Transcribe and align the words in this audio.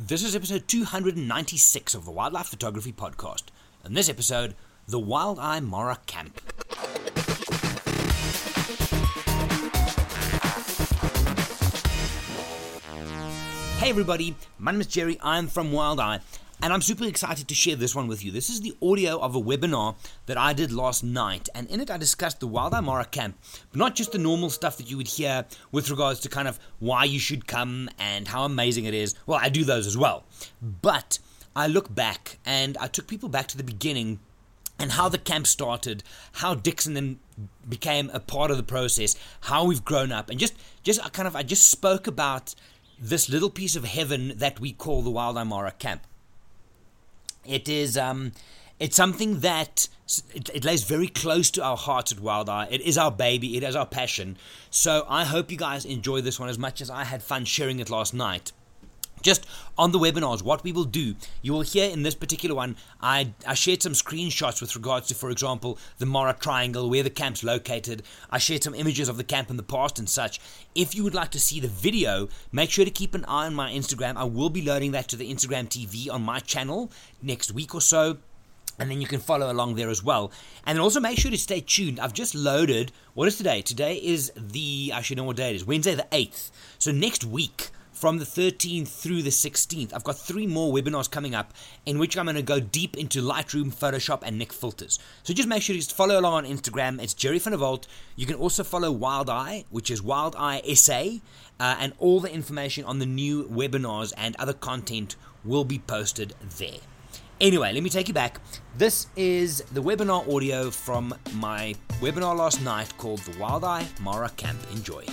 This 0.00 0.22
is 0.22 0.36
episode 0.36 0.68
296 0.68 1.92
of 1.96 2.04
the 2.04 2.12
Wildlife 2.12 2.46
Photography 2.46 2.92
Podcast. 2.92 3.46
In 3.84 3.94
this 3.94 4.08
episode, 4.08 4.54
the 4.86 4.96
Wild 4.96 5.40
Eye 5.40 5.58
Mara 5.58 5.98
Camp. 6.06 6.40
Hey 13.78 13.90
everybody, 13.90 14.36
my 14.60 14.70
name 14.70 14.80
is 14.80 14.86
Gerry. 14.86 15.18
I'm 15.20 15.48
from 15.48 15.72
Wild 15.72 15.98
Eye, 15.98 16.20
and 16.60 16.72
I'm 16.72 16.82
super 16.82 17.04
excited 17.04 17.46
to 17.48 17.54
share 17.54 17.76
this 17.76 17.94
one 17.94 18.08
with 18.08 18.24
you. 18.24 18.32
This 18.32 18.50
is 18.50 18.60
the 18.60 18.76
audio 18.82 19.18
of 19.18 19.36
a 19.36 19.40
webinar 19.40 19.94
that 20.26 20.36
I 20.36 20.52
did 20.52 20.72
last 20.72 21.04
night, 21.04 21.48
and 21.54 21.68
in 21.68 21.80
it 21.80 21.90
I 21.90 21.96
discussed 21.96 22.40
the 22.40 22.46
Wild 22.48 22.74
Eye 22.74 22.80
Mara 22.80 23.04
camp, 23.04 23.38
but 23.70 23.78
not 23.78 23.94
just 23.94 24.12
the 24.12 24.18
normal 24.18 24.50
stuff 24.50 24.76
that 24.78 24.90
you 24.90 24.96
would 24.96 25.08
hear 25.08 25.44
with 25.70 25.90
regards 25.90 26.20
to 26.20 26.28
kind 26.28 26.48
of 26.48 26.58
why 26.80 27.04
you 27.04 27.18
should 27.18 27.46
come 27.46 27.88
and 27.98 28.28
how 28.28 28.44
amazing 28.44 28.86
it 28.86 28.94
is. 28.94 29.14
Well, 29.26 29.38
I 29.40 29.48
do 29.48 29.64
those 29.64 29.86
as 29.86 29.96
well, 29.96 30.24
but 30.60 31.18
I 31.54 31.68
look 31.68 31.94
back 31.94 32.38
and 32.44 32.76
I 32.78 32.88
took 32.88 33.06
people 33.06 33.28
back 33.28 33.46
to 33.48 33.56
the 33.56 33.64
beginning 33.64 34.18
and 34.80 34.92
how 34.92 35.08
the 35.08 35.18
camp 35.18 35.46
started, 35.46 36.02
how 36.32 36.54
Dixon 36.54 36.94
then 36.94 37.18
became 37.68 38.10
a 38.12 38.20
part 38.20 38.50
of 38.50 38.56
the 38.56 38.62
process, 38.62 39.16
how 39.42 39.64
we've 39.64 39.84
grown 39.84 40.12
up, 40.12 40.30
and 40.30 40.38
just 40.38 40.54
just 40.82 41.04
I 41.04 41.08
kind 41.08 41.28
of 41.28 41.36
I 41.36 41.42
just 41.42 41.68
spoke 41.68 42.06
about 42.06 42.54
this 43.00 43.28
little 43.28 43.50
piece 43.50 43.76
of 43.76 43.84
heaven 43.84 44.32
that 44.36 44.58
we 44.58 44.72
call 44.72 45.02
the 45.02 45.10
Wild 45.10 45.38
Eye 45.38 45.44
Mara 45.44 45.70
camp. 45.70 46.02
It 47.44 47.68
is 47.68 47.96
um, 47.96 48.32
it's 48.78 48.96
something 48.96 49.40
that 49.40 49.88
it, 50.34 50.50
it, 50.54 50.64
lays 50.64 50.84
very 50.84 51.08
close 51.08 51.50
to 51.52 51.62
our 51.62 51.76
hearts 51.76 52.12
at 52.12 52.20
Wild 52.20 52.48
Eye. 52.48 52.68
It 52.70 52.80
is 52.80 52.96
our 52.96 53.10
baby. 53.10 53.56
It 53.56 53.62
is 53.62 53.76
our 53.76 53.86
passion. 53.86 54.36
So 54.70 55.04
I 55.08 55.24
hope 55.24 55.50
you 55.50 55.56
guys 55.56 55.84
enjoy 55.84 56.20
this 56.20 56.38
one 56.38 56.48
as 56.48 56.58
much 56.58 56.80
as 56.80 56.90
I 56.90 57.04
had 57.04 57.22
fun 57.22 57.44
sharing 57.44 57.80
it 57.80 57.90
last 57.90 58.14
night 58.14 58.52
just 59.22 59.46
on 59.76 59.92
the 59.92 59.98
webinars, 59.98 60.42
what 60.42 60.64
we 60.64 60.72
will 60.72 60.84
do, 60.84 61.14
you 61.42 61.52
will 61.52 61.62
hear 61.62 61.90
in 61.90 62.02
this 62.02 62.14
particular 62.14 62.54
one, 62.54 62.76
I, 63.00 63.34
I 63.46 63.54
shared 63.54 63.82
some 63.82 63.92
screenshots 63.92 64.60
with 64.60 64.74
regards 64.74 65.08
to, 65.08 65.14
for 65.14 65.30
example, 65.30 65.78
the 65.98 66.06
Mara 66.06 66.34
Triangle, 66.38 66.88
where 66.90 67.02
the 67.02 67.10
camp's 67.10 67.44
located. 67.44 68.02
I 68.30 68.38
shared 68.38 68.64
some 68.64 68.74
images 68.74 69.08
of 69.08 69.16
the 69.16 69.24
camp 69.24 69.50
in 69.50 69.56
the 69.56 69.62
past 69.62 69.98
and 69.98 70.08
such. 70.08 70.40
If 70.74 70.94
you 70.94 71.04
would 71.04 71.14
like 71.14 71.30
to 71.30 71.40
see 71.40 71.60
the 71.60 71.68
video, 71.68 72.28
make 72.52 72.70
sure 72.70 72.84
to 72.84 72.90
keep 72.90 73.14
an 73.14 73.24
eye 73.26 73.46
on 73.46 73.54
my 73.54 73.72
Instagram. 73.72 74.16
I 74.16 74.24
will 74.24 74.50
be 74.50 74.62
loading 74.62 74.92
that 74.92 75.08
to 75.08 75.16
the 75.16 75.32
Instagram 75.32 75.68
TV 75.68 76.12
on 76.12 76.22
my 76.22 76.40
channel 76.40 76.90
next 77.22 77.52
week 77.52 77.74
or 77.74 77.80
so. 77.80 78.18
And 78.78 78.90
then 78.90 79.00
you 79.00 79.08
can 79.08 79.20
follow 79.20 79.50
along 79.50 79.74
there 79.74 79.90
as 79.90 80.04
well. 80.04 80.30
And 80.64 80.78
also 80.78 81.00
make 81.00 81.18
sure 81.18 81.30
to 81.30 81.38
stay 81.38 81.60
tuned. 81.60 81.98
I've 81.98 82.12
just 82.12 82.34
loaded, 82.34 82.92
what 83.14 83.26
is 83.26 83.36
today? 83.36 83.60
Today 83.60 83.96
is 83.96 84.30
the, 84.36 84.92
I 84.94 85.02
should 85.02 85.16
know 85.16 85.24
what 85.24 85.36
day 85.36 85.50
it 85.50 85.56
is, 85.56 85.64
Wednesday 85.64 85.96
the 85.96 86.06
8th. 86.12 86.50
So 86.78 86.92
next 86.92 87.24
week, 87.24 87.70
from 87.98 88.18
the 88.18 88.24
13th 88.24 88.86
through 88.86 89.22
the 89.22 89.30
16th. 89.30 89.92
I've 89.92 90.04
got 90.04 90.16
three 90.16 90.46
more 90.46 90.72
webinars 90.72 91.10
coming 91.10 91.34
up 91.34 91.52
in 91.84 91.98
which 91.98 92.16
I'm 92.16 92.26
going 92.26 92.36
to 92.36 92.42
go 92.42 92.60
deep 92.60 92.96
into 92.96 93.20
Lightroom, 93.20 93.74
Photoshop, 93.74 94.22
and 94.22 94.38
Nik 94.38 94.52
filters. 94.52 95.00
So 95.24 95.34
just 95.34 95.48
make 95.48 95.62
sure 95.62 95.74
you 95.74 95.80
just 95.80 95.96
follow 95.96 96.20
along 96.20 96.34
on 96.34 96.44
Instagram. 96.44 97.02
It's 97.02 97.12
Gerry 97.12 97.40
van 97.40 97.58
Walt. 97.58 97.88
You 98.14 98.24
can 98.24 98.36
also 98.36 98.62
follow 98.62 98.92
Wild 98.92 99.28
Eye, 99.28 99.64
which 99.70 99.90
is 99.90 100.00
Wild 100.00 100.36
Eye 100.38 100.62
SA, 100.74 101.18
uh, 101.58 101.76
and 101.80 101.92
all 101.98 102.20
the 102.20 102.32
information 102.32 102.84
on 102.84 103.00
the 103.00 103.06
new 103.06 103.44
webinars 103.44 104.12
and 104.16 104.36
other 104.36 104.52
content 104.52 105.16
will 105.44 105.64
be 105.64 105.80
posted 105.80 106.34
there. 106.58 106.78
Anyway, 107.40 107.72
let 107.72 107.82
me 107.82 107.90
take 107.90 108.08
you 108.08 108.14
back. 108.14 108.40
This 108.76 109.08
is 109.16 109.62
the 109.72 109.82
webinar 109.82 110.32
audio 110.32 110.70
from 110.70 111.14
my 111.34 111.74
webinar 112.00 112.36
last 112.36 112.62
night 112.62 112.92
called 112.96 113.20
The 113.20 113.38
Wild 113.38 113.64
Eye 113.64 113.86
Mara 114.00 114.28
Camp. 114.30 114.58
Enjoy. 114.72 115.04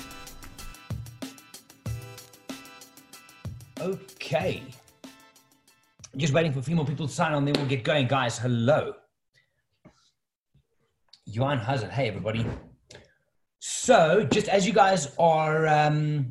Okay. 3.81 4.63
Just 6.15 6.33
waiting 6.33 6.53
for 6.53 6.59
a 6.59 6.63
few 6.63 6.75
more 6.75 6.85
people 6.85 7.07
to 7.07 7.13
sign 7.13 7.33
on, 7.33 7.43
then 7.43 7.55
we'll 7.57 7.65
get 7.65 7.83
going. 7.83 8.07
Guys, 8.07 8.37
hello. 8.37 8.93
Johan 11.25 11.57
Hazard. 11.57 11.89
Hey, 11.89 12.07
everybody. 12.07 12.45
So, 13.59 14.23
just 14.31 14.47
as 14.47 14.65
you 14.65 14.71
guys 14.71 15.13
are 15.19 15.67
um, 15.67 16.29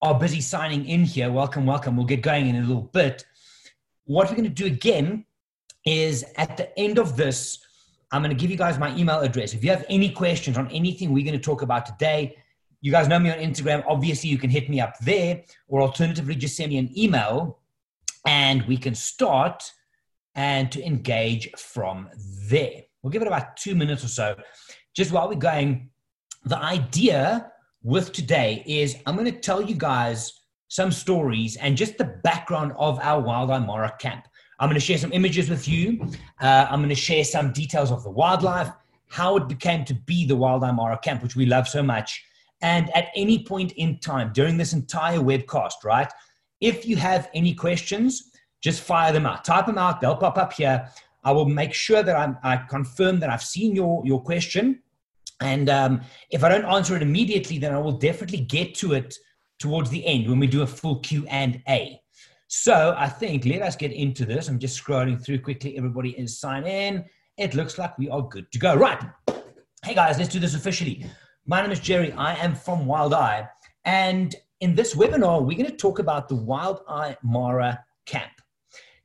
are 0.00 0.18
busy 0.18 0.40
signing 0.40 0.86
in 0.86 1.04
here, 1.04 1.30
welcome, 1.30 1.66
welcome. 1.66 1.96
We'll 1.96 2.06
get 2.06 2.22
going 2.22 2.46
in 2.46 2.56
a 2.56 2.60
little 2.60 2.90
bit. 2.94 3.26
What 4.04 4.30
we're 4.30 4.36
going 4.36 4.48
to 4.48 4.54
do 4.54 4.66
again 4.66 5.26
is 5.84 6.24
at 6.36 6.56
the 6.56 6.76
end 6.78 6.98
of 6.98 7.16
this, 7.16 7.58
I'm 8.10 8.22
going 8.22 8.34
to 8.34 8.40
give 8.40 8.50
you 8.50 8.56
guys 8.56 8.78
my 8.78 8.96
email 8.96 9.20
address. 9.20 9.52
If 9.52 9.62
you 9.62 9.70
have 9.70 9.84
any 9.90 10.10
questions 10.10 10.56
on 10.56 10.70
anything 10.70 11.12
we're 11.12 11.24
going 11.24 11.38
to 11.38 11.44
talk 11.44 11.60
about 11.60 11.84
today, 11.84 12.36
you 12.86 12.92
guys 12.92 13.08
know 13.08 13.18
me 13.18 13.32
on 13.32 13.38
Instagram. 13.38 13.82
Obviously, 13.88 14.30
you 14.30 14.38
can 14.38 14.48
hit 14.48 14.70
me 14.70 14.80
up 14.80 14.96
there, 15.00 15.42
or 15.66 15.82
alternatively, 15.82 16.36
just 16.36 16.56
send 16.56 16.70
me 16.70 16.78
an 16.78 16.96
email 16.96 17.58
and 18.24 18.62
we 18.68 18.76
can 18.76 18.94
start 18.94 19.72
and 20.36 20.70
to 20.70 20.80
engage 20.86 21.50
from 21.58 22.08
there. 22.48 22.82
We'll 23.02 23.10
give 23.10 23.22
it 23.22 23.26
about 23.26 23.56
two 23.56 23.74
minutes 23.74 24.04
or 24.04 24.08
so. 24.08 24.36
Just 24.94 25.10
while 25.10 25.28
we're 25.28 25.34
going, 25.34 25.90
the 26.44 26.58
idea 26.58 27.50
with 27.82 28.12
today 28.12 28.62
is 28.68 28.94
I'm 29.04 29.16
going 29.16 29.32
to 29.32 29.40
tell 29.40 29.60
you 29.60 29.74
guys 29.74 30.42
some 30.68 30.92
stories 30.92 31.56
and 31.56 31.76
just 31.76 31.98
the 31.98 32.20
background 32.22 32.72
of 32.78 33.00
our 33.00 33.20
Wild 33.20 33.50
Eye 33.50 33.58
Mara 33.58 33.96
camp. 33.98 34.28
I'm 34.60 34.68
going 34.68 34.78
to 34.78 34.86
share 34.86 34.98
some 34.98 35.12
images 35.12 35.50
with 35.50 35.66
you. 35.66 36.06
Uh, 36.40 36.68
I'm 36.70 36.78
going 36.78 36.90
to 36.90 36.94
share 36.94 37.24
some 37.24 37.52
details 37.52 37.90
of 37.90 38.04
the 38.04 38.10
wildlife, 38.10 38.70
how 39.08 39.36
it 39.38 39.48
became 39.48 39.84
to 39.86 39.94
be 39.94 40.24
the 40.24 40.36
Wild 40.36 40.62
Eye 40.62 40.70
Mara 40.70 40.98
camp, 40.98 41.24
which 41.24 41.34
we 41.34 41.46
love 41.46 41.66
so 41.66 41.82
much, 41.82 42.22
and 42.62 42.94
at 42.96 43.08
any 43.14 43.44
point 43.44 43.72
in 43.72 43.98
time 43.98 44.32
during 44.32 44.56
this 44.56 44.72
entire 44.72 45.18
webcast, 45.18 45.84
right? 45.84 46.10
If 46.60 46.86
you 46.86 46.96
have 46.96 47.28
any 47.34 47.54
questions, 47.54 48.32
just 48.62 48.80
fire 48.80 49.12
them 49.12 49.26
out. 49.26 49.44
Type 49.44 49.66
them 49.66 49.78
out. 49.78 50.00
They'll 50.00 50.16
pop 50.16 50.38
up 50.38 50.52
here. 50.52 50.88
I 51.24 51.32
will 51.32 51.46
make 51.46 51.74
sure 51.74 52.02
that 52.02 52.16
I'm, 52.16 52.38
i 52.42 52.56
confirm 52.56 53.20
that 53.20 53.30
I've 53.30 53.42
seen 53.42 53.74
your, 53.74 54.02
your 54.06 54.22
question. 54.22 54.82
And 55.40 55.68
um, 55.68 56.00
if 56.30 56.44
I 56.44 56.48
don't 56.48 56.64
answer 56.64 56.96
it 56.96 57.02
immediately, 57.02 57.58
then 57.58 57.74
I 57.74 57.78
will 57.78 57.98
definitely 57.98 58.40
get 58.40 58.74
to 58.76 58.94
it 58.94 59.14
towards 59.58 59.90
the 59.90 60.04
end 60.06 60.28
when 60.28 60.38
we 60.38 60.46
do 60.46 60.62
a 60.62 60.66
full 60.66 61.00
Q 61.00 61.26
and 61.28 61.62
A. 61.68 62.00
So 62.48 62.94
I 62.96 63.08
think 63.08 63.44
let 63.44 63.62
us 63.62 63.76
get 63.76 63.92
into 63.92 64.24
this. 64.24 64.48
I'm 64.48 64.58
just 64.58 64.82
scrolling 64.82 65.22
through 65.22 65.40
quickly. 65.40 65.76
Everybody 65.76 66.10
is 66.10 66.38
signed 66.38 66.66
in. 66.66 67.04
It 67.36 67.54
looks 67.54 67.76
like 67.76 67.98
we 67.98 68.08
are 68.08 68.22
good 68.22 68.50
to 68.52 68.58
go. 68.58 68.74
Right. 68.74 69.02
Hey 69.84 69.94
guys, 69.94 70.18
let's 70.18 70.30
do 70.30 70.38
this 70.38 70.54
officially. 70.54 71.06
My 71.48 71.62
name 71.62 71.70
is 71.70 71.78
Gerry. 71.78 72.10
I 72.10 72.34
am 72.34 72.56
from 72.56 72.86
Wild 72.86 73.14
Eye. 73.14 73.48
And 73.84 74.34
in 74.60 74.74
this 74.74 74.96
webinar, 74.96 75.44
we're 75.44 75.56
going 75.56 75.70
to 75.70 75.76
talk 75.76 76.00
about 76.00 76.28
the 76.28 76.34
Wild 76.34 76.80
Eye 76.88 77.16
Mara 77.22 77.84
camp. 78.04 78.32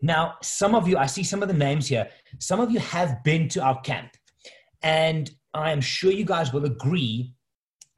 Now, 0.02 0.38
some 0.42 0.74
of 0.74 0.88
you, 0.88 0.98
I 0.98 1.06
see 1.06 1.22
some 1.22 1.44
of 1.44 1.50
the 1.50 1.54
names 1.54 1.86
here, 1.86 2.10
some 2.40 2.60
of 2.60 2.72
you 2.72 2.80
have 2.80 3.24
been 3.24 3.48
to 3.50 3.62
our 3.62 3.80
camp. 3.82 4.18
And 4.82 5.30
I 5.54 5.72
am 5.72 5.82
sure 5.82 6.12
you 6.12 6.26
guys 6.26 6.52
will 6.52 6.66
agree 6.66 7.32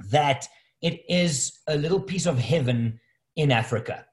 that 0.09 0.45
it 0.81 1.05
is 1.07 1.59
a 1.67 1.77
little 1.77 2.01
piece 2.01 2.25
of 2.25 2.37
heaven 2.37 2.99
in 3.37 3.49
Africa. 3.49 4.05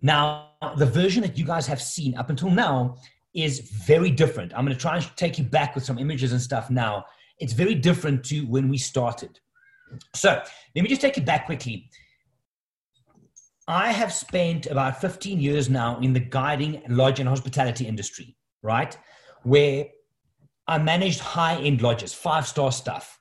Now, 0.00 0.52
the 0.78 0.86
version 0.86 1.20
that 1.20 1.36
you 1.36 1.44
guys 1.44 1.66
have 1.66 1.82
seen 1.82 2.16
up 2.16 2.30
until 2.30 2.48
now 2.48 2.96
is 3.34 3.60
very 3.60 4.10
different. 4.10 4.54
I'm 4.54 4.64
going 4.64 4.74
to 4.74 4.80
try 4.80 4.96
and 4.96 5.16
take 5.16 5.36
you 5.36 5.44
back 5.44 5.74
with 5.74 5.84
some 5.84 5.98
images 5.98 6.32
and 6.32 6.40
stuff 6.40 6.70
now. 6.70 7.04
It's 7.40 7.52
very 7.52 7.74
different 7.74 8.24
to 8.26 8.46
when 8.46 8.70
we 8.70 8.78
started. 8.78 9.38
So 10.14 10.42
let 10.74 10.82
me 10.82 10.88
just 10.88 11.00
take 11.00 11.16
you 11.16 11.22
back 11.22 11.46
quickly. 11.46 11.88
I 13.68 13.90
have 13.90 14.12
spent 14.12 14.66
about 14.66 15.00
15 15.00 15.40
years 15.40 15.68
now 15.68 15.98
in 15.98 16.12
the 16.12 16.20
guiding 16.20 16.82
lodge 16.88 17.18
and 17.18 17.28
hospitality 17.28 17.86
industry, 17.86 18.36
right? 18.62 18.96
Where 19.42 19.86
I 20.68 20.78
managed 20.78 21.20
high 21.20 21.56
end 21.56 21.82
lodges, 21.82 22.12
five 22.14 22.46
star 22.46 22.70
stuff, 22.70 23.18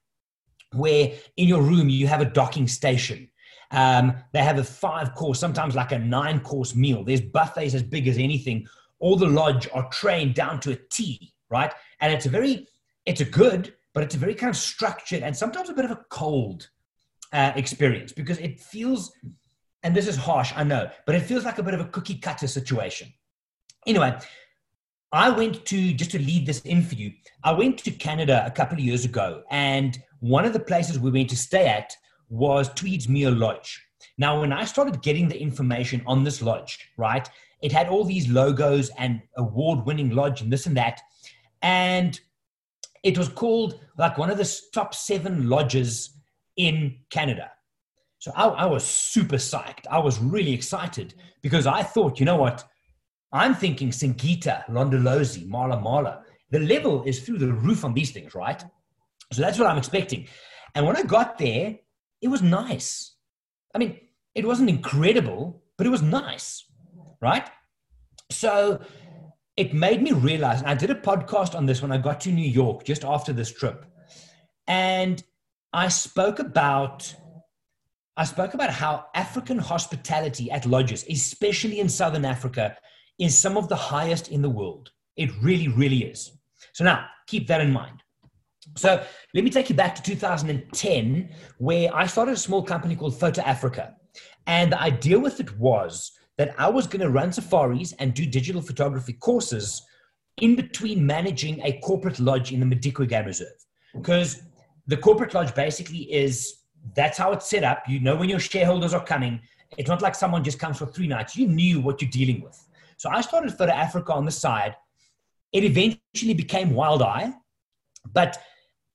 where 0.73 1.13
in 1.37 1.47
your 1.47 1.61
room 1.61 1.89
you 1.89 2.07
have 2.07 2.21
a 2.21 2.25
docking 2.25 2.67
station. 2.67 3.29
Um, 3.71 4.15
they 4.33 4.43
have 4.43 4.59
a 4.59 4.63
five 4.63 5.15
course, 5.15 5.39
sometimes 5.39 5.75
like 5.75 5.91
a 5.91 5.99
nine 5.99 6.39
course 6.39 6.75
meal. 6.75 7.03
There's 7.03 7.21
buffets 7.21 7.73
as 7.73 7.83
big 7.83 8.07
as 8.07 8.17
anything. 8.17 8.67
All 8.99 9.15
the 9.15 9.27
lodge 9.27 9.67
are 9.73 9.89
trained 9.89 10.35
down 10.35 10.59
to 10.61 10.71
a 10.71 10.75
T, 10.91 11.33
right? 11.49 11.73
And 11.99 12.13
it's 12.13 12.27
a 12.27 12.29
very, 12.29 12.67
it's 13.05 13.21
a 13.21 13.25
good, 13.25 13.73
but 13.95 14.03
it's 14.03 14.13
a 14.13 14.19
very 14.19 14.35
kind 14.35 14.49
of 14.49 14.57
structured 14.57 15.23
and 15.23 15.35
sometimes 15.35 15.69
a 15.69 15.73
bit 15.73 15.85
of 15.85 15.91
a 15.91 16.05
cold 16.09 16.69
uh, 17.31 17.53
experience 17.55 18.11
because 18.11 18.37
it 18.39 18.59
feels, 18.59 19.13
and 19.83 19.95
this 19.95 20.05
is 20.05 20.17
harsh, 20.17 20.51
I 20.53 20.65
know, 20.65 20.91
but 21.05 21.15
it 21.15 21.21
feels 21.21 21.45
like 21.45 21.57
a 21.57 21.63
bit 21.63 21.73
of 21.73 21.79
a 21.79 21.85
cookie 21.85 22.19
cutter 22.19 22.45
situation. 22.45 23.11
Anyway, 23.87 24.15
I 25.13 25.29
went 25.29 25.65
to 25.67 25.93
just 25.93 26.11
to 26.11 26.19
lead 26.19 26.45
this 26.45 26.59
in 26.61 26.83
for 26.83 26.95
you. 26.95 27.13
I 27.41 27.53
went 27.53 27.77
to 27.79 27.91
Canada 27.91 28.43
a 28.45 28.51
couple 28.51 28.77
of 28.77 28.83
years 28.83 29.05
ago, 29.05 29.43
and 29.49 29.97
one 30.19 30.43
of 30.43 30.51
the 30.51 30.59
places 30.59 30.99
we 30.99 31.09
went 31.09 31.29
to 31.29 31.37
stay 31.37 31.67
at 31.67 31.95
was 32.27 32.73
Tweed's 32.73 33.07
Lodge. 33.07 33.81
Now, 34.17 34.41
when 34.41 34.51
I 34.51 34.65
started 34.65 35.01
getting 35.01 35.29
the 35.29 35.39
information 35.39 36.01
on 36.05 36.25
this 36.25 36.41
lodge, 36.41 36.79
right, 36.97 37.27
it 37.61 37.71
had 37.71 37.87
all 37.87 38.03
these 38.03 38.27
logos 38.27 38.89
and 38.97 39.21
award 39.37 39.85
winning 39.85 40.09
lodge 40.09 40.41
and 40.41 40.51
this 40.51 40.65
and 40.65 40.75
that. 40.75 41.01
And 41.61 42.19
it 43.05 43.19
was 43.19 43.29
called 43.29 43.79
like 43.99 44.17
one 44.17 44.31
of 44.31 44.37
the 44.37 44.61
top 44.73 44.95
seven 44.95 45.47
lodges 45.47 46.17
in 46.57 46.97
Canada. 47.11 47.51
So 48.17 48.31
I, 48.35 48.47
I, 48.47 48.65
was 48.65 48.83
super 48.83 49.35
psyched. 49.35 49.85
I 49.91 49.99
was 49.99 50.17
really 50.17 50.51
excited 50.51 51.13
because 51.43 51.67
I 51.67 51.83
thought, 51.83 52.19
you 52.19 52.25
know 52.25 52.37
what? 52.37 52.63
I'm 53.31 53.53
thinking 53.53 53.89
Singita, 53.89 54.65
Londolozi, 54.65 55.47
Mala 55.47 55.79
Mala. 55.79 56.23
The 56.49 56.59
level 56.59 57.03
is 57.03 57.19
through 57.19 57.37
the 57.37 57.53
roof 57.53 57.85
on 57.85 57.93
these 57.93 58.09
things, 58.09 58.33
right? 58.33 58.63
So 59.31 59.41
that's 59.43 59.59
what 59.59 59.67
I'm 59.67 59.77
expecting. 59.77 60.27
And 60.73 60.87
when 60.87 60.95
I 60.95 61.03
got 61.03 61.37
there, 61.37 61.77
it 62.23 62.27
was 62.27 62.41
nice. 62.41 63.17
I 63.75 63.77
mean, 63.77 63.99
it 64.33 64.47
wasn't 64.47 64.69
incredible, 64.69 65.61
but 65.77 65.85
it 65.85 65.91
was 65.91 66.01
nice, 66.01 66.65
right? 67.21 67.47
So 68.31 68.81
it 69.57 69.73
made 69.73 70.01
me 70.01 70.11
realize, 70.11 70.59
and 70.59 70.69
I 70.69 70.75
did 70.75 70.89
a 70.89 70.95
podcast 70.95 71.55
on 71.55 71.65
this 71.65 71.81
when 71.81 71.91
I 71.91 71.97
got 71.97 72.19
to 72.21 72.31
New 72.31 72.49
York 72.49 72.83
just 72.83 73.05
after 73.05 73.31
this 73.31 73.51
trip. 73.51 73.85
And 74.67 75.23
I 75.73 75.87
spoke 75.87 76.39
about 76.39 77.13
I 78.17 78.23
spoke 78.23 78.53
about 78.53 78.69
how 78.69 79.07
African 79.13 79.57
hospitality 79.57 80.49
at 80.49 80.65
lodges, 80.65 81.03
especially 81.09 81.81
in 81.81 81.89
Southern 81.89 82.23
Africa, 82.23 82.77
is 83.19 83.37
some 83.37 83.57
of 83.57 83.67
the 83.67 83.75
highest 83.75 84.29
in 84.29 84.41
the 84.41 84.49
world. 84.49 84.89
It 85.17 85.31
really, 85.41 85.67
really 85.67 86.03
is. 86.05 86.31
So 86.71 86.85
now 86.85 87.05
keep 87.27 87.47
that 87.47 87.59
in 87.59 87.73
mind. 87.73 88.01
So 88.77 89.03
let 89.33 89.43
me 89.43 89.49
take 89.49 89.69
you 89.69 89.75
back 89.75 89.95
to 89.95 90.01
2010, 90.01 91.29
where 91.57 91.93
I 91.93 92.07
started 92.07 92.31
a 92.31 92.37
small 92.37 92.63
company 92.63 92.95
called 92.95 93.19
Photo 93.19 93.41
Africa. 93.41 93.95
And 94.47 94.71
the 94.71 94.81
idea 94.81 95.19
with 95.19 95.41
it 95.41 95.57
was 95.57 96.11
that 96.37 96.53
I 96.57 96.69
was 96.69 96.87
going 96.87 97.01
to 97.01 97.09
run 97.09 97.31
safaris 97.31 97.93
and 97.93 98.13
do 98.13 98.25
digital 98.25 98.61
photography 98.61 99.13
courses 99.13 99.81
in 100.41 100.55
between 100.55 101.05
managing 101.05 101.61
a 101.63 101.79
corporate 101.79 102.19
lodge 102.19 102.51
in 102.51 102.59
the 102.59 102.75
Madikwe 102.75 103.07
Game 103.07 103.25
Reserve. 103.25 103.55
Because 103.93 104.41
the 104.87 104.97
corporate 104.97 105.33
lodge 105.33 105.55
basically 105.55 106.11
is 106.11 106.57
that's 106.93 107.17
how 107.17 107.31
it's 107.31 107.49
set 107.49 107.63
up. 107.63 107.83
You 107.87 107.99
know 107.99 108.15
when 108.15 108.29
your 108.29 108.39
shareholders 108.39 108.93
are 108.93 109.03
coming. 109.03 109.39
It's 109.77 109.89
not 109.89 110.01
like 110.01 110.15
someone 110.15 110.43
just 110.43 110.59
comes 110.59 110.77
for 110.77 110.85
three 110.85 111.07
nights. 111.07 111.35
You 111.35 111.47
knew 111.47 111.79
what 111.79 112.01
you're 112.01 112.11
dealing 112.11 112.41
with. 112.41 112.61
So 112.97 113.09
I 113.09 113.21
started 113.21 113.53
Photo 113.53 113.73
Africa 113.73 114.13
on 114.13 114.25
the 114.25 114.31
side. 114.31 114.75
It 115.51 115.63
eventually 115.63 116.33
became 116.33 116.71
Wild 116.73 117.01
Eye, 117.01 117.33
but 118.13 118.37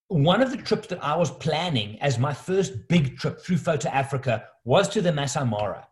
one 0.08 0.42
of 0.42 0.50
the 0.50 0.56
trips 0.56 0.88
that 0.88 1.02
I 1.04 1.16
was 1.16 1.30
planning 1.30 1.98
as 2.00 2.18
my 2.18 2.32
first 2.32 2.88
big 2.88 3.16
trip 3.16 3.40
through 3.40 3.58
Photo 3.58 3.88
Africa 3.88 4.44
was 4.64 4.88
to 4.90 5.00
the 5.00 5.12
Masai 5.12 5.44
Mara. 5.44 5.86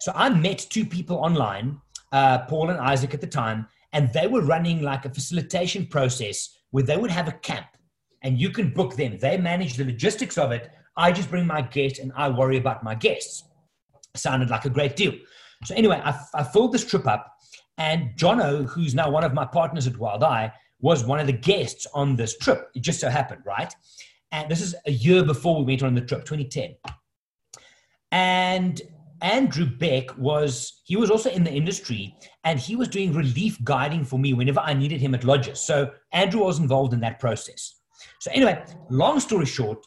So 0.00 0.12
I 0.14 0.30
met 0.30 0.66
two 0.70 0.84
people 0.84 1.16
online, 1.18 1.80
uh, 2.12 2.38
Paul 2.46 2.70
and 2.70 2.80
Isaac 2.80 3.14
at 3.14 3.20
the 3.20 3.26
time, 3.26 3.66
and 3.92 4.12
they 4.12 4.26
were 4.26 4.42
running 4.42 4.82
like 4.82 5.04
a 5.04 5.10
facilitation 5.10 5.86
process 5.86 6.56
where 6.70 6.84
they 6.84 6.96
would 6.96 7.10
have 7.10 7.28
a 7.28 7.32
camp 7.32 7.66
and 8.22 8.40
you 8.40 8.50
can 8.50 8.72
book 8.72 8.96
them. 8.96 9.18
They 9.18 9.36
manage 9.36 9.76
the 9.76 9.84
logistics 9.84 10.38
of 10.38 10.52
it. 10.52 10.70
I 10.96 11.12
just 11.12 11.30
bring 11.30 11.46
my 11.46 11.62
guests 11.62 11.98
and 11.98 12.12
I 12.16 12.28
worry 12.28 12.56
about 12.56 12.82
my 12.82 12.94
guests. 12.94 13.44
Sounded 14.16 14.50
like 14.50 14.64
a 14.64 14.70
great 14.70 14.96
deal. 14.96 15.12
So 15.64 15.74
anyway, 15.74 16.00
I, 16.02 16.18
I 16.34 16.44
filled 16.44 16.72
this 16.72 16.84
trip 16.84 17.06
up 17.06 17.36
and 17.76 18.10
Jono, 18.16 18.66
who's 18.68 18.94
now 18.94 19.10
one 19.10 19.24
of 19.24 19.34
my 19.34 19.44
partners 19.44 19.86
at 19.86 19.96
Wild 19.96 20.22
Eye, 20.22 20.52
was 20.80 21.04
one 21.04 21.20
of 21.20 21.26
the 21.26 21.32
guests 21.32 21.86
on 21.94 22.16
this 22.16 22.36
trip. 22.38 22.70
It 22.74 22.82
just 22.82 23.00
so 23.00 23.08
happened, 23.08 23.42
right? 23.44 23.74
And 24.32 24.50
this 24.50 24.60
is 24.60 24.74
a 24.86 24.92
year 24.92 25.24
before 25.24 25.58
we 25.58 25.64
went 25.64 25.82
on 25.82 25.94
the 25.94 26.00
trip, 26.00 26.24
2010. 26.24 26.76
And 28.12 28.80
Andrew 29.22 29.66
Beck 29.66 30.16
was, 30.18 30.82
he 30.84 30.96
was 30.96 31.10
also 31.10 31.30
in 31.30 31.44
the 31.44 31.52
industry 31.52 32.16
and 32.44 32.58
he 32.58 32.76
was 32.76 32.88
doing 32.88 33.12
relief 33.12 33.62
guiding 33.64 34.04
for 34.04 34.18
me 34.18 34.34
whenever 34.34 34.60
I 34.60 34.74
needed 34.74 35.00
him 35.00 35.14
at 35.14 35.24
lodges. 35.24 35.60
So 35.60 35.90
Andrew 36.12 36.44
was 36.44 36.58
involved 36.58 36.94
in 36.94 37.00
that 37.00 37.20
process. 37.20 37.80
So, 38.20 38.30
anyway, 38.32 38.62
long 38.88 39.20
story 39.20 39.46
short, 39.46 39.84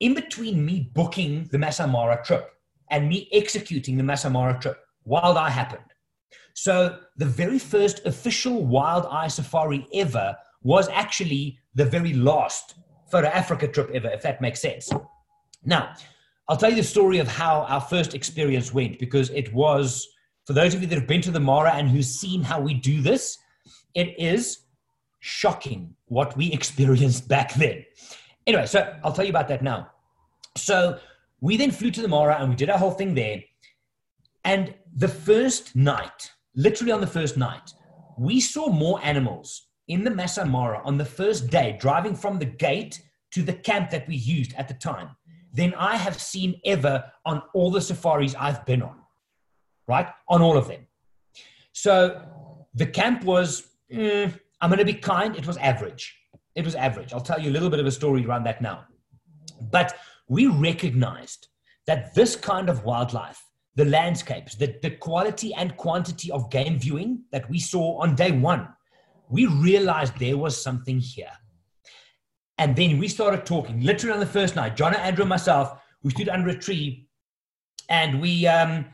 in 0.00 0.14
between 0.14 0.64
me 0.64 0.90
booking 0.94 1.48
the 1.50 1.58
Masai 1.58 1.86
Mara 1.86 2.22
trip 2.24 2.50
and 2.90 3.08
me 3.08 3.28
executing 3.32 3.96
the 3.96 4.02
Masai 4.02 4.30
Mara 4.30 4.58
trip, 4.58 4.78
Wild 5.04 5.36
Eye 5.36 5.50
happened. 5.50 5.82
So, 6.54 6.98
the 7.16 7.26
very 7.26 7.58
first 7.58 8.04
official 8.06 8.66
Wild 8.66 9.06
Eye 9.10 9.28
safari 9.28 9.86
ever 9.94 10.36
was 10.62 10.88
actually 10.88 11.58
the 11.74 11.84
very 11.84 12.14
last 12.14 12.74
Photo 13.10 13.28
Africa 13.28 13.68
trip 13.68 13.90
ever, 13.94 14.08
if 14.08 14.22
that 14.22 14.40
makes 14.40 14.60
sense. 14.60 14.90
Now, 15.64 15.94
I'll 16.50 16.56
tell 16.56 16.70
you 16.70 16.76
the 16.76 16.82
story 16.82 17.18
of 17.18 17.28
how 17.28 17.66
our 17.68 17.80
first 17.80 18.14
experience 18.14 18.72
went 18.72 18.98
because 18.98 19.28
it 19.30 19.52
was, 19.52 20.08
for 20.46 20.54
those 20.54 20.74
of 20.74 20.80
you 20.80 20.86
that 20.86 20.94
have 20.94 21.06
been 21.06 21.20
to 21.22 21.30
the 21.30 21.38
Mara 21.38 21.74
and 21.74 21.90
who've 21.90 22.02
seen 22.02 22.42
how 22.42 22.58
we 22.58 22.72
do 22.72 23.02
this, 23.02 23.36
it 23.94 24.18
is 24.18 24.60
shocking 25.20 25.94
what 26.06 26.34
we 26.38 26.50
experienced 26.52 27.28
back 27.28 27.52
then. 27.54 27.84
Anyway, 28.46 28.64
so 28.64 28.96
I'll 29.04 29.12
tell 29.12 29.26
you 29.26 29.30
about 29.30 29.48
that 29.48 29.62
now. 29.62 29.90
So 30.56 30.98
we 31.42 31.58
then 31.58 31.70
flew 31.70 31.90
to 31.90 32.00
the 32.00 32.08
Mara 32.08 32.38
and 32.40 32.48
we 32.48 32.56
did 32.56 32.70
our 32.70 32.78
whole 32.78 32.92
thing 32.92 33.14
there. 33.14 33.42
And 34.44 34.74
the 34.94 35.08
first 35.08 35.76
night, 35.76 36.32
literally 36.56 36.92
on 36.92 37.02
the 37.02 37.06
first 37.06 37.36
night, 37.36 37.74
we 38.16 38.40
saw 38.40 38.70
more 38.70 38.98
animals 39.04 39.66
in 39.88 40.02
the 40.02 40.10
Masai 40.10 40.46
Mara 40.46 40.80
on 40.82 40.96
the 40.96 41.04
first 41.04 41.48
day, 41.50 41.76
driving 41.78 42.14
from 42.14 42.38
the 42.38 42.46
gate 42.46 43.02
to 43.32 43.42
the 43.42 43.52
camp 43.52 43.90
that 43.90 44.08
we 44.08 44.14
used 44.16 44.54
at 44.54 44.66
the 44.66 44.74
time 44.74 45.10
than 45.58 45.74
I 45.74 45.96
have 45.96 46.20
seen 46.20 46.60
ever 46.64 47.04
on 47.26 47.42
all 47.52 47.72
the 47.72 47.80
safaris 47.80 48.32
I've 48.38 48.64
been 48.64 48.80
on, 48.80 48.94
right? 49.88 50.06
On 50.28 50.40
all 50.40 50.56
of 50.56 50.68
them. 50.68 50.86
So 51.72 52.22
the 52.74 52.86
camp 52.86 53.24
was, 53.24 53.68
eh, 53.90 54.30
I'm 54.60 54.70
going 54.70 54.78
to 54.78 54.84
be 54.84 54.94
kind, 54.94 55.34
it 55.34 55.48
was 55.48 55.56
average. 55.56 56.16
It 56.54 56.64
was 56.64 56.76
average. 56.76 57.12
I'll 57.12 57.28
tell 57.30 57.40
you 57.40 57.50
a 57.50 57.54
little 57.56 57.70
bit 57.70 57.80
of 57.80 57.86
a 57.86 57.90
story 57.90 58.24
around 58.24 58.44
that 58.44 58.62
now. 58.62 58.84
But 59.60 59.96
we 60.28 60.46
recognized 60.46 61.48
that 61.88 62.14
this 62.14 62.36
kind 62.36 62.68
of 62.68 62.84
wildlife, 62.84 63.42
the 63.74 63.84
landscapes, 63.84 64.54
the, 64.54 64.76
the 64.80 64.90
quality 64.90 65.52
and 65.54 65.76
quantity 65.76 66.30
of 66.30 66.50
game 66.50 66.78
viewing 66.78 67.24
that 67.32 67.50
we 67.50 67.58
saw 67.58 68.00
on 68.00 68.14
day 68.14 68.30
one, 68.30 68.68
we 69.28 69.46
realized 69.46 70.16
there 70.20 70.38
was 70.38 70.62
something 70.62 71.00
here. 71.00 71.32
And 72.58 72.74
then 72.74 72.98
we 72.98 73.08
started 73.08 73.46
talking, 73.46 73.80
literally 73.80 74.14
on 74.14 74.20
the 74.20 74.26
first 74.26 74.56
night. 74.56 74.76
John, 74.76 74.94
Andrew, 74.94 75.22
and 75.22 75.28
myself, 75.28 75.80
we 76.02 76.10
stood 76.10 76.28
under 76.28 76.50
a 76.50 76.58
tree 76.58 77.08
and 77.88 78.20
we 78.20 78.46
um, 78.46 78.86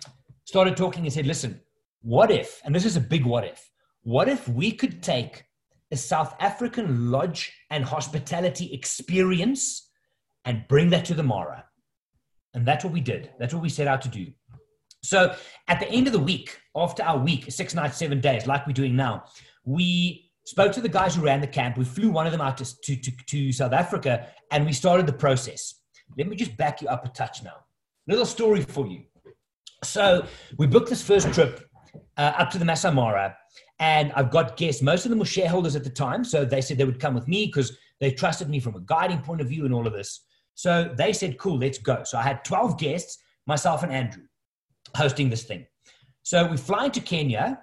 started 0.44 0.76
talking 0.76 1.04
and 1.04 1.12
said, 1.12 1.26
listen, 1.26 1.60
what 2.02 2.30
if, 2.30 2.60
and 2.64 2.74
this 2.74 2.84
is 2.84 2.96
a 2.96 3.00
big 3.00 3.24
what 3.24 3.44
if, 3.44 3.70
what 4.02 4.28
if 4.28 4.46
we 4.46 4.70
could 4.70 5.02
take 5.02 5.44
a 5.90 5.96
South 5.96 6.34
African 6.40 7.10
lodge 7.10 7.52
and 7.70 7.84
hospitality 7.84 8.72
experience 8.72 9.90
and 10.44 10.68
bring 10.68 10.90
that 10.90 11.06
to 11.06 11.14
the 11.14 11.22
Mara? 11.22 11.64
And 12.52 12.66
that's 12.66 12.84
what 12.84 12.92
we 12.92 13.00
did. 13.00 13.30
That's 13.38 13.54
what 13.54 13.62
we 13.62 13.70
set 13.70 13.88
out 13.88 14.02
to 14.02 14.08
do. 14.08 14.26
So 15.02 15.34
at 15.68 15.80
the 15.80 15.88
end 15.88 16.06
of 16.06 16.12
the 16.12 16.18
week, 16.18 16.58
after 16.76 17.02
our 17.02 17.18
week, 17.18 17.50
six 17.50 17.74
nights, 17.74 17.96
seven 17.96 18.20
days, 18.20 18.46
like 18.46 18.66
we're 18.66 18.74
doing 18.74 18.96
now, 18.96 19.24
we 19.64 20.30
spoke 20.44 20.72
to 20.72 20.80
the 20.80 20.88
guys 20.88 21.14
who 21.14 21.22
ran 21.22 21.40
the 21.40 21.46
camp. 21.46 21.76
We 21.76 21.84
flew 21.84 22.10
one 22.10 22.26
of 22.26 22.32
them 22.32 22.40
out 22.40 22.58
to, 22.58 22.80
to, 22.82 22.96
to, 22.96 23.12
to, 23.26 23.52
South 23.52 23.72
Africa 23.72 24.26
and 24.50 24.64
we 24.66 24.72
started 24.72 25.06
the 25.06 25.12
process. 25.12 25.74
Let 26.16 26.28
me 26.28 26.36
just 26.36 26.56
back 26.56 26.82
you 26.82 26.88
up 26.88 27.04
a 27.04 27.08
touch 27.08 27.42
now. 27.42 27.56
Little 28.06 28.26
story 28.26 28.62
for 28.62 28.86
you. 28.86 29.02
So 29.82 30.26
we 30.58 30.66
booked 30.66 30.90
this 30.90 31.02
first 31.02 31.32
trip 31.32 31.68
uh, 32.16 32.32
up 32.36 32.50
to 32.50 32.58
the 32.58 32.64
Masai 32.64 32.92
Mara 32.92 33.36
and 33.80 34.12
I've 34.12 34.30
got 34.30 34.56
guests. 34.56 34.82
Most 34.82 35.04
of 35.06 35.10
them 35.10 35.18
were 35.18 35.24
shareholders 35.24 35.76
at 35.76 35.84
the 35.84 35.90
time. 35.90 36.24
So 36.24 36.44
they 36.44 36.60
said 36.60 36.78
they 36.78 36.84
would 36.84 37.00
come 37.00 37.14
with 37.14 37.26
me 37.26 37.46
because 37.46 37.76
they 38.00 38.10
trusted 38.10 38.48
me 38.48 38.60
from 38.60 38.76
a 38.76 38.80
guiding 38.80 39.20
point 39.20 39.40
of 39.40 39.48
view 39.48 39.64
and 39.64 39.74
all 39.74 39.86
of 39.86 39.92
this. 39.92 40.20
So 40.54 40.94
they 40.96 41.12
said, 41.12 41.38
cool, 41.38 41.58
let's 41.58 41.78
go. 41.78 42.02
So 42.04 42.18
I 42.18 42.22
had 42.22 42.44
12 42.44 42.78
guests, 42.78 43.18
myself 43.46 43.82
and 43.82 43.92
Andrew, 43.92 44.24
hosting 44.94 45.28
this 45.28 45.44
thing. 45.44 45.66
So 46.22 46.46
we 46.46 46.56
fly 46.56 46.86
into 46.86 47.00
Kenya, 47.00 47.60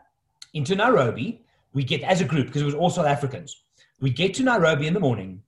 into 0.53 0.75
Nairobi, 0.75 1.45
we 1.73 1.83
get 1.83 2.01
as 2.01 2.21
a 2.21 2.25
group 2.25 2.47
because 2.47 2.61
it 2.61 2.65
was 2.65 2.75
all 2.75 2.89
South 2.89 3.05
Africans. 3.05 3.63
We 3.99 4.09
get 4.09 4.33
to 4.35 4.43
Nairobi 4.43 4.87
in 4.87 4.93
the 4.93 4.99
morning, 4.99 5.41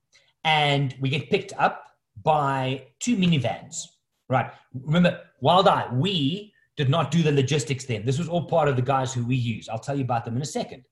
and 0.44 0.96
we 1.00 1.10
get 1.10 1.30
picked 1.30 1.54
up 1.58 1.88
by 2.24 2.86
two 3.00 3.18
minivans. 3.18 3.86
Right. 4.30 4.52
Remember, 4.74 5.20
Wild 5.42 5.68
Eye, 5.68 5.88
we 5.92 6.54
did 6.78 6.90
not 6.90 7.12
do 7.12 7.22
the 7.22 7.32
logistics 7.32 7.86
then. 7.86 8.06
This 8.06 8.18
was 8.18 8.28
all 8.28 8.46
part 8.46 8.68
of 8.68 8.76
the 8.76 8.82
guys 8.82 9.14
who 9.14 9.26
we 9.26 9.36
use. 9.36 9.70
I'll 9.70 9.80
tell 9.80 9.96
you 9.96 10.04
about 10.04 10.26
them 10.26 10.36
in 10.36 10.42
a 10.42 10.46
second. 10.46 10.84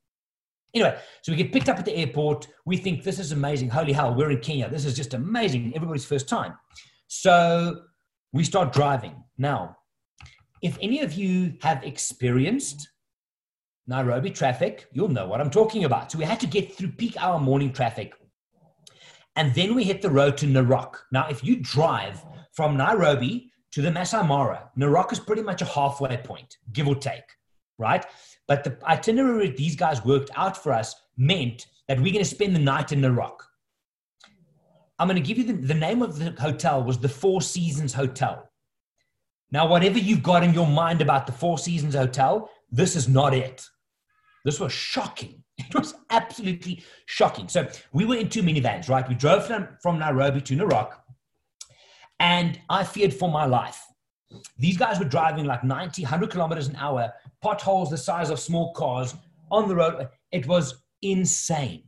Anyway, 0.74 0.98
so 1.22 1.32
we 1.32 1.38
get 1.38 1.52
picked 1.52 1.70
up 1.70 1.80
at 1.80 1.86
the 1.86 1.96
airport. 1.96 2.48
We 2.66 2.78
think 2.78 3.04
this 3.04 3.20
is 3.20 3.32
amazing. 3.32 3.70
Holy 3.70 3.92
hell, 3.92 4.14
we're 4.14 4.32
in 4.32 4.40
Kenya. 4.40 4.70
This 4.70 4.86
is 4.86 4.96
just 4.96 5.14
amazing. 5.14 5.74
Everybody's 5.76 6.06
first 6.06 6.30
time. 6.30 6.54
So 7.08 7.82
we 8.32 8.44
start 8.44 8.72
driving. 8.72 9.16
Now, 9.38 9.78
if 10.62 10.78
any 10.82 11.02
of 11.02 11.14
you 11.14 11.56
have 11.62 11.84
experienced 11.84 12.90
Nairobi 13.92 14.32
traffic, 14.32 14.88
you'll 14.94 15.10
know 15.10 15.28
what 15.28 15.42
I'm 15.42 15.50
talking 15.50 15.84
about. 15.84 16.12
So 16.12 16.18
we 16.18 16.24
had 16.24 16.40
to 16.40 16.48
get 16.48 16.74
through 16.74 16.94
peak 16.94 17.22
hour 17.22 17.38
morning 17.38 17.74
traffic. 17.74 18.14
And 19.36 19.54
then 19.54 19.76
we 19.76 19.84
hit 19.84 20.02
the 20.02 20.10
road 20.10 20.38
to 20.38 20.46
Narok. 20.46 20.96
Now, 21.12 21.28
if 21.28 21.44
you 21.44 21.58
drive 21.58 22.24
from 22.54 22.78
Nairobi 22.78 23.52
to 23.74 23.82
the 23.82 23.92
Masai 23.92 24.26
Mara, 24.26 24.70
Narok 24.78 25.12
is 25.12 25.20
pretty 25.20 25.42
much 25.42 25.62
a 25.62 25.66
halfway 25.66 26.16
point, 26.18 26.56
give 26.72 26.88
or 26.88 26.96
take, 26.96 27.30
right? 27.78 28.06
But 28.48 28.64
the 28.64 28.78
itinerary 28.86 29.50
these 29.50 29.76
guys 29.76 30.06
worked 30.06 30.32
out 30.38 30.56
for 30.56 30.72
us 30.72 30.96
meant 31.18 31.68
that 31.90 32.00
we're 32.00 32.14
going 32.14 32.24
to 32.24 32.36
spend 32.36 32.56
the 32.56 32.60
night 32.60 32.94
in 32.94 33.02
Narok. 33.02 33.40
I'm 35.00 35.08
going 35.08 35.22
to 35.22 35.28
give 35.28 35.38
you 35.38 35.44
the, 35.44 35.54
the 35.54 35.74
name 35.74 36.02
of 36.02 36.18
the 36.18 36.32
hotel 36.42 36.82
was 36.82 36.98
the 36.98 37.10
Four 37.10 37.42
Seasons 37.42 37.94
Hotel. 37.94 38.50
Now, 39.52 39.68
whatever 39.68 40.00
you've 40.00 40.24
got 40.24 40.44
in 40.44 40.54
your 40.54 40.68
mind 40.68 41.02
about 41.02 41.26
the 41.26 41.34
Four 41.34 41.58
Seasons 41.58 41.94
Hotel, 41.94 42.50
this 42.72 42.96
is 42.96 43.10
not 43.10 43.34
it. 43.34 43.68
This 44.46 44.60
was 44.60 44.72
shocking. 44.72 45.44
It 45.58 45.76
was 45.76 45.94
absolutely 46.10 46.84
shocking. 47.06 47.48
So 47.48 47.68
we 47.94 48.04
were 48.04 48.16
in 48.16 48.30
two 48.30 48.42
minivans, 48.42 48.90
right? 48.90 49.08
We 49.08 49.14
drove 49.14 49.46
from, 49.46 49.68
from 49.82 50.00
Nairobi 50.00 50.42
to 50.42 50.56
Narok, 50.56 50.94
and 52.20 52.60
I 52.68 52.84
feared 52.84 53.14
for 53.14 53.30
my 53.30 53.46
life. 53.46 53.80
These 54.58 54.78
guys 54.78 54.98
were 54.98 55.06
driving 55.06 55.46
like 55.46 55.64
90, 55.64 56.02
100 56.02 56.30
kilometers 56.32 56.68
an 56.68 56.76
hour, 56.78 57.14
potholes 57.42 57.90
the 57.90 57.98
size 57.98 58.30
of 58.30 58.40
small 58.40 58.74
cars 58.74 59.16
on 59.52 59.68
the 59.68 59.76
road. 59.76 60.08
It 60.32 60.48
was 60.48 60.84
insane, 61.02 61.84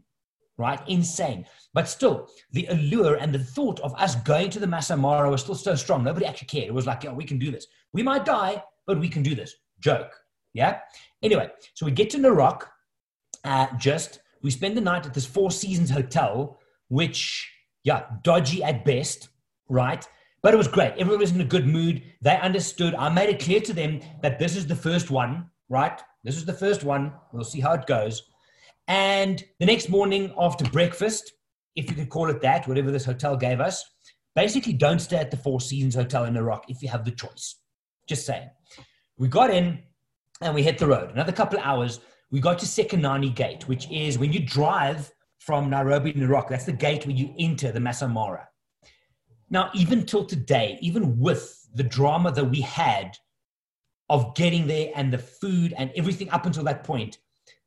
right? 0.58 0.80
Insane. 0.88 1.46
But 1.74 1.88
still, 1.88 2.30
the 2.52 2.68
allure 2.68 3.16
and 3.16 3.34
the 3.34 3.40
thought 3.40 3.80
of 3.80 3.96
us 3.96 4.16
going 4.16 4.50
to 4.52 4.60
the 4.60 4.68
Masai 4.68 4.98
Mara 4.98 5.30
was 5.30 5.42
still 5.42 5.56
so 5.56 5.76
strong. 5.76 6.04
Nobody 6.04 6.26
actually 6.26 6.48
cared. 6.48 6.68
It 6.68 6.74
was 6.74 6.86
like, 6.86 7.04
yeah, 7.04 7.14
we 7.14 7.26
can 7.26 7.40
do 7.40 7.52
this. 7.52 7.66
We 7.94 8.04
might 8.04 8.26
die, 8.26 8.64
but 8.86 9.00
we 9.00 9.10
can 9.10 9.24
do 9.24 9.36
this. 9.36 9.56
Joke. 9.80 10.14
Yeah. 10.54 10.80
Anyway, 11.22 11.50
so 11.74 11.86
we 11.86 11.92
get 11.92 12.10
to 12.12 12.18
Narok. 12.18 12.64
Uh, 13.44 13.68
just 13.78 14.20
we 14.42 14.52
spend 14.52 14.78
the 14.78 14.82
night 14.82 15.06
at 15.06 15.14
this 15.14 15.26
Four 15.26 15.52
Seasons 15.52 15.90
hotel, 15.90 16.60
which 16.90 17.50
yeah, 17.84 18.06
dodgy 18.24 18.64
at 18.64 18.86
best, 18.86 19.30
right? 19.70 20.08
But 20.42 20.54
it 20.54 20.58
was 20.58 20.68
great. 20.68 20.94
Everyone 20.98 21.20
was 21.20 21.32
in 21.32 21.42
a 21.42 21.46
good 21.46 21.68
mood. 21.68 22.04
They 22.22 22.38
understood. 22.38 22.96
I 22.96 23.10
made 23.10 23.30
it 23.30 23.42
clear 23.42 23.62
to 23.62 23.74
them 23.74 24.02
that 24.22 24.40
this 24.40 24.56
is 24.56 24.68
the 24.68 24.76
first 24.76 25.10
one, 25.10 25.50
right? 25.70 26.02
This 26.24 26.36
is 26.36 26.46
the 26.46 26.54
first 26.54 26.84
one. 26.84 27.14
We'll 27.32 27.44
see 27.46 27.62
how 27.62 27.74
it 27.74 27.86
goes. 27.86 28.24
And 28.88 29.44
the 29.60 29.66
next 29.66 29.90
morning 29.90 30.34
after 30.38 30.66
breakfast, 30.66 31.32
if 31.76 31.90
you 31.90 31.96
could 31.96 32.10
call 32.10 32.30
it 32.30 32.42
that, 32.42 32.68
whatever 32.68 32.92
this 32.92 33.06
hotel 33.06 33.38
gave 33.38 33.62
us, 33.62 33.84
basically 34.36 34.74
don't 34.74 35.00
stay 35.00 35.18
at 35.18 35.32
the 35.32 35.38
Four 35.38 35.62
Seasons 35.62 35.96
Hotel 35.96 36.26
in 36.26 36.34
Narok 36.34 36.64
if 36.68 36.82
you 36.82 36.90
have 36.90 37.06
the 37.06 37.12
choice. 37.12 37.56
Just 38.08 38.26
saying. 38.26 38.50
We 39.18 39.30
got 39.30 39.50
in 39.50 39.80
and 40.42 40.54
we 40.54 40.64
hit 40.64 40.78
the 40.78 40.88
road. 40.88 41.12
Another 41.12 41.32
couple 41.32 41.60
of 41.60 41.66
hours, 41.66 42.00
we 42.32 42.40
got 42.40 42.60
to 42.60 42.66
Sekenani 42.66 43.34
Gate, 43.34 43.68
which 43.68 43.90
is 43.92 44.18
when 44.18 44.34
you 44.34 44.40
drive 44.40 45.12
from 45.40 45.70
Nairobi 45.70 46.14
to 46.14 46.20
Narok, 46.20 46.50
that's 46.50 46.66
the 46.66 46.72
gate 46.72 47.06
where 47.06 47.16
you 47.16 47.34
enter 47.38 47.72
the 47.72 47.80
Masai 47.80 48.08
Mara. 48.08 48.48
Now, 49.50 49.70
even 49.74 50.06
till 50.06 50.26
today, 50.26 50.78
even 50.82 51.20
with 51.20 51.68
the 51.76 51.84
drama 51.84 52.32
that 52.32 52.46
we 52.46 52.62
had 52.62 53.18
of 54.10 54.34
getting 54.36 54.68
there 54.68 54.92
and 54.96 55.12
the 55.12 55.18
food 55.18 55.74
and 55.78 55.92
everything 55.96 56.30
up 56.30 56.46
until 56.46 56.64
that 56.64 56.84
point, 56.84 57.18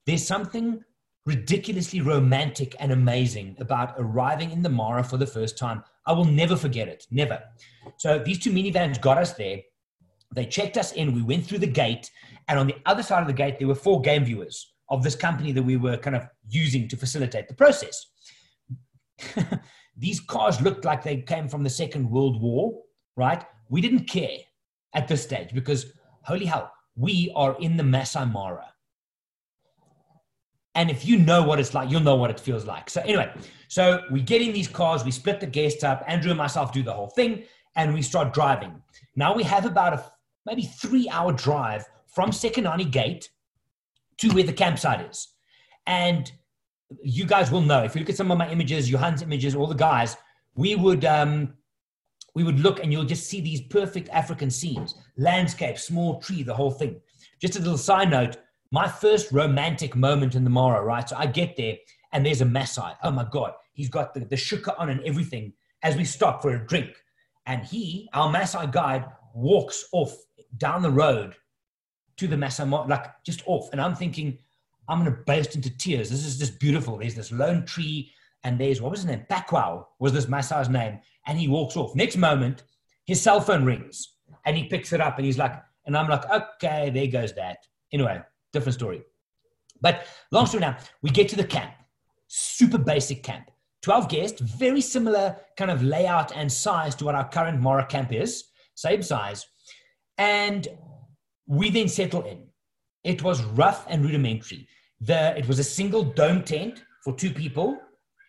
there's 0.06 0.26
something 0.26 0.82
ridiculously 1.26 2.00
romantic 2.00 2.74
and 2.80 2.92
amazing 2.92 3.56
about 3.58 3.94
arriving 3.98 4.52
in 4.52 4.62
the 4.62 4.68
Mara 4.68 5.04
for 5.04 5.16
the 5.16 5.26
first 5.26 5.58
time. 5.58 5.82
I 6.06 6.12
will 6.12 6.24
never 6.24 6.56
forget 6.56 6.88
it, 6.88 7.06
never. 7.10 7.42
So 7.98 8.18
these 8.18 8.38
two 8.38 8.52
minivans 8.52 9.00
got 9.00 9.18
us 9.18 9.34
there. 9.34 9.60
They 10.36 10.46
checked 10.46 10.76
us 10.76 10.92
in. 10.92 11.14
We 11.14 11.22
went 11.22 11.44
through 11.44 11.58
the 11.58 11.66
gate, 11.66 12.10
and 12.46 12.58
on 12.58 12.68
the 12.68 12.76
other 12.86 13.02
side 13.02 13.22
of 13.22 13.26
the 13.26 13.32
gate, 13.32 13.58
there 13.58 13.66
were 13.66 13.74
four 13.74 14.00
game 14.00 14.24
viewers 14.24 14.74
of 14.88 15.02
this 15.02 15.16
company 15.16 15.50
that 15.50 15.62
we 15.62 15.76
were 15.76 15.96
kind 15.96 16.14
of 16.14 16.28
using 16.48 16.86
to 16.88 16.96
facilitate 16.96 17.48
the 17.48 17.54
process. 17.54 18.06
these 19.96 20.20
cars 20.20 20.60
looked 20.60 20.84
like 20.84 21.02
they 21.02 21.22
came 21.22 21.48
from 21.48 21.64
the 21.64 21.70
Second 21.70 22.08
World 22.08 22.40
War, 22.40 22.80
right? 23.16 23.44
We 23.68 23.80
didn't 23.80 24.04
care 24.04 24.38
at 24.94 25.08
this 25.08 25.24
stage 25.24 25.52
because, 25.52 25.86
holy 26.22 26.46
hell, 26.46 26.70
we 26.94 27.32
are 27.34 27.56
in 27.58 27.76
the 27.76 27.82
Masai 27.82 28.26
Mara 28.26 28.66
and 30.76 30.90
if 30.90 31.06
you 31.06 31.16
know 31.16 31.42
what 31.42 31.58
it's 31.58 31.72
like, 31.72 31.90
you'll 31.90 32.02
know 32.02 32.16
what 32.16 32.30
it 32.30 32.38
feels 32.38 32.66
like. 32.66 32.90
So, 32.90 33.00
anyway, 33.00 33.32
so 33.66 34.02
we 34.12 34.20
get 34.20 34.42
in 34.42 34.52
these 34.52 34.68
cars, 34.68 35.04
we 35.04 35.10
split 35.10 35.40
the 35.40 35.46
guests 35.46 35.82
up. 35.82 36.04
Andrew 36.06 36.30
and 36.30 36.38
myself 36.38 36.70
do 36.70 36.82
the 36.82 36.92
whole 36.92 37.08
thing, 37.08 37.44
and 37.76 37.94
we 37.94 38.02
start 38.02 38.34
driving. 38.34 38.82
Now 39.16 39.34
we 39.34 39.42
have 39.42 39.64
about 39.64 39.94
a 39.94 40.04
maybe 40.46 40.62
three 40.62 41.08
hour 41.10 41.32
drive 41.32 41.84
from 42.06 42.30
Sekenani 42.30 42.90
Gate 42.90 43.30
to 44.18 44.30
where 44.30 44.44
the 44.44 44.52
campsite 44.52 45.10
is. 45.10 45.28
And 45.86 46.30
you 47.02 47.26
guys 47.26 47.50
will 47.50 47.60
know 47.60 47.82
if 47.82 47.94
you 47.94 48.00
look 48.00 48.10
at 48.10 48.16
some 48.16 48.30
of 48.30 48.38
my 48.38 48.48
images, 48.50 48.88
Johan's 48.88 49.22
images, 49.22 49.54
all 49.54 49.66
the 49.66 49.74
guys, 49.74 50.16
we 50.54 50.74
would 50.74 51.04
um, 51.04 51.54
we 52.34 52.44
would 52.44 52.60
look 52.60 52.82
and 52.82 52.92
you'll 52.92 53.04
just 53.04 53.28
see 53.28 53.40
these 53.40 53.60
perfect 53.60 54.08
African 54.10 54.50
scenes, 54.50 54.94
landscape, 55.16 55.78
small 55.78 56.20
tree, 56.20 56.42
the 56.42 56.54
whole 56.54 56.70
thing. 56.70 57.00
Just 57.40 57.56
a 57.56 57.58
little 57.58 57.76
side 57.78 58.10
note: 58.10 58.36
my 58.70 58.88
first 58.88 59.32
romantic 59.32 59.96
moment 59.96 60.34
in 60.34 60.44
the 60.44 60.50
Mara, 60.50 60.82
right? 60.82 61.08
So 61.08 61.16
I 61.16 61.26
get 61.26 61.56
there 61.56 61.76
and 62.12 62.24
there's 62.24 62.40
a 62.40 62.46
Maasai. 62.46 62.96
Oh 63.02 63.10
my 63.10 63.26
God, 63.30 63.52
he's 63.72 63.88
got 63.88 64.14
the, 64.14 64.20
the 64.20 64.36
shuka 64.36 64.78
on 64.78 64.88
and 64.90 65.02
everything 65.04 65.52
as 65.82 65.96
we 65.96 66.04
stop 66.04 66.40
for 66.40 66.54
a 66.54 66.66
drink. 66.66 66.90
And 67.46 67.64
he, 67.64 68.08
our 68.12 68.32
Maasai 68.32 68.72
guide, 68.72 69.04
walks 69.34 69.84
off 69.92 70.16
down 70.58 70.82
the 70.82 70.90
road 70.90 71.34
to 72.16 72.26
the 72.26 72.36
Masai 72.36 72.64
like 72.64 73.22
just 73.24 73.42
off. 73.46 73.68
And 73.72 73.80
I'm 73.80 73.94
thinking, 73.94 74.38
I'm 74.88 75.02
going 75.02 75.14
to 75.14 75.22
burst 75.22 75.54
into 75.54 75.76
tears. 75.76 76.10
This 76.10 76.24
is 76.24 76.38
just 76.38 76.58
beautiful. 76.58 76.96
There's 76.96 77.14
this 77.14 77.32
lone 77.32 77.64
tree 77.64 78.12
and 78.44 78.58
there's, 78.58 78.80
what 78.80 78.90
was 78.90 79.00
his 79.00 79.10
name? 79.10 79.26
Pakwao 79.28 79.86
was 79.98 80.12
this 80.12 80.26
Maasai's 80.26 80.68
name. 80.68 81.00
And 81.26 81.38
he 81.38 81.48
walks 81.48 81.76
off. 81.76 81.94
Next 81.96 82.16
moment, 82.16 82.62
his 83.04 83.20
cell 83.20 83.40
phone 83.40 83.64
rings 83.64 84.14
and 84.44 84.56
he 84.56 84.64
picks 84.64 84.92
it 84.92 85.00
up 85.00 85.16
and 85.16 85.26
he's 85.26 85.38
like, 85.38 85.60
and 85.86 85.96
I'm 85.96 86.08
like, 86.08 86.28
okay, 86.30 86.90
there 86.90 87.06
goes 87.06 87.32
that. 87.34 87.58
Anyway, 87.92 88.20
different 88.52 88.74
story. 88.74 89.02
But 89.80 90.06
long 90.30 90.46
story 90.46 90.62
now, 90.62 90.78
we 91.02 91.10
get 91.10 91.28
to 91.30 91.36
the 91.36 91.44
camp, 91.44 91.72
super 92.28 92.78
basic 92.78 93.22
camp. 93.22 93.50
12 93.82 94.08
guests, 94.08 94.40
very 94.40 94.80
similar 94.80 95.36
kind 95.56 95.70
of 95.70 95.82
layout 95.82 96.34
and 96.34 96.50
size 96.50 96.94
to 96.96 97.04
what 97.04 97.14
our 97.14 97.28
current 97.28 97.60
Mara 97.60 97.86
camp 97.86 98.12
is, 98.12 98.44
same 98.74 99.02
size. 99.02 99.46
And 100.18 100.66
we 101.46 101.70
then 101.70 101.88
settle 101.88 102.22
in. 102.24 102.44
It 103.04 103.22
was 103.22 103.42
rough 103.44 103.86
and 103.88 104.02
rudimentary. 104.04 104.66
The, 105.00 105.36
it 105.36 105.46
was 105.46 105.58
a 105.58 105.64
single 105.64 106.02
dome 106.02 106.42
tent 106.42 106.84
for 107.04 107.14
two 107.14 107.30
people, 107.30 107.78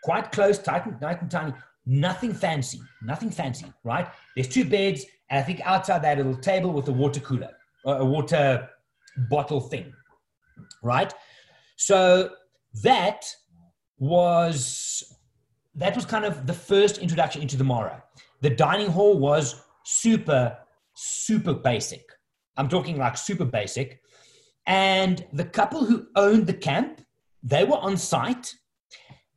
quite 0.03 0.31
close, 0.31 0.59
tight 0.59 0.85
and, 0.85 0.99
tight 0.99 1.21
and 1.21 1.31
tiny. 1.31 1.53
Nothing 1.85 2.33
fancy, 2.33 2.81
nothing 3.01 3.31
fancy, 3.31 3.71
right? 3.83 4.07
There's 4.35 4.49
two 4.49 4.65
beds, 4.65 5.05
and 5.29 5.39
I 5.39 5.43
think 5.43 5.61
outside 5.63 6.03
that 6.03 6.17
little 6.17 6.35
table 6.35 6.71
with 6.73 6.87
a 6.89 6.91
water 6.91 7.21
cooler, 7.21 7.51
a 7.85 8.03
water 8.03 8.69
bottle 9.29 9.61
thing 9.61 9.93
right? 10.81 11.13
So 11.75 12.31
that 12.83 13.25
was 13.99 15.03
that 15.75 15.95
was 15.95 16.05
kind 16.05 16.25
of 16.25 16.47
the 16.47 16.53
first 16.53 16.97
introduction 16.97 17.41
into 17.41 17.55
the 17.55 17.63
Mara. 17.63 18.03
The 18.41 18.49
dining 18.49 18.89
hall 18.89 19.17
was 19.17 19.61
super, 19.85 20.57
super 20.97 21.53
basic. 21.53 22.03
I'm 22.57 22.67
talking 22.67 22.97
like 22.97 23.17
super 23.17 23.45
basic. 23.45 24.01
And 24.65 25.25
the 25.31 25.45
couple 25.45 25.85
who 25.85 26.07
owned 26.15 26.47
the 26.47 26.53
camp, 26.53 27.01
they 27.43 27.63
were 27.63 27.77
on 27.77 27.97
site. 27.97 28.53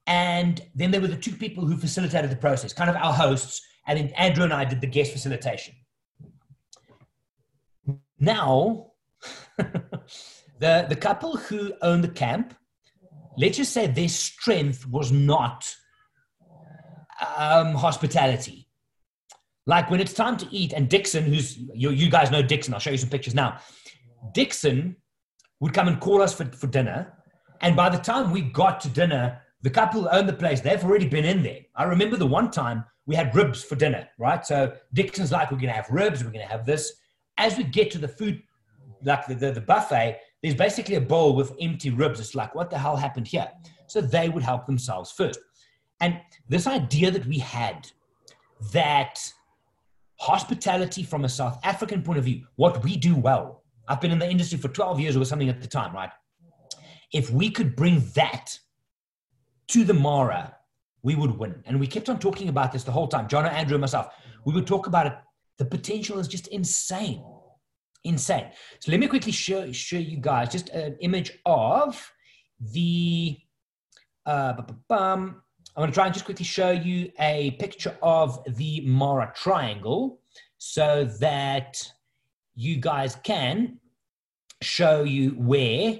And 0.06 0.60
then 0.74 0.90
there 0.90 1.00
were 1.00 1.06
the 1.06 1.16
two 1.16 1.32
people 1.32 1.66
who 1.66 1.76
facilitated 1.76 2.30
the 2.30 2.36
process, 2.36 2.72
kind 2.72 2.90
of 2.90 2.96
our 2.96 3.12
hosts. 3.12 3.60
And 3.86 3.98
then 3.98 4.08
Andrew 4.16 4.44
and 4.44 4.52
I 4.52 4.64
did 4.64 4.80
the 4.80 4.86
guest 4.86 5.12
facilitation. 5.12 5.74
Now, 8.18 8.92
the, 9.58 10.86
the 10.88 10.96
couple 10.96 11.36
who 11.36 11.72
owned 11.82 12.04
the 12.04 12.08
camp, 12.08 12.54
let's 13.36 13.58
just 13.58 13.72
say 13.72 13.86
their 13.86 14.08
strength 14.08 14.86
was 14.86 15.12
not 15.12 15.72
um, 17.36 17.74
hospitality. 17.74 18.69
Like 19.70 19.88
when 19.88 20.00
it's 20.00 20.12
time 20.12 20.36
to 20.38 20.48
eat, 20.50 20.72
and 20.72 20.88
Dixon, 20.88 21.22
who's 21.22 21.56
you, 21.56 21.90
you 21.90 22.10
guys 22.10 22.32
know 22.32 22.42
Dixon, 22.42 22.74
I'll 22.74 22.80
show 22.80 22.90
you 22.90 22.98
some 22.98 23.08
pictures 23.08 23.36
now. 23.36 23.58
Dixon 24.32 24.96
would 25.60 25.72
come 25.72 25.86
and 25.86 26.00
call 26.00 26.20
us 26.20 26.34
for, 26.34 26.44
for 26.46 26.66
dinner. 26.66 27.12
And 27.60 27.76
by 27.76 27.88
the 27.88 27.98
time 27.98 28.32
we 28.32 28.40
got 28.42 28.80
to 28.80 28.88
dinner, 28.88 29.40
the 29.62 29.70
couple 29.70 30.08
owned 30.10 30.28
the 30.28 30.32
place, 30.32 30.60
they've 30.60 30.82
already 30.82 31.06
been 31.06 31.24
in 31.24 31.44
there. 31.44 31.60
I 31.76 31.84
remember 31.84 32.16
the 32.16 32.26
one 32.26 32.50
time 32.50 32.84
we 33.06 33.14
had 33.14 33.32
ribs 33.32 33.62
for 33.62 33.76
dinner, 33.76 34.08
right? 34.18 34.44
So 34.44 34.72
Dixon's 34.92 35.30
like, 35.30 35.52
we're 35.52 35.58
going 35.58 35.68
to 35.68 35.80
have 35.80 35.88
ribs, 35.88 36.24
we're 36.24 36.32
going 36.32 36.44
to 36.44 36.50
have 36.50 36.66
this. 36.66 36.92
As 37.38 37.56
we 37.56 37.62
get 37.62 37.92
to 37.92 37.98
the 37.98 38.08
food, 38.08 38.42
like 39.04 39.28
the, 39.28 39.36
the, 39.36 39.52
the 39.52 39.60
buffet, 39.60 40.18
there's 40.42 40.56
basically 40.56 40.96
a 40.96 41.00
bowl 41.00 41.36
with 41.36 41.52
empty 41.60 41.90
ribs. 41.90 42.18
It's 42.18 42.34
like, 42.34 42.56
what 42.56 42.70
the 42.70 42.78
hell 42.78 42.96
happened 42.96 43.28
here? 43.28 43.48
So 43.86 44.00
they 44.00 44.30
would 44.30 44.42
help 44.42 44.66
themselves 44.66 45.12
first. 45.12 45.38
And 46.00 46.20
this 46.48 46.66
idea 46.66 47.12
that 47.12 47.26
we 47.26 47.38
had 47.38 47.86
that 48.72 49.20
hospitality 50.20 51.02
from 51.02 51.24
a 51.24 51.28
South 51.28 51.58
African 51.64 52.02
point 52.02 52.18
of 52.18 52.24
view, 52.24 52.46
what 52.56 52.84
we 52.84 52.96
do 52.96 53.16
well, 53.16 53.64
I've 53.88 54.00
been 54.00 54.10
in 54.10 54.18
the 54.18 54.30
industry 54.30 54.58
for 54.58 54.68
12 54.68 55.00
years 55.00 55.16
or 55.16 55.24
something 55.24 55.48
at 55.48 55.60
the 55.60 55.66
time, 55.66 55.94
right? 55.94 56.10
If 57.12 57.30
we 57.30 57.50
could 57.50 57.74
bring 57.74 58.04
that 58.14 58.56
to 59.68 59.84
the 59.84 59.94
Mara, 59.94 60.54
we 61.02 61.14
would 61.16 61.36
win. 61.36 61.62
And 61.66 61.80
we 61.80 61.86
kept 61.86 62.08
on 62.08 62.18
talking 62.18 62.48
about 62.48 62.70
this 62.70 62.84
the 62.84 62.92
whole 62.92 63.08
time. 63.08 63.26
John, 63.26 63.46
Andrew, 63.46 63.74
and 63.74 63.80
myself, 63.80 64.08
we 64.44 64.52
would 64.52 64.66
talk 64.66 64.86
about 64.86 65.06
it. 65.06 65.14
The 65.58 65.64
potential 65.64 66.18
is 66.18 66.28
just 66.28 66.46
insane 66.48 67.24
insane. 68.04 68.46
So 68.80 68.90
let 68.90 69.00
me 69.00 69.06
quickly 69.06 69.32
show, 69.32 69.70
show 69.72 69.98
you 69.98 70.16
guys 70.16 70.50
just 70.50 70.68
an 70.70 70.96
image 71.00 71.38
of 71.44 72.12
the, 72.60 73.38
uh, 74.26 74.62
I'm 75.80 75.84
going 75.84 75.92
to 75.92 75.94
try 75.94 76.04
and 76.04 76.12
just 76.12 76.26
quickly 76.26 76.44
show 76.44 76.72
you 76.72 77.10
a 77.20 77.52
picture 77.52 77.96
of 78.02 78.44
the 78.46 78.82
Mara 78.82 79.32
triangle 79.34 80.20
so 80.58 81.06
that 81.20 81.90
you 82.54 82.76
guys 82.76 83.16
can 83.24 83.78
show 84.60 85.04
you 85.04 85.30
where 85.30 85.98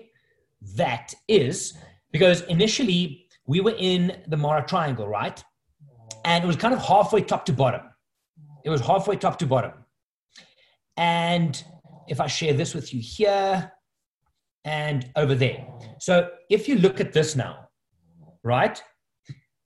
that 0.76 1.14
is 1.28 1.78
because 2.12 2.42
initially 2.42 3.25
we 3.46 3.62
were 3.62 3.75
in 3.78 4.20
the 4.26 4.37
Mara 4.37 4.62
Triangle, 4.66 5.08
right? 5.08 5.42
And 6.26 6.44
it 6.44 6.46
was 6.46 6.56
kind 6.56 6.75
of 6.75 6.84
halfway 6.84 7.22
top 7.22 7.46
to 7.46 7.54
bottom. 7.54 7.80
It 8.66 8.68
was 8.68 8.82
halfway 8.82 9.16
top 9.16 9.38
to 9.38 9.46
bottom. 9.46 9.72
And 10.99 11.64
if 12.06 12.20
I 12.20 12.26
share 12.26 12.52
this 12.52 12.75
with 12.75 12.92
you 12.92 13.00
here 13.00 13.72
and 14.66 15.10
over 15.16 15.34
there. 15.34 15.66
So 16.00 16.28
if 16.50 16.68
you 16.68 16.75
look 16.75 17.00
at 17.00 17.14
this 17.14 17.34
now, 17.34 17.70
right? 18.42 18.82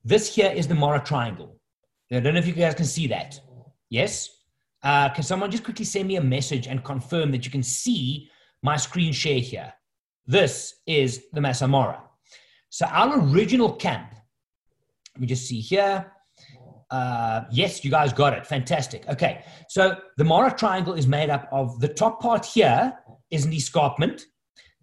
This 0.07 0.35
here 0.35 0.51
is 0.51 0.69
the 0.69 0.75
Mara 0.75 1.03
Triangle. 1.03 1.59
I 2.13 2.21
don't 2.21 2.35
know 2.35 2.41
if 2.41 2.47
you 2.47 2.53
guys 2.53 2.75
can 2.75 2.85
see 2.85 3.07
that. 3.07 3.41
Yes? 3.89 4.29
Uh, 4.83 5.09
can 5.09 5.25
someone 5.25 5.51
just 5.51 5.65
quickly 5.65 5.87
send 5.87 6.07
me 6.07 6.17
a 6.17 6.23
message 6.23 6.67
and 6.67 6.85
confirm 6.85 7.33
that 7.33 7.47
you 7.47 7.51
can 7.51 7.63
see 7.63 8.29
my 8.63 8.77
screen 8.77 9.15
share 9.15 9.39
here? 9.39 9.73
This 10.27 10.75
is 10.87 11.25
the 11.33 11.41
Masai 11.41 11.69
Mara. 11.69 12.03
So 12.69 12.85
our 12.87 13.19
original 13.19 13.73
camp, 13.73 14.15
let 15.15 15.21
me 15.23 15.27
just 15.27 15.47
see 15.47 15.61
here. 15.61 16.13
Uh, 16.91 17.45
yes, 17.51 17.83
you 17.83 17.91
guys 17.91 18.13
got 18.13 18.35
it. 18.35 18.47
Fantastic. 18.47 19.09
Okay. 19.09 19.43
So 19.71 19.97
the 20.19 20.25
Mara 20.25 20.55
Triangle 20.55 20.93
is 20.93 21.07
made 21.07 21.31
up 21.31 21.49
of 21.51 21.81
the 21.81 21.89
top 21.89 22.21
part 22.21 22.45
here 22.45 22.93
is 23.31 23.47
an 23.47 23.55
escarpment. 23.55 24.27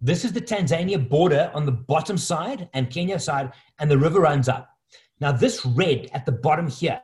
This 0.00 0.24
is 0.24 0.32
the 0.32 0.40
Tanzania 0.40 1.08
border 1.08 1.48
on 1.54 1.64
the 1.64 1.72
bottom 1.72 2.18
side 2.18 2.68
and 2.74 2.90
Kenya 2.90 3.20
side, 3.20 3.52
and 3.78 3.88
the 3.88 3.96
river 3.96 4.20
runs 4.20 4.48
up. 4.48 4.68
Now, 5.22 5.30
this 5.30 5.64
red 5.64 6.10
at 6.14 6.26
the 6.26 6.32
bottom 6.32 6.66
here, 6.66 7.00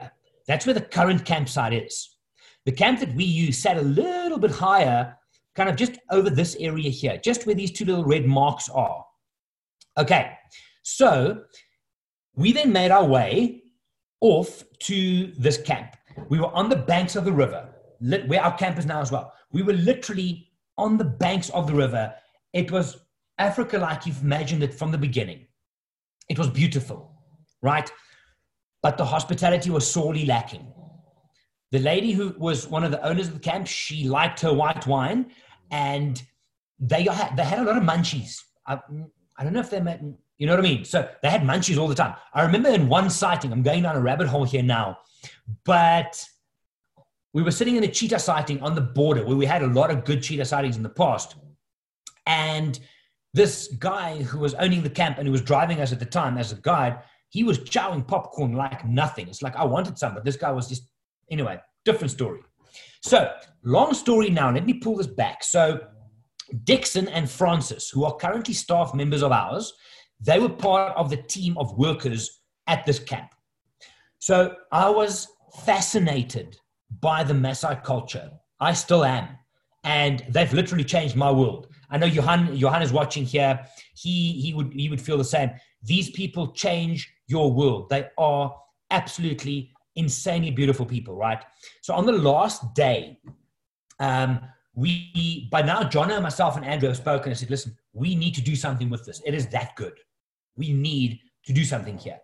that's 0.48 0.66
where 0.66 0.74
the 0.74 0.80
current 0.80 1.24
campsite 1.24 1.72
is. 1.72 2.16
The 2.64 2.72
camp 2.72 2.98
that 2.98 3.14
we 3.14 3.22
use 3.22 3.58
sat 3.62 3.76
a 3.76 3.82
little 3.82 4.40
bit 4.40 4.50
higher, 4.50 5.16
kind 5.54 5.68
of 5.68 5.76
just 5.76 5.92
over 6.10 6.28
this 6.28 6.56
area 6.58 6.90
here, 6.90 7.20
just 7.22 7.46
where 7.46 7.54
these 7.54 7.70
two 7.70 7.84
little 7.84 8.04
red 8.04 8.26
marks 8.26 8.68
are. 8.70 9.04
Okay, 9.96 10.32
so 10.82 11.44
we 12.34 12.52
then 12.52 12.72
made 12.72 12.90
our 12.90 13.04
way 13.04 13.62
off 14.20 14.64
to 14.80 15.32
this 15.38 15.62
camp. 15.62 15.94
We 16.28 16.40
were 16.40 16.52
on 16.52 16.68
the 16.68 16.74
banks 16.74 17.14
of 17.14 17.24
the 17.24 17.32
river, 17.32 17.68
where 18.00 18.42
our 18.42 18.58
camp 18.58 18.80
is 18.80 18.86
now 18.86 19.00
as 19.00 19.12
well. 19.12 19.32
We 19.52 19.62
were 19.62 19.74
literally 19.74 20.48
on 20.76 20.96
the 20.96 21.04
banks 21.04 21.50
of 21.50 21.68
the 21.68 21.74
river. 21.74 22.12
It 22.52 22.72
was 22.72 22.98
Africa 23.38 23.78
like 23.78 24.06
you've 24.06 24.22
imagined 24.22 24.64
it 24.64 24.74
from 24.74 24.90
the 24.90 24.98
beginning. 24.98 25.46
It 26.28 26.36
was 26.36 26.48
beautiful, 26.48 27.12
right? 27.62 27.88
But 28.82 28.96
the 28.96 29.04
hospitality 29.04 29.70
was 29.70 29.90
sorely 29.90 30.24
lacking. 30.24 30.66
The 31.72 31.80
lady 31.80 32.12
who 32.12 32.34
was 32.38 32.66
one 32.66 32.84
of 32.84 32.90
the 32.90 33.04
owners 33.04 33.28
of 33.28 33.34
the 33.34 33.40
camp, 33.40 33.66
she 33.66 34.08
liked 34.08 34.40
her 34.40 34.52
white 34.52 34.86
wine, 34.86 35.32
and 35.70 36.22
they 36.78 37.02
had, 37.02 37.36
they 37.36 37.44
had 37.44 37.58
a 37.58 37.64
lot 37.64 37.76
of 37.76 37.82
munchies. 37.82 38.40
I, 38.66 38.78
I 39.36 39.44
don't 39.44 39.52
know 39.52 39.60
if 39.60 39.70
they 39.70 39.80
met, 39.80 40.00
you 40.38 40.46
know 40.46 40.54
what 40.54 40.60
I 40.60 40.68
mean? 40.68 40.84
So 40.84 41.08
they 41.22 41.28
had 41.28 41.42
munchies 41.42 41.78
all 41.78 41.88
the 41.88 41.94
time. 41.94 42.14
I 42.32 42.42
remember 42.42 42.70
in 42.70 42.88
one 42.88 43.10
sighting, 43.10 43.52
I'm 43.52 43.62
going 43.62 43.82
down 43.82 43.96
a 43.96 44.00
rabbit 44.00 44.28
hole 44.28 44.44
here 44.44 44.62
now, 44.62 44.98
but 45.64 46.24
we 47.34 47.42
were 47.42 47.50
sitting 47.50 47.76
in 47.76 47.84
a 47.84 47.88
cheetah 47.88 48.18
sighting 48.18 48.62
on 48.62 48.74
the 48.74 48.80
border 48.80 49.24
where 49.24 49.36
we 49.36 49.44
had 49.44 49.62
a 49.62 49.66
lot 49.66 49.90
of 49.90 50.04
good 50.04 50.22
cheetah 50.22 50.44
sightings 50.44 50.76
in 50.76 50.82
the 50.82 50.88
past. 50.88 51.36
And 52.26 52.78
this 53.34 53.68
guy 53.78 54.22
who 54.22 54.38
was 54.38 54.54
owning 54.54 54.82
the 54.82 54.90
camp 54.90 55.18
and 55.18 55.26
who 55.26 55.32
was 55.32 55.42
driving 55.42 55.80
us 55.80 55.92
at 55.92 55.98
the 55.98 56.06
time 56.06 56.38
as 56.38 56.52
a 56.52 56.56
guide, 56.56 56.98
he 57.30 57.44
was 57.44 57.58
chowing 57.58 58.06
popcorn 58.06 58.52
like 58.52 58.86
nothing. 58.86 59.28
It's 59.28 59.42
like 59.42 59.56
I 59.56 59.64
wanted 59.64 59.98
some, 59.98 60.14
but 60.14 60.24
this 60.24 60.36
guy 60.36 60.50
was 60.50 60.68
just, 60.68 60.84
anyway, 61.30 61.58
different 61.84 62.10
story. 62.10 62.40
So, 63.02 63.32
long 63.64 63.94
story 63.94 64.30
now, 64.30 64.50
let 64.50 64.66
me 64.66 64.74
pull 64.74 64.96
this 64.96 65.06
back. 65.06 65.44
So, 65.44 65.80
Dixon 66.64 67.08
and 67.08 67.30
Francis, 67.30 67.90
who 67.90 68.04
are 68.04 68.16
currently 68.16 68.54
staff 68.54 68.94
members 68.94 69.22
of 69.22 69.32
ours, 69.32 69.72
they 70.20 70.38
were 70.38 70.48
part 70.48 70.96
of 70.96 71.10
the 71.10 71.16
team 71.16 71.56
of 71.58 71.76
workers 71.78 72.40
at 72.66 72.84
this 72.86 72.98
camp. 72.98 73.30
So 74.18 74.56
I 74.72 74.90
was 74.90 75.28
fascinated 75.64 76.56
by 77.00 77.22
the 77.22 77.34
Maasai 77.34 77.82
culture. 77.84 78.30
I 78.60 78.72
still 78.72 79.04
am. 79.04 79.28
And 79.84 80.24
they've 80.30 80.52
literally 80.52 80.84
changed 80.84 81.16
my 81.16 81.30
world. 81.30 81.68
I 81.90 81.98
know 81.98 82.06
Johan, 82.06 82.56
Johan 82.56 82.82
is 82.82 82.92
watching 82.92 83.24
here. 83.24 83.60
He, 83.94 84.32
he, 84.40 84.54
would, 84.54 84.72
he 84.72 84.88
would 84.88 85.00
feel 85.00 85.16
the 85.16 85.24
same. 85.24 85.50
These 85.82 86.10
people 86.10 86.52
change 86.52 87.10
your 87.28 87.52
world. 87.52 87.88
They 87.88 88.08
are 88.18 88.54
absolutely 88.90 89.72
insanely 89.94 90.50
beautiful 90.50 90.86
people, 90.86 91.14
right? 91.14 91.42
So 91.82 91.94
on 91.94 92.06
the 92.06 92.12
last 92.12 92.74
day, 92.74 93.18
um, 94.00 94.40
we, 94.74 95.48
by 95.50 95.62
now, 95.62 95.82
John 95.84 96.10
and 96.10 96.22
myself 96.22 96.56
and 96.56 96.64
Andrew 96.64 96.88
have 96.88 96.96
spoken 96.96 97.30
and 97.30 97.38
said, 97.38 97.50
listen, 97.50 97.76
we 97.92 98.14
need 98.14 98.34
to 98.34 98.40
do 98.40 98.54
something 98.54 98.88
with 98.88 99.04
this. 99.04 99.20
It 99.26 99.34
is 99.34 99.48
that 99.48 99.74
good. 99.76 99.94
We 100.56 100.72
need 100.72 101.20
to 101.46 101.52
do 101.52 101.64
something 101.64 101.98
here. 101.98 102.18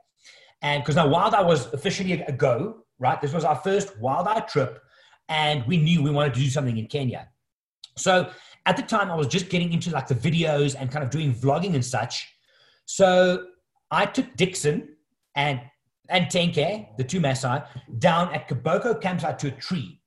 And 0.63 0.83
because 0.83 0.97
now 0.97 1.09
Wild 1.09 1.35
Eye 1.35 1.43
was 1.43 1.73
officially 1.73 2.23
a 2.23 2.33
go, 2.33 2.85
right? 2.99 3.21
This 3.21 3.33
was 3.33 3.45
our 3.45 3.57
first 3.57 3.99
Wild 3.99 4.29
Eye 4.29 4.41
trip, 4.41 4.81
and 5.29 5.67
we 5.67 5.77
knew 5.77 6.03
we 6.03 6.11
wanted 6.11 6.35
to 6.35 6.41
do 6.41 6.49
something 6.49 6.79
in 6.79 6.87
Kenya. 6.87 7.29
So 7.97 8.31
at 8.67 8.77
the 8.77 8.83
time, 8.83 9.11
I 9.11 9.15
was 9.15 9.27
just 9.27 9.49
getting 9.49 9.73
into 9.73 9.91
like 9.91 10.07
the 10.07 10.15
videos 10.15 10.77
and 10.79 10.91
kind 10.91 11.05
of 11.05 11.11
doing 11.11 11.35
vlogging 11.35 11.75
and 11.75 11.85
such. 11.85 12.29
So 12.87 13.47
I 13.91 14.07
took 14.07 14.35
Dixon 14.37 14.94
and 15.35 15.61
and 16.11 16.27
Tenke, 16.27 16.97
the 16.99 17.05
two 17.05 17.21
Masai, 17.21 17.63
down 17.99 18.35
at 18.35 18.49
Kaboko 18.49 19.01
campsite 19.01 19.39
to 19.39 19.49
a 19.49 19.53
tree. 19.53 20.01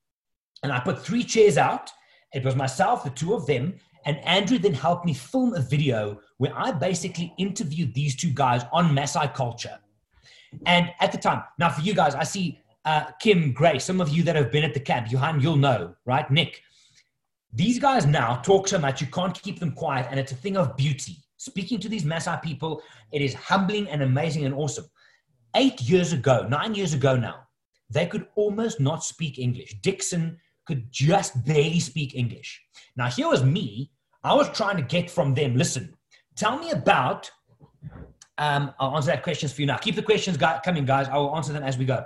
And 0.62 0.72
I 0.72 0.78
put 0.78 1.04
three 1.04 1.24
chairs 1.24 1.58
out. 1.58 1.90
It 2.32 2.44
was 2.44 2.54
myself, 2.54 3.02
the 3.02 3.10
two 3.10 3.34
of 3.34 3.46
them, 3.46 3.74
and 4.04 4.18
Andrew 4.18 4.58
then 4.58 4.74
helped 4.74 5.04
me 5.04 5.14
film 5.14 5.54
a 5.54 5.60
video 5.60 6.20
where 6.36 6.52
I 6.56 6.72
basically 6.72 7.34
interviewed 7.36 7.94
these 7.94 8.14
two 8.14 8.30
guys 8.30 8.62
on 8.72 8.94
Maasai 8.94 9.34
culture. 9.34 9.78
And 10.66 10.90
at 11.00 11.12
the 11.12 11.18
time, 11.18 11.42
now 11.58 11.68
for 11.70 11.82
you 11.82 11.94
guys, 11.94 12.14
I 12.14 12.24
see 12.24 12.60
uh, 12.84 13.10
Kim, 13.20 13.52
Gray, 13.52 13.78
some 13.78 14.00
of 14.00 14.08
you 14.08 14.22
that 14.22 14.36
have 14.36 14.50
been 14.50 14.64
at 14.64 14.72
the 14.72 14.80
camp, 14.80 15.10
Johan, 15.10 15.40
you'll 15.40 15.56
know, 15.56 15.94
right? 16.06 16.30
Nick, 16.30 16.62
these 17.52 17.78
guys 17.78 18.06
now 18.06 18.36
talk 18.36 18.68
so 18.68 18.78
much, 18.78 19.00
you 19.00 19.08
can't 19.08 19.40
keep 19.42 19.58
them 19.58 19.72
quiet, 19.72 20.06
and 20.10 20.18
it's 20.18 20.32
a 20.32 20.36
thing 20.36 20.56
of 20.56 20.76
beauty. 20.76 21.16
Speaking 21.36 21.78
to 21.80 21.88
these 21.88 22.04
Maasai 22.04 22.40
people, 22.42 22.82
it 23.12 23.20
is 23.20 23.34
humbling 23.34 23.88
and 23.88 24.02
amazing 24.02 24.44
and 24.44 24.54
awesome. 24.54 24.86
Eight 25.56 25.80
years 25.82 26.12
ago, 26.12 26.46
nine 26.48 26.74
years 26.74 26.94
ago 26.94 27.16
now, 27.16 27.46
they 27.90 28.06
could 28.06 28.26
almost 28.34 28.80
not 28.80 29.02
speak 29.02 29.38
English. 29.38 29.80
Dixon 29.80 30.38
could 30.66 30.92
just 30.92 31.44
barely 31.46 31.80
speak 31.80 32.14
English. 32.14 32.60
Now, 32.96 33.08
here 33.08 33.28
was 33.28 33.42
me. 33.42 33.90
I 34.22 34.34
was 34.34 34.50
trying 34.50 34.76
to 34.76 34.82
get 34.82 35.10
from 35.10 35.34
them, 35.34 35.56
listen, 35.56 35.94
tell 36.36 36.58
me 36.58 36.70
about, 36.70 37.30
um, 38.36 38.74
I'll 38.78 38.94
answer 38.96 39.10
that 39.12 39.22
questions 39.22 39.52
for 39.52 39.62
you 39.62 39.66
now. 39.66 39.78
Keep 39.78 39.96
the 39.96 40.02
questions 40.02 40.36
coming, 40.64 40.84
guys. 40.84 41.08
I 41.08 41.16
will 41.16 41.34
answer 41.34 41.52
them 41.52 41.62
as 41.62 41.78
we 41.78 41.84
go. 41.84 42.04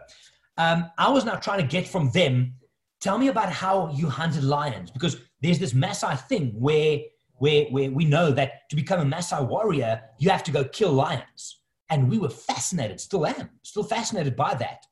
Um, 0.57 0.91
I 0.99 1.11
was 1.11 1.25
now 1.25 1.35
trying 1.37 1.61
to 1.61 1.67
get 1.67 1.89
from 1.89 2.11
them, 2.13 2.55
tell 3.01 3.19
me 3.19 3.29
about 3.29 3.51
how 3.51 3.91
you 3.93 4.09
hunted 4.09 4.45
lions, 4.45 4.91
because 4.91 5.17
there's 5.41 5.59
this 5.59 5.73
Maasai 5.73 6.21
thing 6.29 6.53
where, 6.57 7.01
where, 7.35 7.65
where 7.67 7.91
we 7.91 8.05
know 8.05 8.31
that 8.31 8.69
to 8.71 8.77
become 8.77 9.01
a 9.01 9.17
Maasai 9.17 9.49
warrior, 9.49 10.01
you 10.19 10.31
have 10.31 10.45
to 10.45 10.53
go 10.53 10.65
kill 10.65 10.93
lions. 10.93 11.62
And 11.91 12.11
we 12.11 12.19
were 12.19 12.31
fascinated, 12.31 13.01
still 13.01 13.27
am, 13.27 13.51
still 13.63 13.85
fascinated 13.85 14.35
by 14.37 14.55
that. 14.55 14.87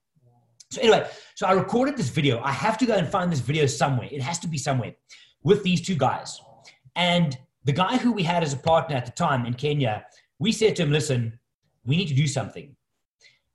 So 0.70 0.80
anyway, 0.80 1.08
so 1.34 1.46
I 1.46 1.52
recorded 1.52 1.96
this 1.96 2.10
video. 2.10 2.40
I 2.40 2.52
have 2.52 2.78
to 2.78 2.86
go 2.86 2.94
and 2.94 3.08
find 3.08 3.32
this 3.32 3.40
video 3.40 3.66
somewhere. 3.66 4.08
It 4.10 4.22
has 4.22 4.38
to 4.40 4.48
be 4.48 4.58
somewhere 4.58 4.94
with 5.42 5.62
these 5.62 5.80
two 5.80 5.96
guys. 5.96 6.40
And 6.94 7.36
the 7.64 7.72
guy 7.72 7.96
who 7.96 8.12
we 8.12 8.22
had 8.22 8.42
as 8.42 8.52
a 8.52 8.56
partner 8.56 8.96
at 8.96 9.06
the 9.06 9.12
time 9.12 9.46
in 9.46 9.54
Kenya, 9.54 10.04
we 10.38 10.52
said 10.52 10.76
to 10.76 10.82
him, 10.82 10.92
listen, 10.92 11.38
we 11.84 11.96
need 11.96 12.08
to 12.08 12.14
do 12.14 12.26
something. 12.26 12.76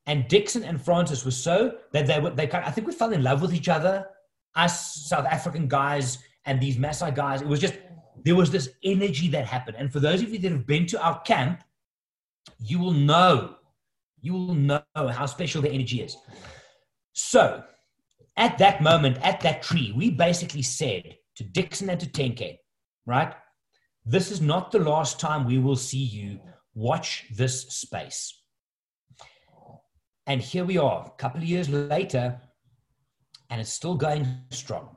And 0.08 0.28
Dixon 0.28 0.64
and 0.64 0.82
Francis 0.82 1.26
were 1.26 1.32
so 1.32 1.78
that 1.92 2.06
they 2.06 2.20
were, 2.20 2.30
they 2.32 2.48
kind 2.48 2.64
of, 2.64 2.70
I 2.70 2.72
think 2.72 2.86
we 2.88 2.94
fell 2.94 3.12
in 3.12 3.24
love 3.24 3.42
with 3.42 3.54
each 3.54 3.70
other, 3.70 4.08
us 4.56 5.08
South 5.08 5.26
African 5.26 5.68
guys 5.68 6.20
and 6.46 6.62
these 6.62 6.78
Maasai 6.78 7.16
guys. 7.16 7.42
It 7.42 7.48
was 7.48 7.60
just, 7.60 7.76
there 8.24 8.36
was 8.36 8.52
this 8.52 8.70
energy 8.84 9.28
that 9.30 9.46
happened. 9.46 9.78
And 9.80 9.92
for 9.92 10.00
those 10.00 10.22
of 10.22 10.30
you 10.30 10.40
that 10.40 10.52
have 10.52 10.68
been 10.68 10.86
to 10.88 11.02
our 11.02 11.22
camp, 11.22 11.64
you 12.60 12.80
will 12.80 12.92
know, 12.94 13.56
you 14.22 14.34
will 14.34 14.56
know 14.56 14.82
how 14.96 15.26
special 15.26 15.62
the 15.62 15.72
energy 15.72 16.02
is. 16.02 16.16
So 17.14 17.64
at 18.38 18.58
that 18.58 18.82
moment, 18.82 19.18
at 19.22 19.42
that 19.42 19.64
tree, 19.64 19.94
we 19.96 20.12
basically 20.12 20.62
said 20.62 21.16
to 21.36 21.44
Dixon 21.44 21.90
and 21.90 22.00
to 22.00 22.08
Tenke, 22.08 22.58
right? 23.06 23.34
This 24.06 24.32
is 24.32 24.42
not 24.42 24.72
the 24.72 24.80
last 24.80 25.20
time 25.20 25.46
we 25.46 25.58
will 25.58 25.76
see 25.76 26.04
you. 26.04 26.40
Watch 26.74 27.26
this 27.36 27.62
space. 27.70 28.34
And 30.28 30.42
here 30.42 30.66
we 30.66 30.78
are, 30.78 31.06
a 31.06 31.22
couple 31.22 31.40
of 31.40 31.48
years 31.48 31.70
later, 31.70 32.40
and 33.50 33.62
it's 33.62 33.72
still 33.72 33.96
going 33.96 34.28
strong, 34.50 34.90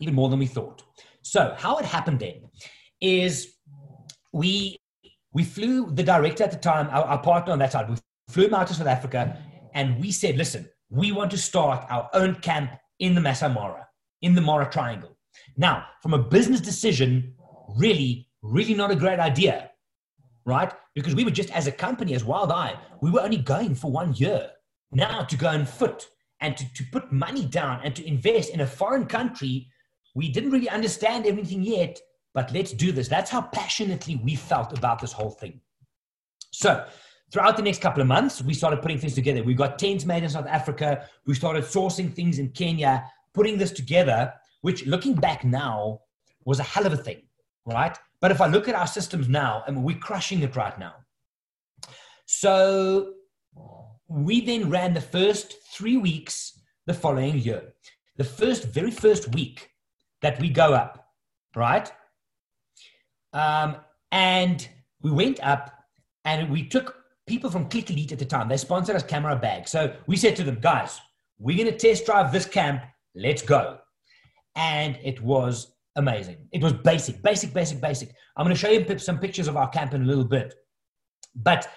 even 0.00 0.14
more 0.14 0.28
than 0.28 0.38
we 0.38 0.46
thought. 0.46 0.82
So, 1.22 1.54
how 1.58 1.76
it 1.76 1.84
happened 1.84 2.20
then 2.20 2.48
is 3.00 3.54
we 4.32 4.79
we 5.32 5.44
flew 5.44 5.90
the 5.90 6.02
director 6.02 6.44
at 6.44 6.50
the 6.50 6.58
time, 6.58 6.88
our, 6.90 7.04
our 7.04 7.22
partner 7.22 7.52
on 7.52 7.58
that 7.60 7.72
side, 7.72 7.88
we 7.88 7.96
flew 8.28 8.46
him 8.46 8.54
out 8.54 8.66
to 8.68 8.74
South 8.74 8.86
Africa, 8.86 9.38
and 9.74 10.00
we 10.00 10.10
said, 10.10 10.36
listen, 10.36 10.68
we 10.90 11.12
want 11.12 11.30
to 11.30 11.38
start 11.38 11.86
our 11.88 12.08
own 12.14 12.34
camp 12.36 12.72
in 12.98 13.14
the 13.14 13.20
Masai 13.20 13.48
Mara, 13.48 13.86
in 14.22 14.34
the 14.34 14.40
Mara 14.40 14.68
Triangle. 14.70 15.16
Now, 15.56 15.86
from 16.02 16.14
a 16.14 16.18
business 16.18 16.60
decision, 16.60 17.34
really, 17.76 18.28
really 18.42 18.74
not 18.74 18.90
a 18.90 18.96
great 18.96 19.20
idea. 19.20 19.70
right? 20.44 20.72
Because 20.94 21.14
we 21.14 21.24
were 21.24 21.30
just 21.30 21.50
as 21.50 21.66
a 21.66 21.72
company, 21.72 22.14
as 22.14 22.24
Wild 22.24 22.50
Eye, 22.50 22.78
we 23.00 23.10
were 23.10 23.20
only 23.20 23.36
going 23.36 23.74
for 23.74 23.90
one 23.90 24.14
year. 24.14 24.50
Now 24.92 25.22
to 25.24 25.36
go 25.36 25.48
and 25.50 25.68
foot 25.68 26.08
and 26.40 26.56
to, 26.56 26.72
to 26.74 26.84
put 26.90 27.12
money 27.12 27.44
down 27.44 27.80
and 27.84 27.94
to 27.94 28.06
invest 28.06 28.50
in 28.50 28.60
a 28.60 28.66
foreign 28.66 29.06
country, 29.06 29.68
we 30.14 30.28
didn't 30.28 30.50
really 30.50 30.68
understand 30.68 31.26
everything 31.26 31.62
yet, 31.62 31.98
but 32.34 32.52
let's 32.52 32.72
do 32.72 32.92
this. 32.92 33.08
That's 33.08 33.30
how 33.30 33.42
passionately 33.42 34.16
we 34.16 34.34
felt 34.34 34.76
about 34.76 35.00
this 35.00 35.12
whole 35.12 35.30
thing. 35.30 35.60
So, 36.52 36.84
throughout 37.32 37.56
the 37.56 37.62
next 37.62 37.80
couple 37.80 38.00
of 38.00 38.08
months, 38.08 38.42
we 38.42 38.54
started 38.54 38.82
putting 38.82 38.98
things 38.98 39.14
together. 39.14 39.42
We 39.42 39.54
got 39.54 39.78
tents 39.78 40.04
made 40.04 40.22
in 40.22 40.30
South 40.30 40.46
Africa. 40.46 41.08
We 41.26 41.34
started 41.34 41.64
sourcing 41.64 42.12
things 42.12 42.38
in 42.38 42.50
Kenya, 42.50 43.04
putting 43.34 43.58
this 43.58 43.72
together, 43.72 44.32
which 44.62 44.86
looking 44.86 45.14
back 45.14 45.44
now 45.44 46.00
was 46.44 46.58
a 46.58 46.64
hell 46.64 46.86
of 46.86 46.92
a 46.92 46.96
thing, 46.96 47.22
right? 47.66 47.96
But 48.20 48.30
if 48.30 48.40
I 48.40 48.46
look 48.46 48.68
at 48.68 48.74
our 48.74 48.86
systems 48.86 49.28
now, 49.28 49.62
I 49.66 49.70
mean, 49.70 49.82
we're 49.82 49.98
crushing 49.98 50.42
it 50.42 50.56
right 50.56 50.78
now. 50.78 50.94
So 52.26 53.14
we 54.08 54.40
then 54.40 54.70
ran 54.70 54.94
the 54.94 55.00
first 55.00 55.54
three 55.72 55.96
weeks 55.96 56.60
the 56.86 56.94
following 56.94 57.38
year. 57.38 57.74
The 58.16 58.24
first, 58.24 58.64
very 58.64 58.90
first 58.90 59.34
week 59.34 59.70
that 60.22 60.38
we 60.40 60.50
go 60.50 60.74
up, 60.74 61.08
right? 61.56 61.90
Um, 63.32 63.76
and 64.12 64.68
we 65.02 65.10
went 65.10 65.40
up 65.42 65.72
and 66.24 66.50
we 66.50 66.66
took 66.68 66.96
people 67.26 67.50
from 67.50 67.68
Clik 67.68 67.90
Elite 67.90 68.12
at 68.12 68.18
the 68.18 68.24
time. 68.24 68.48
They 68.48 68.56
sponsored 68.56 68.96
us 68.96 69.02
camera 69.02 69.36
bag. 69.36 69.68
So 69.68 69.94
we 70.06 70.16
said 70.16 70.36
to 70.36 70.44
them, 70.44 70.58
guys, 70.60 71.00
we're 71.38 71.56
going 71.56 71.70
to 71.70 71.76
test 71.76 72.06
drive 72.06 72.32
this 72.32 72.46
camp. 72.46 72.82
Let's 73.14 73.42
go. 73.42 73.78
And 74.56 74.98
it 75.02 75.20
was 75.22 75.74
amazing. 75.96 76.48
It 76.52 76.62
was 76.62 76.72
basic, 76.72 77.22
basic, 77.22 77.54
basic, 77.54 77.80
basic. 77.80 78.10
I'm 78.36 78.44
going 78.44 78.54
to 78.54 78.60
show 78.60 78.70
you 78.70 78.98
some 78.98 79.18
pictures 79.18 79.48
of 79.48 79.56
our 79.56 79.68
camp 79.68 79.94
in 79.94 80.02
a 80.02 80.06
little 80.06 80.24
bit. 80.24 80.54
But 81.34 81.70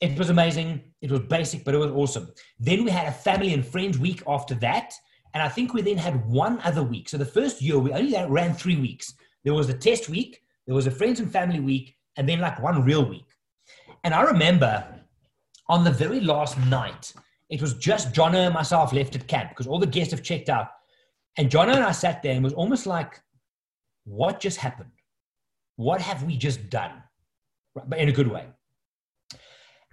it 0.00 0.18
was 0.18 0.30
amazing. 0.30 0.92
It 1.00 1.10
was 1.10 1.20
basic, 1.20 1.64
but 1.64 1.74
it 1.74 1.78
was 1.78 1.90
awesome. 1.90 2.32
Then 2.58 2.84
we 2.84 2.90
had 2.90 3.08
a 3.08 3.12
family 3.12 3.54
and 3.54 3.66
friends 3.66 3.98
week 3.98 4.22
after 4.26 4.54
that. 4.56 4.94
And 5.34 5.42
I 5.42 5.48
think 5.48 5.74
we 5.74 5.82
then 5.82 5.96
had 5.96 6.26
one 6.26 6.60
other 6.62 6.82
week. 6.82 7.08
So 7.08 7.18
the 7.18 7.24
first 7.24 7.62
year, 7.62 7.78
we 7.78 7.92
only 7.92 8.16
ran 8.28 8.54
three 8.54 8.76
weeks. 8.76 9.14
There 9.44 9.54
was 9.54 9.68
a 9.68 9.74
test 9.74 10.08
week, 10.08 10.42
there 10.66 10.74
was 10.74 10.86
a 10.86 10.90
friends 10.90 11.20
and 11.20 11.30
family 11.30 11.60
week, 11.60 11.96
and 12.16 12.28
then 12.28 12.40
like 12.40 12.62
one 12.62 12.82
real 12.84 13.04
week. 13.04 13.26
And 14.04 14.14
I 14.14 14.22
remember 14.22 14.84
on 15.68 15.84
the 15.84 15.90
very 15.90 16.20
last 16.20 16.58
night, 16.66 17.12
it 17.48 17.60
was 17.60 17.74
just 17.74 18.12
Jono 18.12 18.46
and 18.46 18.54
myself 18.54 18.92
left 18.92 19.14
at 19.14 19.26
camp 19.28 19.50
because 19.50 19.66
all 19.66 19.78
the 19.78 19.86
guests 19.86 20.12
have 20.12 20.22
checked 20.22 20.48
out. 20.48 20.68
And 21.38 21.50
Jono 21.50 21.74
and 21.74 21.84
I 21.84 21.92
sat 21.92 22.22
there 22.22 22.34
and 22.34 22.44
was 22.44 22.52
almost 22.52 22.86
like, 22.86 23.20
what 24.04 24.40
just 24.40 24.58
happened? 24.58 24.90
What 25.76 26.00
have 26.00 26.24
we 26.24 26.36
just 26.36 26.68
done? 26.68 27.02
But 27.74 27.98
in 27.98 28.08
a 28.08 28.12
good 28.12 28.28
way. 28.28 28.46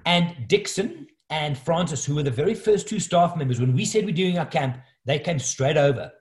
And 0.06 0.48
Dixon 0.48 1.08
and 1.30 1.58
Francis, 1.58 2.04
who 2.04 2.16
were 2.16 2.24
the 2.24 2.32
very 2.32 2.56
first 2.56 2.88
two 2.88 3.00
staff 3.00 3.36
members, 3.36 3.60
when 3.60 3.74
we 3.74 3.86
said 3.86 4.06
we're 4.06 4.12
doing 4.12 4.40
our 4.40 4.46
camp, 4.46 4.78
they 5.06 5.20
came 5.20 5.40
straight 5.40 5.78
over. 5.78 6.12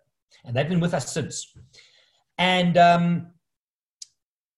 And 0.44 0.54
they've 0.54 0.68
been 0.68 0.80
with 0.80 0.94
us 0.94 1.12
since. 1.12 1.52
And 2.37 2.76
um, 2.76 3.28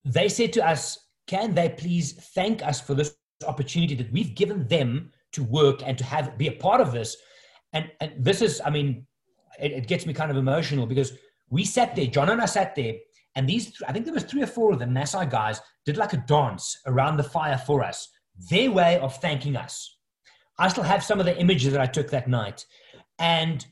they 0.05 0.29
said 0.29 0.53
to 0.55 0.67
us, 0.67 0.99
Can 1.27 1.55
they 1.55 1.69
please 1.69 2.13
thank 2.35 2.63
us 2.63 2.81
for 2.81 2.95
this 2.95 3.15
opportunity 3.47 3.95
that 3.95 4.13
we've 4.13 4.35
given 4.35 4.67
them 4.69 5.11
to 5.33 5.45
work 5.45 5.83
and 5.87 5.97
to 5.99 6.05
have 6.05 6.37
be 6.39 6.49
a 6.49 6.53
part 6.53 6.81
of 6.81 6.93
this? 6.93 7.17
And, 7.73 7.91
and 8.01 8.13
this 8.19 8.43
is, 8.43 8.61
I 8.65 8.71
mean, 8.71 9.07
it, 9.61 9.73
it 9.73 9.87
gets 9.87 10.07
me 10.07 10.13
kind 10.13 10.31
of 10.31 10.37
emotional 10.37 10.87
because 10.87 11.13
we 11.51 11.65
sat 11.65 11.95
there, 11.95 12.07
John 12.07 12.31
and 12.31 12.41
I 12.41 12.47
sat 12.47 12.75
there, 12.75 12.95
and 13.37 13.49
these, 13.49 13.73
I 13.87 13.93
think 13.93 14.05
there 14.05 14.15
was 14.15 14.25
three 14.25 14.43
or 14.43 14.47
four 14.47 14.73
of 14.73 14.79
the 14.79 14.87
Maasai 14.87 15.31
guys 15.31 15.61
did 15.87 15.97
like 15.97 16.13
a 16.13 16.25
dance 16.27 16.79
around 16.87 17.17
the 17.17 17.23
fire 17.23 17.59
for 17.59 17.83
us, 17.85 18.09
their 18.51 18.71
way 18.71 18.99
of 18.99 19.17
thanking 19.17 19.57
us. 19.57 19.97
I 20.59 20.69
still 20.69 20.85
have 20.85 21.05
some 21.05 21.21
of 21.21 21.27
the 21.27 21.39
images 21.39 21.73
that 21.73 21.81
I 21.81 21.87
took 21.87 22.11
that 22.11 22.29
night. 22.29 22.65
And 23.19 23.65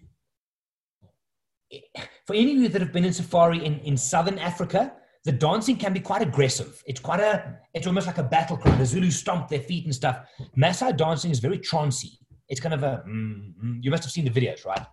for 2.27 2.35
any 2.35 2.53
of 2.53 2.59
you 2.59 2.69
that 2.69 2.81
have 2.81 2.93
been 2.93 3.05
in 3.05 3.13
safari 3.13 3.65
in, 3.65 3.81
in 3.81 3.97
Southern 3.97 4.39
Africa, 4.39 4.93
the 5.29 5.33
dancing 5.33 5.77
can 5.77 5.93
be 5.93 6.01
quite 6.01 6.23
aggressive. 6.23 6.83
It's 6.87 7.01
quite 7.01 7.21
a, 7.21 7.59
it's 7.75 7.87
almost 7.87 8.07
like 8.07 8.17
a 8.17 8.23
battle 8.23 8.57
cry. 8.57 8.75
The 8.77 8.87
Zulus 8.87 9.19
stomp 9.19 9.47
their 9.49 9.61
feet 9.61 9.85
and 9.85 9.95
stuff. 9.95 10.21
Maasai 10.57 10.97
dancing 10.97 11.31
is 11.31 11.39
very 11.39 11.59
trancy. 11.59 12.19
It's 12.49 12.63
kind 12.63 12.73
of 12.73 12.83
a, 12.83 13.05
mm, 13.07 13.53
mm, 13.63 13.79
you 13.83 13.91
must 13.91 14.05
have 14.05 14.11
seen 14.11 14.25
the 14.25 14.31
videos, 14.31 14.65
right? 14.65 14.87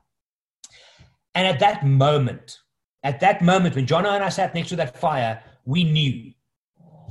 And 1.35 1.47
at 1.47 1.61
that 1.61 1.85
moment, 1.85 2.59
at 3.01 3.21
that 3.21 3.41
moment, 3.41 3.75
when 3.75 3.85
John 3.85 4.05
and 4.05 4.21
I 4.21 4.27
sat 4.27 4.53
next 4.53 4.67
to 4.69 4.75
that 4.75 4.97
fire, 4.97 5.41
we 5.63 5.85
knew 5.85 6.33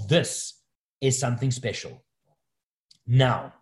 this 0.06 0.60
is 1.00 1.18
something 1.18 1.50
special. 1.50 2.04
Now, 3.06 3.54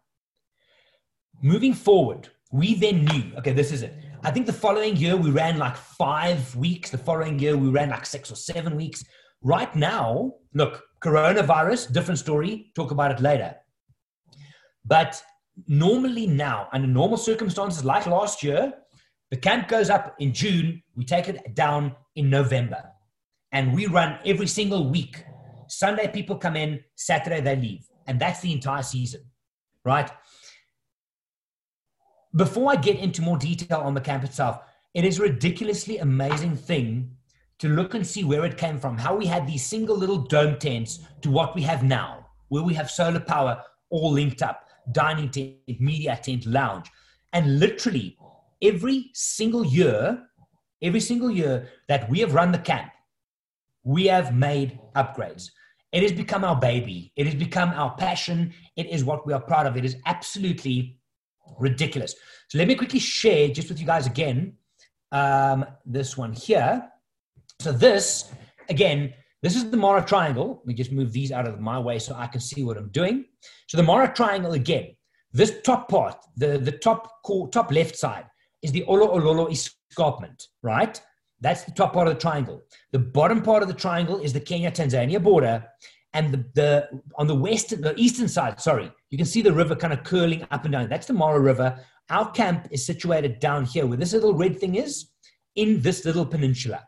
moving 1.40 1.72
forward, 1.72 2.30
we 2.50 2.74
then 2.74 3.04
knew, 3.04 3.30
okay, 3.38 3.52
this 3.52 3.70
is 3.70 3.82
it. 3.82 3.94
I 4.24 4.32
think 4.32 4.46
the 4.46 4.52
following 4.52 4.96
year 4.96 5.16
we 5.16 5.30
ran 5.30 5.56
like 5.56 5.76
five 5.76 6.56
weeks. 6.56 6.90
The 6.90 6.98
following 6.98 7.38
year 7.38 7.56
we 7.56 7.68
ran 7.68 7.90
like 7.90 8.06
six 8.06 8.28
or 8.32 8.34
seven 8.34 8.74
weeks. 8.74 9.04
Right 9.42 9.74
now, 9.74 10.34
look, 10.54 10.84
coronavirus, 11.02 11.92
different 11.92 12.18
story. 12.18 12.70
Talk 12.74 12.90
about 12.92 13.10
it 13.10 13.20
later. 13.20 13.56
But 14.84 15.22
normally 15.66 16.26
now, 16.26 16.68
under 16.72 16.86
normal 16.86 17.18
circumstances 17.18 17.84
like 17.84 18.06
last 18.06 18.42
year, 18.42 18.72
the 19.30 19.36
camp 19.36 19.68
goes 19.68 19.90
up 19.90 20.14
in 20.18 20.32
June, 20.32 20.82
we 20.94 21.04
take 21.04 21.28
it 21.28 21.54
down 21.54 21.96
in 22.14 22.30
November. 22.30 22.84
And 23.50 23.74
we 23.74 23.86
run 23.86 24.18
every 24.24 24.46
single 24.46 24.90
week. 24.90 25.24
Sunday, 25.68 26.08
people 26.08 26.36
come 26.36 26.56
in, 26.56 26.80
Saturday, 26.96 27.40
they 27.40 27.56
leave. 27.56 27.86
And 28.06 28.20
that's 28.20 28.40
the 28.40 28.52
entire 28.52 28.82
season, 28.82 29.22
right? 29.84 30.10
Before 32.34 32.72
I 32.72 32.76
get 32.76 32.98
into 32.98 33.22
more 33.22 33.36
detail 33.36 33.80
on 33.80 33.94
the 33.94 34.00
camp 34.00 34.24
itself, 34.24 34.60
it 34.94 35.04
is 35.04 35.18
a 35.18 35.22
ridiculously 35.22 35.98
amazing 35.98 36.56
thing 36.56 37.16
to 37.62 37.68
look 37.68 37.94
and 37.94 38.04
see 38.04 38.24
where 38.24 38.44
it 38.44 38.58
came 38.58 38.76
from, 38.76 38.98
how 38.98 39.14
we 39.14 39.24
had 39.24 39.46
these 39.46 39.64
single 39.64 39.96
little 39.96 40.18
dome 40.18 40.58
tents 40.58 40.98
to 41.20 41.30
what 41.30 41.54
we 41.54 41.62
have 41.62 41.84
now, 41.84 42.26
where 42.48 42.64
we 42.64 42.74
have 42.74 42.90
solar 42.90 43.20
power 43.20 43.62
all 43.88 44.10
linked 44.10 44.42
up, 44.42 44.68
dining 44.90 45.30
tent, 45.30 45.54
media 45.78 46.18
tent, 46.20 46.44
lounge. 46.44 46.90
And 47.32 47.60
literally, 47.60 48.18
every 48.60 49.10
single 49.14 49.64
year, 49.64 50.24
every 50.82 50.98
single 50.98 51.30
year 51.30 51.68
that 51.86 52.10
we 52.10 52.18
have 52.18 52.34
run 52.34 52.50
the 52.50 52.58
camp, 52.58 52.90
we 53.84 54.06
have 54.06 54.34
made 54.34 54.80
upgrades. 54.96 55.48
It 55.92 56.02
has 56.02 56.10
become 56.10 56.42
our 56.42 56.56
baby. 56.56 57.12
It 57.14 57.26
has 57.26 57.36
become 57.36 57.68
our 57.70 57.94
passion. 57.94 58.52
It 58.74 58.86
is 58.86 59.04
what 59.04 59.24
we 59.24 59.34
are 59.34 59.40
proud 59.40 59.68
of. 59.68 59.76
It 59.76 59.84
is 59.84 59.94
absolutely 60.06 60.98
ridiculous. 61.60 62.16
So 62.48 62.58
let 62.58 62.66
me 62.66 62.74
quickly 62.74 62.98
share 62.98 63.50
just 63.50 63.68
with 63.68 63.78
you 63.78 63.86
guys 63.86 64.08
again 64.08 64.54
um, 65.12 65.64
this 65.86 66.16
one 66.16 66.32
here. 66.32 66.88
So 67.62 67.70
this, 67.70 68.32
again, 68.68 69.14
this 69.40 69.54
is 69.54 69.70
the 69.70 69.76
Mara 69.76 70.04
triangle. 70.04 70.56
Let 70.58 70.66
me 70.66 70.74
just 70.74 70.90
move 70.90 71.12
these 71.12 71.30
out 71.30 71.46
of 71.46 71.60
my 71.60 71.78
way 71.78 72.00
so 72.00 72.12
I 72.12 72.26
can 72.26 72.40
see 72.40 72.64
what 72.64 72.76
I'm 72.76 72.88
doing. 72.88 73.26
So 73.68 73.76
the 73.76 73.84
Mara 73.84 74.12
triangle 74.12 74.54
again, 74.54 74.96
this 75.32 75.60
top 75.62 75.88
part, 75.88 76.16
the, 76.36 76.58
the 76.58 76.72
top 76.72 77.22
core, 77.22 77.48
top 77.50 77.70
left 77.70 77.94
side, 77.94 78.24
is 78.62 78.72
the 78.72 78.84
Oloololo 78.88 79.48
escarpment, 79.48 80.48
right? 80.64 81.00
That's 81.40 81.62
the 81.62 81.70
top 81.70 81.92
part 81.92 82.08
of 82.08 82.14
the 82.14 82.20
triangle. 82.20 82.62
The 82.90 82.98
bottom 82.98 83.40
part 83.42 83.62
of 83.62 83.68
the 83.68 83.74
triangle 83.74 84.18
is 84.18 84.32
the 84.32 84.40
Kenya 84.40 84.72
Tanzania 84.72 85.22
border. 85.22 85.64
And 86.14 86.32
the, 86.32 86.44
the 86.54 87.00
on 87.14 87.28
the 87.28 87.36
western, 87.36 87.80
the 87.80 87.94
eastern 87.96 88.26
side, 88.26 88.60
sorry, 88.60 88.90
you 89.10 89.16
can 89.16 89.26
see 89.26 89.40
the 89.40 89.52
river 89.52 89.76
kind 89.76 89.92
of 89.92 90.02
curling 90.02 90.44
up 90.50 90.64
and 90.64 90.72
down. 90.72 90.88
That's 90.88 91.06
the 91.06 91.12
Mara 91.12 91.38
River. 91.38 91.78
Our 92.10 92.28
camp 92.32 92.66
is 92.72 92.84
situated 92.84 93.38
down 93.38 93.66
here 93.66 93.86
where 93.86 93.96
this 93.96 94.12
little 94.12 94.34
red 94.34 94.58
thing 94.58 94.74
is 94.74 95.10
in 95.54 95.80
this 95.80 96.04
little 96.04 96.26
peninsula. 96.26 96.82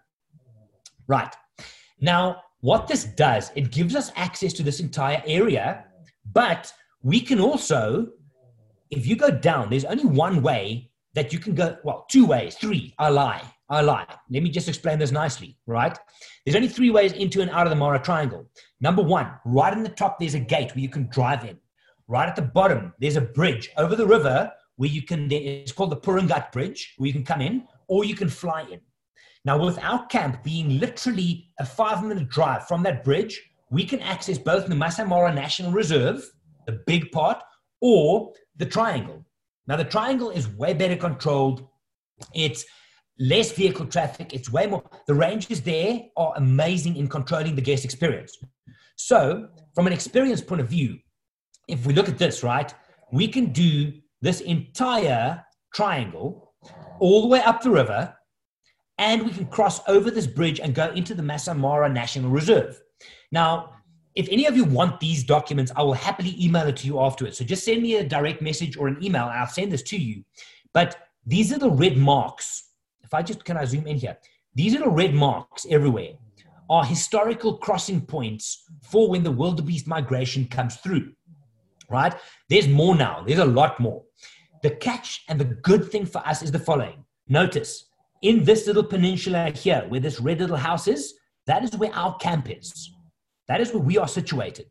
Right. 1.07 1.35
Now, 2.01 2.43
what 2.61 2.89
this 2.89 3.05
does, 3.05 3.51
it 3.55 3.71
gives 3.71 3.95
us 3.95 4.11
access 4.17 4.53
to 4.55 4.63
this 4.63 4.81
entire 4.81 5.23
area, 5.27 5.85
but 6.33 6.73
we 7.03 7.21
can 7.21 7.39
also, 7.41 8.09
if 8.91 9.07
you 9.07 9.17
go 9.17 9.31
down, 9.31 9.69
there's 9.69 9.85
only 9.85 10.07
one 10.07 10.43
way 10.43 10.91
that 11.15 11.33
you 11.33 11.39
can 11.39 11.55
go, 11.55 11.77
well, 11.85 12.07
two 12.11 12.27
ways, 12.27 12.57
three. 12.57 12.95
I 12.99 13.09
lie. 13.09 13.43
I 13.69 13.81
lie. 13.81 14.07
Let 14.31 14.43
me 14.43 14.51
just 14.51 14.69
explain 14.69 14.99
this 14.99 15.13
nicely, 15.13 15.57
right? 15.67 15.97
There's 16.45 16.57
only 16.57 16.69
three 16.69 16.91
ways 16.91 17.13
into 17.13 17.41
and 17.41 17.51
out 17.51 17.67
of 17.67 17.71
the 17.71 17.77
Mara 17.77 17.99
Triangle. 17.99 18.51
Number 18.81 19.03
one, 19.03 19.33
right 19.45 19.73
in 19.73 19.83
the 19.83 19.89
top, 19.89 20.19
there's 20.19 20.35
a 20.35 20.41
gate 20.41 20.75
where 20.75 20.83
you 20.83 20.89
can 20.89 21.09
drive 21.09 21.45
in. 21.45 21.59
Right 22.09 22.29
at 22.29 22.37
the 22.37 22.43
bottom, 22.43 22.93
there's 22.99 23.17
a 23.17 23.23
bridge 23.23 23.71
over 23.79 23.97
the 23.97 24.07
river 24.07 24.53
where 24.77 24.91
you 24.91 25.03
can, 25.03 25.31
it's 25.31 25.73
called 25.73 25.91
the 25.91 25.97
Purungat 25.97 26.53
Bridge, 26.53 26.95
where 26.99 27.07
you 27.07 27.13
can 27.13 27.25
come 27.25 27.41
in 27.41 27.67
or 27.89 28.05
you 28.05 28.15
can 28.15 28.29
fly 28.29 28.63
in. 28.71 28.81
Now, 29.45 29.63
with 29.63 29.79
our 29.83 30.07
camp 30.07 30.43
being 30.43 30.79
literally 30.79 31.51
a 31.59 31.67
five 31.67 32.03
minute 32.03 32.29
drive 32.31 32.67
from 32.67 32.83
that 32.85 33.05
bridge, 33.05 33.43
we 33.71 33.85
can 33.85 34.01
access 34.01 34.39
both 34.39 34.67
the 34.67 34.75
Masai 34.75 35.05
Mara 35.05 35.35
National 35.35 35.71
Reserve, 35.71 36.25
the 36.67 36.81
big 36.87 37.11
part, 37.13 37.43
or 37.83 38.33
the 38.57 38.65
triangle. 38.65 39.25
Now, 39.67 39.77
the 39.77 39.85
triangle 39.85 40.31
is 40.31 40.49
way 40.49 40.73
better 40.73 40.97
controlled. 40.97 41.67
It's 42.35 42.65
less 43.19 43.53
vehicle 43.53 43.87
traffic. 43.87 44.33
It's 44.33 44.51
way 44.51 44.67
more. 44.67 44.83
The 45.07 45.15
ranges 45.15 45.61
there 45.61 46.01
are 46.17 46.33
amazing 46.37 46.97
in 46.97 47.09
controlling 47.09 47.55
the 47.55 47.63
guest 47.63 47.85
experience. 47.85 48.39
So, 48.97 49.49
from 49.75 49.87
an 49.87 49.93
experience 49.93 50.41
point 50.41 50.63
of 50.63 50.69
view, 50.69 50.99
if 51.69 51.85
we 51.87 51.93
look 51.93 52.09
at 52.09 52.19
this, 52.19 52.43
right, 52.43 52.73
we 53.13 53.29
can 53.29 53.53
do 53.53 53.93
this 54.23 54.41
entire 54.41 55.45
triangle 55.75 56.55
all 57.01 57.23
the 57.23 57.29
way 57.29 57.43
up 57.43 57.63
the 57.63 57.71
river, 57.71 58.15
and 58.99 59.23
we 59.23 59.31
can 59.31 59.47
cross 59.47 59.81
over 59.89 60.11
this 60.11 60.27
bridge 60.27 60.61
and 60.61 60.75
go 60.75 60.91
into 60.93 61.15
the 61.15 61.23
Masai 61.23 61.55
Mara 61.55 61.89
National 61.89 62.31
Reserve. 62.31 62.81
Now, 63.33 63.71
if 64.15 64.29
any 64.31 64.47
of 64.47 64.57
you 64.57 64.65
want 64.65 65.01
these 65.01 65.25
documents, 65.25 65.73
I 65.75 65.83
will 65.83 65.95
happily 65.95 66.37
email 66.43 66.67
it 66.69 66.77
to 66.77 66.87
you 66.87 67.01
afterwards. 67.01 67.39
So 67.39 67.45
just 67.45 67.65
send 67.65 67.83
me 67.83 67.97
a 67.97 68.05
direct 68.05 68.41
message 68.41 68.77
or 68.77 68.87
an 68.87 69.03
email, 69.03 69.25
I'll 69.25 69.47
send 69.47 69.73
this 69.73 69.83
to 69.85 69.97
you. 69.97 70.25
But 70.73 71.09
these 71.27 71.53
are 71.53 71.59
the 71.59 71.71
red 71.71 71.97
marks. 71.97 72.71
If 73.03 73.13
I 73.13 73.23
just 73.23 73.45
can 73.45 73.57
I 73.57 73.65
zoom 73.65 73.87
in 73.87 73.97
here? 73.97 74.17
These 74.55 74.77
are 74.77 74.81
the 74.81 74.89
red 74.89 75.15
marks 75.15 75.67
everywhere 75.69 76.13
are 76.71 76.85
historical 76.85 77.59
crossing 77.59 78.01
points 78.01 78.65
for 78.83 79.09
when 79.11 79.23
the 79.23 79.31
wildebeest 79.31 79.87
migration 79.87 80.47
comes 80.47 80.77
through. 80.77 81.13
Right? 81.91 82.15
There's 82.49 82.69
more 82.69 82.95
now. 82.95 83.23
There's 83.27 83.39
a 83.39 83.45
lot 83.45 83.79
more. 83.79 84.03
The 84.63 84.71
catch 84.71 85.25
and 85.29 85.39
the 85.39 85.45
good 85.45 85.91
thing 85.91 86.07
for 86.07 86.27
us 86.27 86.43
is 86.43 86.51
the 86.51 86.59
following. 86.59 87.05
Notice 87.29 87.91
in 88.25 88.45
this 88.45 88.67
little 88.67 88.83
peninsula 88.83 89.51
here, 89.51 89.85
where 89.89 90.01
this 90.01 90.21
red 90.21 90.41
little 90.41 90.57
house 90.57 90.89
is, 90.89 91.15
that 91.47 91.63
is 91.63 91.77
where 91.77 91.95
our 91.95 92.17
camp 92.17 92.51
is. 92.51 92.91
That 93.49 93.61
is 93.61 93.73
where 93.73 93.83
we 93.83 93.99
are 93.99 94.09
situated. 94.09 94.67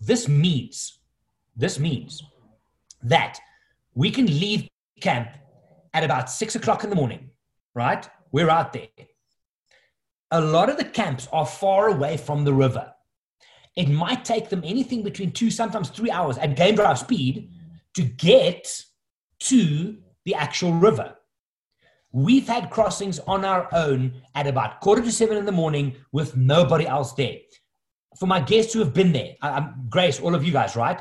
This 0.00 0.28
means, 0.28 0.98
this 1.56 1.78
means 1.78 2.22
that 3.02 3.38
we 3.94 4.10
can 4.10 4.26
leave 4.26 4.68
camp 5.00 5.30
at 5.94 6.04
about 6.04 6.30
six 6.30 6.54
o'clock 6.56 6.84
in 6.84 6.90
the 6.90 6.96
morning, 6.96 7.30
right? 7.74 8.08
We're 8.32 8.50
out 8.50 8.72
there 8.72 8.88
a 10.30 10.40
lot 10.40 10.68
of 10.68 10.76
the 10.76 10.84
camps 10.84 11.28
are 11.32 11.46
far 11.46 11.88
away 11.88 12.16
from 12.16 12.44
the 12.44 12.52
river. 12.52 12.92
It 13.76 13.88
might 13.88 14.24
take 14.24 14.48
them 14.48 14.62
anything 14.64 15.02
between 15.02 15.32
two, 15.32 15.50
sometimes 15.50 15.88
three 15.88 16.10
hours 16.10 16.36
at 16.38 16.56
game 16.56 16.74
drive 16.74 16.98
speed 16.98 17.50
to 17.94 18.02
get 18.02 18.84
to 19.40 19.96
the 20.24 20.34
actual 20.34 20.72
river. 20.72 21.14
We've 22.12 22.46
had 22.46 22.70
crossings 22.70 23.18
on 23.20 23.44
our 23.44 23.68
own 23.72 24.14
at 24.34 24.46
about 24.46 24.80
quarter 24.80 25.02
to 25.02 25.12
seven 25.12 25.36
in 25.36 25.44
the 25.44 25.52
morning 25.52 25.94
with 26.12 26.36
nobody 26.36 26.86
else 26.86 27.12
there. 27.12 27.36
For 28.18 28.26
my 28.26 28.40
guests 28.40 28.72
who 28.72 28.78
have 28.78 28.94
been 28.94 29.12
there, 29.12 29.34
I'm 29.42 29.86
Grace, 29.90 30.18
all 30.18 30.34
of 30.34 30.44
you 30.44 30.52
guys, 30.52 30.74
right? 30.74 31.00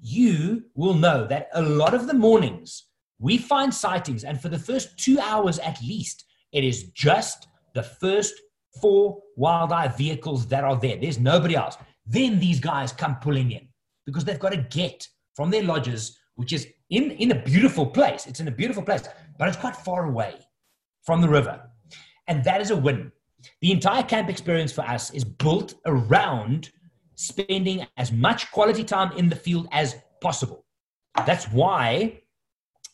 You 0.00 0.64
will 0.74 0.94
know 0.94 1.26
that 1.26 1.48
a 1.52 1.62
lot 1.62 1.92
of 1.92 2.06
the 2.06 2.14
mornings 2.14 2.86
we 3.18 3.36
find 3.36 3.72
sightings, 3.72 4.24
and 4.24 4.40
for 4.40 4.48
the 4.48 4.58
first 4.58 4.96
two 4.98 5.20
hours 5.20 5.58
at 5.58 5.80
least, 5.82 6.24
it 6.52 6.64
is 6.64 6.84
just 6.84 7.48
the 7.74 7.82
first 7.82 8.32
four 8.80 9.20
wildlife 9.36 9.96
vehicles 9.98 10.46
that 10.46 10.64
are 10.64 10.80
there. 10.80 10.96
There's 10.96 11.18
nobody 11.18 11.54
else. 11.54 11.76
Then 12.06 12.40
these 12.40 12.60
guys 12.60 12.92
come 12.92 13.16
pulling 13.16 13.52
in 13.52 13.68
because 14.06 14.24
they've 14.24 14.38
got 14.38 14.52
to 14.52 14.66
get 14.70 15.06
from 15.34 15.50
their 15.50 15.62
lodges, 15.62 16.18
which 16.36 16.54
is 16.54 16.66
in, 16.90 17.12
in 17.12 17.30
a 17.30 17.42
beautiful 17.42 17.86
place. 17.86 18.26
It's 18.26 18.40
in 18.40 18.48
a 18.48 18.52
beautiful 18.52 18.82
place, 18.82 19.02
but 19.38 19.48
it's 19.48 19.56
quite 19.56 19.76
far 19.76 20.04
away 20.04 20.34
from 21.04 21.20
the 21.20 21.28
river. 21.28 21.60
And 22.26 22.44
that 22.44 22.60
is 22.60 22.70
a 22.70 22.76
win. 22.76 23.12
The 23.62 23.72
entire 23.72 24.02
camp 24.02 24.28
experience 24.28 24.72
for 24.72 24.82
us 24.82 25.10
is 25.12 25.24
built 25.24 25.74
around 25.86 26.70
spending 27.14 27.86
as 27.96 28.12
much 28.12 28.50
quality 28.50 28.84
time 28.84 29.16
in 29.16 29.28
the 29.28 29.36
field 29.36 29.68
as 29.72 29.96
possible. 30.20 30.64
That's 31.26 31.46
why, 31.46 32.20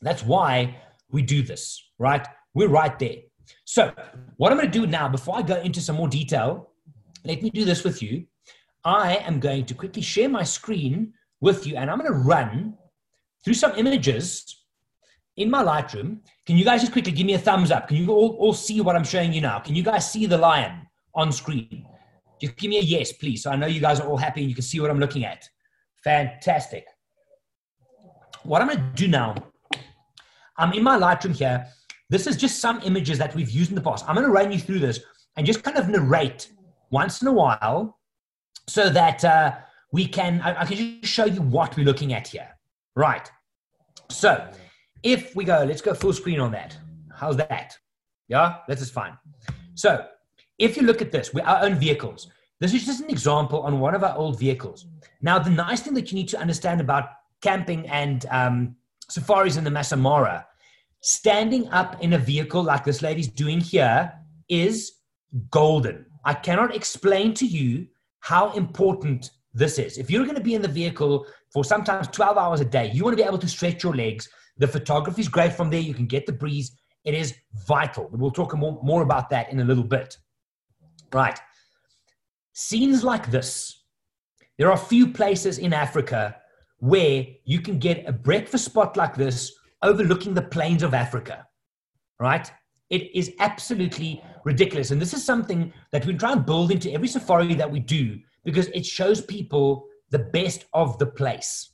that's 0.00 0.22
why 0.22 0.76
we 1.10 1.22
do 1.22 1.42
this, 1.42 1.82
right? 1.98 2.26
We're 2.54 2.68
right 2.68 2.98
there. 2.98 3.16
So, 3.64 3.92
what 4.36 4.50
I'm 4.50 4.58
going 4.58 4.70
to 4.70 4.78
do 4.78 4.86
now, 4.86 5.08
before 5.08 5.36
I 5.36 5.42
go 5.42 5.60
into 5.60 5.80
some 5.80 5.96
more 5.96 6.08
detail, 6.08 6.70
let 7.24 7.42
me 7.42 7.50
do 7.50 7.64
this 7.64 7.84
with 7.84 8.02
you. 8.02 8.26
I 8.84 9.16
am 9.16 9.40
going 9.40 9.66
to 9.66 9.74
quickly 9.74 10.02
share 10.02 10.28
my 10.28 10.42
screen 10.42 11.12
with 11.40 11.66
you, 11.66 11.76
and 11.76 11.90
I'm 11.90 11.98
going 11.98 12.10
to 12.10 12.18
run 12.18 12.74
through 13.46 13.54
some 13.54 13.70
images 13.76 14.64
in 15.36 15.48
my 15.48 15.62
Lightroom. 15.62 16.18
Can 16.46 16.56
you 16.56 16.64
guys 16.64 16.80
just 16.80 16.90
quickly 16.90 17.12
give 17.12 17.26
me 17.26 17.34
a 17.34 17.38
thumbs 17.38 17.70
up? 17.70 17.86
Can 17.86 17.96
you 17.96 18.10
all, 18.10 18.30
all 18.40 18.52
see 18.52 18.80
what 18.80 18.96
I'm 18.96 19.04
showing 19.04 19.32
you 19.32 19.40
now? 19.40 19.60
Can 19.60 19.76
you 19.76 19.84
guys 19.84 20.10
see 20.10 20.26
the 20.26 20.36
lion 20.36 20.84
on 21.14 21.30
screen? 21.30 21.86
Just 22.40 22.56
give 22.56 22.70
me 22.70 22.78
a 22.78 22.82
yes, 22.82 23.12
please. 23.12 23.44
So 23.44 23.52
I 23.52 23.56
know 23.56 23.68
you 23.68 23.80
guys 23.80 24.00
are 24.00 24.08
all 24.08 24.16
happy 24.16 24.40
and 24.40 24.48
you 24.48 24.56
can 24.56 24.64
see 24.64 24.80
what 24.80 24.90
I'm 24.90 24.98
looking 24.98 25.24
at. 25.24 25.48
Fantastic. 26.02 26.88
What 28.42 28.62
I'm 28.62 28.66
going 28.66 28.80
to 28.80 28.92
do 28.96 29.06
now, 29.06 29.36
I'm 30.58 30.72
in 30.72 30.82
my 30.82 30.98
Lightroom 30.98 31.36
here, 31.36 31.68
this 32.10 32.26
is 32.26 32.36
just 32.36 32.58
some 32.58 32.80
images 32.82 33.16
that 33.18 33.32
we've 33.36 33.50
used 33.50 33.70
in 33.70 33.76
the 33.76 33.80
past. 33.80 34.04
I'm 34.08 34.16
going 34.16 34.26
to 34.26 34.32
run 34.32 34.50
you 34.50 34.58
through 34.58 34.80
this 34.80 34.98
and 35.36 35.46
just 35.46 35.62
kind 35.62 35.76
of 35.76 35.88
narrate 35.88 36.50
once 36.90 37.22
in 37.22 37.28
a 37.28 37.32
while 37.32 38.00
so 38.66 38.90
that 38.90 39.24
uh, 39.24 39.52
we 39.92 40.08
can, 40.08 40.40
I, 40.40 40.62
I 40.62 40.64
can 40.64 40.76
just 40.76 41.14
show 41.14 41.26
you 41.26 41.42
what 41.42 41.76
we're 41.76 41.86
looking 41.86 42.12
at 42.12 42.26
here. 42.26 42.48
Right. 42.96 43.30
So 44.08 44.48
if 45.02 45.34
we 45.36 45.44
go, 45.44 45.64
let's 45.64 45.80
go 45.80 45.94
full 45.94 46.12
screen 46.12 46.40
on 46.40 46.52
that. 46.52 46.76
How's 47.14 47.36
that? 47.36 47.76
Yeah, 48.28 48.56
this 48.68 48.80
is 48.80 48.90
fine. 48.90 49.16
So 49.74 50.06
if 50.58 50.76
you 50.76 50.82
look 50.82 51.02
at 51.02 51.12
this, 51.12 51.32
we 51.32 51.40
our 51.42 51.62
own 51.62 51.74
vehicles. 51.76 52.28
This 52.60 52.72
is 52.72 52.86
just 52.86 53.02
an 53.02 53.10
example 53.10 53.60
on 53.62 53.80
one 53.80 53.94
of 53.94 54.02
our 54.02 54.16
old 54.16 54.38
vehicles. 54.38 54.86
Now, 55.20 55.38
the 55.38 55.50
nice 55.50 55.82
thing 55.82 55.94
that 55.94 56.10
you 56.10 56.16
need 56.16 56.28
to 56.28 56.38
understand 56.38 56.80
about 56.80 57.10
camping 57.42 57.86
and 57.88 58.24
um, 58.30 58.76
safaris 59.08 59.56
in 59.56 59.64
the 59.64 59.70
Masai 59.70 59.98
Mara 59.98 60.46
standing 61.02 61.68
up 61.68 62.02
in 62.02 62.14
a 62.14 62.18
vehicle 62.18 62.62
like 62.62 62.84
this 62.84 63.02
lady's 63.02 63.28
doing 63.28 63.60
here 63.60 64.12
is 64.48 64.92
golden. 65.50 66.06
I 66.24 66.34
cannot 66.34 66.74
explain 66.74 67.34
to 67.34 67.46
you 67.46 67.86
how 68.20 68.52
important 68.52 69.30
this 69.52 69.78
is. 69.78 69.98
If 69.98 70.10
you're 70.10 70.24
going 70.24 70.36
to 70.36 70.42
be 70.42 70.54
in 70.54 70.62
the 70.62 70.68
vehicle 70.68 71.26
for 71.56 71.64
sometimes 71.64 72.06
12 72.08 72.36
hours 72.36 72.60
a 72.60 72.66
day, 72.66 72.90
you 72.92 73.02
want 73.02 73.16
to 73.16 73.22
be 73.22 73.26
able 73.26 73.38
to 73.38 73.48
stretch 73.48 73.82
your 73.82 73.96
legs. 73.96 74.28
The 74.58 74.68
photography 74.68 75.22
is 75.22 75.28
great 75.28 75.54
from 75.54 75.70
there. 75.70 75.80
You 75.80 75.94
can 75.94 76.04
get 76.04 76.26
the 76.26 76.32
breeze. 76.34 76.76
It 77.02 77.14
is 77.14 77.34
vital. 77.66 78.10
We'll 78.12 78.30
talk 78.30 78.54
more, 78.54 78.78
more 78.82 79.00
about 79.00 79.30
that 79.30 79.50
in 79.50 79.60
a 79.60 79.64
little 79.64 79.82
bit. 79.82 80.18
Right. 81.14 81.40
Scenes 82.52 83.02
like 83.02 83.30
this, 83.30 83.84
there 84.58 84.70
are 84.70 84.76
few 84.76 85.10
places 85.10 85.56
in 85.56 85.72
Africa 85.72 86.36
where 86.80 87.24
you 87.46 87.62
can 87.62 87.78
get 87.78 88.06
a 88.06 88.12
breakfast 88.12 88.66
spot 88.66 88.98
like 88.98 89.14
this 89.14 89.50
overlooking 89.82 90.34
the 90.34 90.42
plains 90.42 90.82
of 90.82 90.92
Africa, 90.92 91.46
right? 92.20 92.52
It 92.90 93.16
is 93.16 93.32
absolutely 93.38 94.22
ridiculous. 94.44 94.90
And 94.90 95.00
this 95.00 95.14
is 95.14 95.24
something 95.24 95.72
that 95.92 96.04
we 96.04 96.12
try 96.12 96.32
and 96.32 96.44
build 96.44 96.70
into 96.70 96.92
every 96.92 97.08
safari 97.08 97.54
that 97.54 97.70
we 97.70 97.80
do 97.80 98.18
because 98.44 98.66
it 98.74 98.84
shows 98.84 99.22
people 99.22 99.86
the 100.10 100.18
best 100.18 100.64
of 100.72 100.98
the 100.98 101.06
place. 101.06 101.72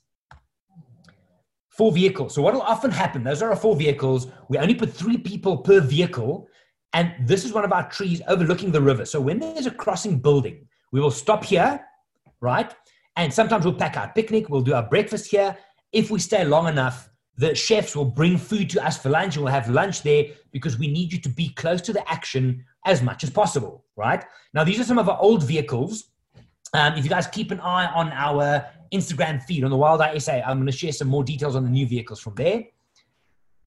Four 1.71 1.92
vehicles. 1.92 2.35
So, 2.35 2.42
what 2.42 2.55
will 2.55 2.62
often 2.62 2.90
happen, 2.90 3.25
those 3.25 3.42
are 3.42 3.51
our 3.51 3.57
four 3.57 3.77
vehicles. 3.77 4.27
We 4.49 4.59
only 4.59 4.75
put 4.75 4.92
three 4.92 5.18
people 5.18 5.59
per 5.59 5.81
vehicle. 5.81 6.49
And 6.95 7.14
this 7.27 7.47
is 7.47 7.55
one 7.55 7.64
of 7.64 7.73
our 7.73 7.88
trees 7.88 8.21
overlooking 8.29 8.71
the 8.71 8.83
river. 8.83 9.07
So, 9.07 9.21
when 9.21 9.38
there's 9.38 9.66
a 9.66 9.71
crossing 9.71 10.18
building, 10.18 10.68
we 10.92 11.01
will 11.01 11.11
stop 11.11 11.45
here, 11.45 11.81
right? 12.40 12.75
And 13.16 13.33
sometimes 13.33 13.64
we'll 13.64 13.75
pack 13.75 13.97
our 13.97 14.12
picnic, 14.12 14.49
we'll 14.49 14.62
do 14.62 14.75
our 14.75 14.88
breakfast 14.88 15.31
here. 15.31 15.57
If 15.92 16.11
we 16.11 16.18
stay 16.18 16.45
long 16.45 16.68
enough, 16.68 17.11
the 17.37 17.55
chefs 17.55 17.97
will 17.97 18.05
bring 18.05 18.37
food 18.37 18.68
to 18.71 18.85
us 18.85 18.99
for 18.99 19.09
lunch 19.09 19.37
and 19.37 19.45
we'll 19.45 19.53
have 19.53 19.68
lunch 19.68 20.03
there 20.03 20.27
because 20.53 20.79
we 20.79 20.88
need 20.88 21.12
you 21.12 21.21
to 21.21 21.29
be 21.29 21.51
close 21.51 21.81
to 21.83 21.92
the 21.92 22.09
action 22.11 22.64
as 22.85 23.03
much 23.03 23.25
as 23.25 23.31
possible, 23.31 23.85
right? 23.97 24.25
Now, 24.55 24.64
these 24.64 24.81
are 24.81 24.85
some 24.85 24.99
of 24.99 25.09
our 25.09 25.18
old 25.18 25.42
vehicles. 25.42 26.12
Um, 26.75 26.95
if 26.95 27.05
you 27.05 27.11
guys 27.11 27.27
keep 27.27 27.51
an 27.51 27.61
eye 27.61 27.87
on 27.87 28.11
our 28.13 28.65
Instagram 28.93 29.43
feed 29.43 29.63
on 29.65 29.71
the 29.71 29.77
Wild 29.77 30.01
Eye 30.01 30.17
SA, 30.19 30.41
I'm 30.47 30.57
going 30.57 30.67
to 30.67 30.77
share 30.77 30.93
some 30.93 31.09
more 31.09 31.23
details 31.23 31.55
on 31.55 31.65
the 31.65 31.71
new 31.71 31.87
vehicles 31.87 32.21
from 32.21 32.35
there. 32.35 32.65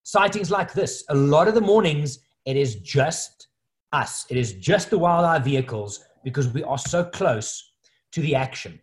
Sightings 0.04 0.50
like 0.50 0.74
this, 0.74 1.04
a 1.10 1.16
lot 1.16 1.48
of 1.48 1.54
the 1.54 1.62
mornings, 1.62 2.20
it 2.46 2.58
is 2.58 2.76
just 2.76 3.48
us. 3.92 4.26
It 4.30 4.38
is 4.38 4.54
just 4.54 4.90
the 4.90 4.98
Wild 4.98 5.26
Eye 5.26 5.40
vehicles 5.40 6.04
because 6.24 6.48
we 6.50 6.64
are 6.64 6.78
so 6.78 7.04
close 7.04 7.72
to 8.12 8.22
the 8.22 8.36
action. 8.36 8.80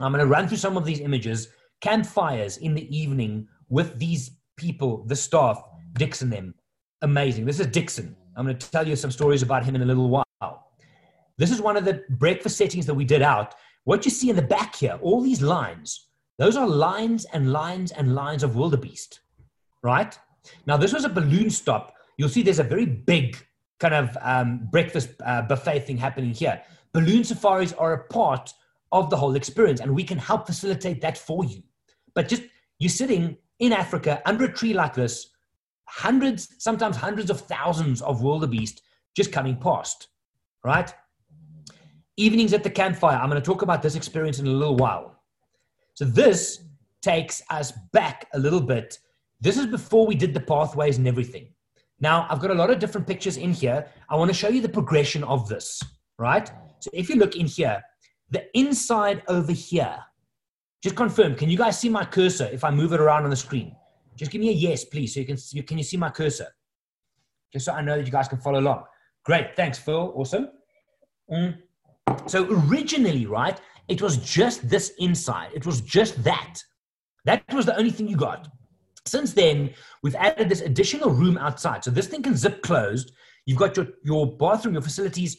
I'm 0.00 0.12
going 0.12 0.24
to 0.24 0.30
run 0.30 0.46
through 0.46 0.58
some 0.58 0.76
of 0.76 0.84
these 0.84 1.00
images. 1.00 1.48
Campfires 1.80 2.58
in 2.58 2.74
the 2.74 2.96
evening 2.96 3.48
with 3.68 3.98
these 3.98 4.32
people, 4.56 5.04
the 5.06 5.16
staff, 5.16 5.62
Dixon 5.94 6.28
them. 6.28 6.54
Amazing. 7.02 7.46
This 7.46 7.60
is 7.60 7.66
Dixon. 7.68 8.14
I'm 8.36 8.44
going 8.44 8.58
to 8.58 8.70
tell 8.70 8.86
you 8.86 8.94
some 8.94 9.10
stories 9.10 9.42
about 9.42 9.64
him 9.64 9.74
in 9.74 9.82
a 9.82 9.86
little 9.86 10.08
while. 10.08 10.27
This 11.38 11.52
is 11.52 11.62
one 11.62 11.76
of 11.76 11.84
the 11.84 12.02
breakfast 12.10 12.56
settings 12.56 12.84
that 12.86 12.94
we 12.94 13.04
did 13.04 13.22
out. 13.22 13.54
What 13.84 14.04
you 14.04 14.10
see 14.10 14.28
in 14.28 14.36
the 14.36 14.42
back 14.42 14.76
here, 14.76 14.98
all 15.00 15.20
these 15.20 15.40
lines, 15.40 16.08
those 16.38 16.56
are 16.56 16.68
lines 16.68 17.24
and 17.32 17.52
lines 17.52 17.92
and 17.92 18.14
lines 18.14 18.42
of 18.42 18.56
wildebeest, 18.56 19.20
right? 19.82 20.18
Now, 20.66 20.76
this 20.76 20.92
was 20.92 21.04
a 21.04 21.08
balloon 21.08 21.48
stop. 21.50 21.94
You'll 22.16 22.28
see 22.28 22.42
there's 22.42 22.58
a 22.58 22.64
very 22.64 22.86
big 22.86 23.38
kind 23.78 23.94
of 23.94 24.16
um, 24.20 24.68
breakfast 24.70 25.10
uh, 25.24 25.42
buffet 25.42 25.80
thing 25.80 25.96
happening 25.96 26.32
here. 26.32 26.60
Balloon 26.92 27.22
safaris 27.22 27.72
are 27.74 27.92
a 27.92 28.04
part 28.08 28.52
of 28.90 29.10
the 29.10 29.16
whole 29.16 29.36
experience, 29.36 29.80
and 29.80 29.94
we 29.94 30.02
can 30.02 30.18
help 30.18 30.46
facilitate 30.46 31.00
that 31.00 31.16
for 31.16 31.44
you. 31.44 31.62
But 32.14 32.28
just 32.28 32.42
you're 32.78 32.90
sitting 32.90 33.36
in 33.60 33.72
Africa 33.72 34.20
under 34.26 34.46
a 34.46 34.52
tree 34.52 34.74
like 34.74 34.94
this, 34.94 35.28
hundreds, 35.86 36.48
sometimes 36.58 36.96
hundreds 36.96 37.30
of 37.30 37.40
thousands 37.40 38.02
of 38.02 38.22
wildebeest 38.22 38.82
just 39.16 39.32
coming 39.32 39.56
past, 39.56 40.08
right? 40.64 40.92
Evenings 42.18 42.52
at 42.52 42.64
the 42.64 42.70
campfire. 42.70 43.16
I'm 43.16 43.30
going 43.30 43.40
to 43.40 43.46
talk 43.46 43.62
about 43.62 43.80
this 43.80 43.94
experience 43.94 44.40
in 44.40 44.46
a 44.48 44.50
little 44.50 44.74
while. 44.74 45.22
So 45.94 46.04
this 46.04 46.64
takes 47.00 47.42
us 47.48 47.72
back 47.92 48.26
a 48.34 48.38
little 48.38 48.60
bit. 48.60 48.98
This 49.40 49.56
is 49.56 49.66
before 49.66 50.04
we 50.04 50.16
did 50.16 50.34
the 50.34 50.40
pathways 50.40 50.98
and 50.98 51.06
everything. 51.06 51.54
Now, 52.00 52.26
I've 52.28 52.40
got 52.40 52.50
a 52.50 52.54
lot 52.54 52.70
of 52.70 52.80
different 52.80 53.06
pictures 53.06 53.36
in 53.36 53.52
here. 53.52 53.86
I 54.10 54.16
want 54.16 54.30
to 54.30 54.36
show 54.36 54.48
you 54.48 54.60
the 54.60 54.68
progression 54.68 55.22
of 55.22 55.48
this, 55.48 55.80
right? 56.18 56.50
So 56.80 56.90
if 56.92 57.08
you 57.08 57.14
look 57.14 57.36
in 57.36 57.46
here, 57.46 57.80
the 58.30 58.44
inside 58.58 59.22
over 59.28 59.52
here, 59.52 59.96
just 60.82 60.96
confirm, 60.96 61.36
can 61.36 61.48
you 61.48 61.56
guys 61.56 61.78
see 61.78 61.88
my 61.88 62.04
cursor 62.04 62.48
if 62.52 62.64
I 62.64 62.70
move 62.72 62.92
it 62.92 63.00
around 63.00 63.24
on 63.24 63.30
the 63.30 63.36
screen? 63.36 63.76
Just 64.16 64.32
give 64.32 64.40
me 64.40 64.48
a 64.48 64.52
yes, 64.52 64.84
please, 64.84 65.14
so 65.14 65.20
you 65.20 65.26
can, 65.26 65.36
you, 65.52 65.62
can 65.62 65.78
you 65.78 65.84
see 65.84 65.96
my 65.96 66.10
cursor? 66.10 66.48
Just 67.52 67.66
so 67.66 67.72
I 67.72 67.80
know 67.80 67.96
that 67.96 68.06
you 68.06 68.12
guys 68.12 68.26
can 68.26 68.38
follow 68.38 68.58
along. 68.58 68.82
Great, 69.24 69.54
thanks, 69.54 69.78
Phil. 69.78 70.12
Awesome. 70.16 70.48
Mm. 71.30 71.58
So 72.26 72.46
originally, 72.50 73.26
right, 73.26 73.58
it 73.88 74.02
was 74.02 74.18
just 74.18 74.68
this 74.68 74.92
inside. 74.98 75.50
It 75.54 75.66
was 75.66 75.80
just 75.80 76.22
that. 76.24 76.62
That 77.24 77.42
was 77.52 77.66
the 77.66 77.76
only 77.76 77.90
thing 77.90 78.08
you 78.08 78.16
got. 78.16 78.48
Since 79.06 79.32
then, 79.32 79.70
we've 80.02 80.14
added 80.14 80.48
this 80.48 80.60
additional 80.60 81.10
room 81.10 81.38
outside. 81.38 81.82
So 81.84 81.90
this 81.90 82.06
thing 82.06 82.22
can 82.22 82.36
zip 82.36 82.62
closed. 82.62 83.12
You've 83.46 83.58
got 83.58 83.76
your, 83.76 83.88
your 84.04 84.36
bathroom, 84.36 84.74
your 84.74 84.82
facilities 84.82 85.38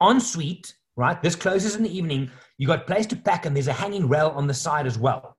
en 0.00 0.20
suite, 0.20 0.74
right? 0.96 1.20
This 1.20 1.34
closes 1.34 1.74
in 1.74 1.82
the 1.82 1.96
evening. 1.96 2.30
You 2.58 2.66
got 2.68 2.86
place 2.86 3.06
to 3.06 3.16
pack, 3.16 3.46
and 3.46 3.56
there's 3.56 3.66
a 3.66 3.72
hanging 3.72 4.08
rail 4.08 4.32
on 4.36 4.46
the 4.46 4.54
side 4.54 4.86
as 4.86 4.98
well. 4.98 5.36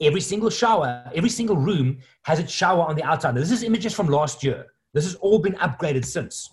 Every 0.00 0.20
single 0.20 0.50
shower, 0.50 1.10
every 1.14 1.30
single 1.30 1.56
room 1.56 1.98
has 2.24 2.38
its 2.38 2.52
shower 2.52 2.82
on 2.82 2.94
the 2.94 3.02
outside. 3.02 3.34
Now, 3.34 3.40
this 3.40 3.50
is 3.50 3.62
images 3.62 3.94
from 3.94 4.08
last 4.08 4.44
year. 4.44 4.66
This 4.92 5.04
has 5.04 5.14
all 5.16 5.38
been 5.38 5.54
upgraded 5.54 6.04
since. 6.04 6.50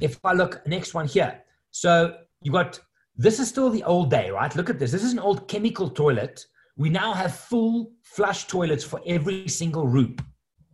If 0.00 0.18
I 0.24 0.32
look 0.32 0.66
next 0.66 0.94
one 0.94 1.08
here, 1.08 1.42
so 1.80 2.16
you 2.42 2.52
got 2.52 2.80
this 3.16 3.40
is 3.40 3.48
still 3.48 3.70
the 3.70 3.82
old 3.82 4.10
day, 4.10 4.30
right? 4.30 4.54
Look 4.54 4.70
at 4.70 4.78
this. 4.78 4.92
This 4.92 5.02
is 5.02 5.12
an 5.12 5.18
old 5.18 5.48
chemical 5.48 5.90
toilet 5.90 6.44
we 6.78 6.88
now 6.88 7.12
have 7.12 7.34
full 7.34 7.90
flush 8.04 8.46
toilets 8.46 8.84
for 8.84 9.00
every 9.04 9.48
single 9.48 9.88
room. 9.88 10.16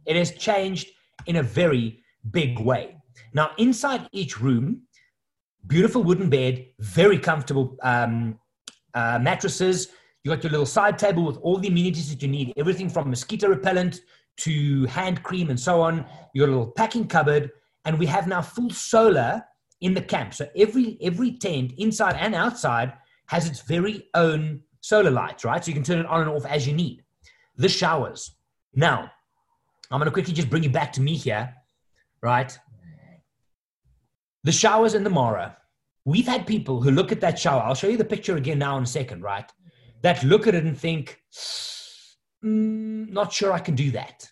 It 0.04 0.16
has 0.16 0.32
changed 0.32 0.88
in 1.26 1.36
a 1.36 1.42
very 1.42 2.02
big 2.30 2.60
way. 2.60 2.96
Now, 3.32 3.52
inside 3.56 4.06
each 4.12 4.38
room, 4.38 4.82
beautiful 5.66 6.02
wooden 6.02 6.28
bed, 6.28 6.66
very 6.78 7.18
comfortable 7.18 7.78
um, 7.82 8.38
uh, 8.92 9.18
mattresses. 9.18 9.88
You 10.22 10.30
got 10.30 10.44
your 10.44 10.50
little 10.50 10.66
side 10.66 10.98
table 10.98 11.24
with 11.24 11.38
all 11.38 11.56
the 11.56 11.68
amenities 11.68 12.10
that 12.10 12.20
you 12.20 12.28
need, 12.28 12.52
everything 12.58 12.90
from 12.90 13.08
mosquito 13.08 13.48
repellent 13.48 14.00
to 14.36 14.84
hand 14.86 15.22
cream 15.22 15.48
and 15.48 15.58
so 15.58 15.80
on. 15.80 16.04
Your 16.34 16.48
little 16.48 16.66
packing 16.66 17.08
cupboard, 17.08 17.50
and 17.86 17.98
we 17.98 18.04
have 18.06 18.28
now 18.28 18.42
full 18.42 18.68
solar 18.68 19.42
in 19.84 19.92
the 19.92 20.02
camp. 20.02 20.32
So 20.34 20.48
every 20.56 20.98
every 21.00 21.32
tent, 21.32 21.74
inside 21.76 22.16
and 22.18 22.34
outside, 22.34 22.94
has 23.26 23.46
its 23.46 23.60
very 23.60 24.08
own 24.14 24.60
solar 24.80 25.10
lights, 25.10 25.44
right? 25.44 25.62
So 25.62 25.68
you 25.68 25.74
can 25.74 25.84
turn 25.84 26.00
it 26.00 26.06
on 26.06 26.22
and 26.22 26.30
off 26.30 26.46
as 26.46 26.66
you 26.66 26.74
need. 26.74 27.04
The 27.56 27.68
showers. 27.68 28.34
Now, 28.74 29.10
I'm 29.90 30.00
going 30.00 30.06
to 30.06 30.12
quickly 30.12 30.34
just 30.34 30.50
bring 30.50 30.64
you 30.64 30.70
back 30.70 30.92
to 30.94 31.02
me 31.02 31.14
here, 31.16 31.54
right? 32.22 32.58
The 34.42 34.52
showers 34.52 34.94
in 34.94 35.04
the 35.04 35.10
Mara. 35.10 35.56
We've 36.06 36.26
had 36.26 36.46
people 36.46 36.82
who 36.82 36.90
look 36.90 37.12
at 37.12 37.20
that 37.20 37.38
shower. 37.38 37.62
I'll 37.62 37.74
show 37.74 37.88
you 37.88 37.96
the 37.96 38.04
picture 38.04 38.36
again 38.36 38.58
now 38.58 38.76
in 38.76 38.82
a 38.82 38.86
second, 38.86 39.22
right? 39.22 39.50
That 40.02 40.24
look 40.24 40.46
at 40.46 40.54
it 40.54 40.64
and 40.64 40.76
think, 40.76 41.20
mm, 42.44 43.10
not 43.10 43.32
sure 43.32 43.52
I 43.52 43.58
can 43.58 43.74
do 43.74 43.90
that. 43.92 44.30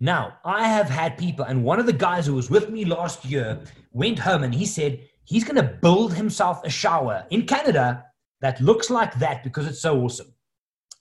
Now, 0.00 0.38
I 0.44 0.68
have 0.68 0.88
had 0.88 1.18
people, 1.18 1.44
and 1.44 1.64
one 1.64 1.80
of 1.80 1.86
the 1.86 1.92
guys 1.92 2.26
who 2.26 2.34
was 2.34 2.50
with 2.50 2.70
me 2.70 2.84
last 2.84 3.24
year 3.24 3.60
went 3.92 4.20
home 4.20 4.44
and 4.44 4.54
he 4.54 4.64
said 4.64 5.00
he's 5.24 5.44
going 5.44 5.56
to 5.56 5.74
build 5.82 6.14
himself 6.14 6.64
a 6.64 6.70
shower 6.70 7.26
in 7.30 7.46
Canada 7.46 8.04
that 8.40 8.60
looks 8.60 8.90
like 8.90 9.18
that 9.18 9.42
because 9.42 9.66
it's 9.66 9.80
so 9.80 10.00
awesome. 10.00 10.32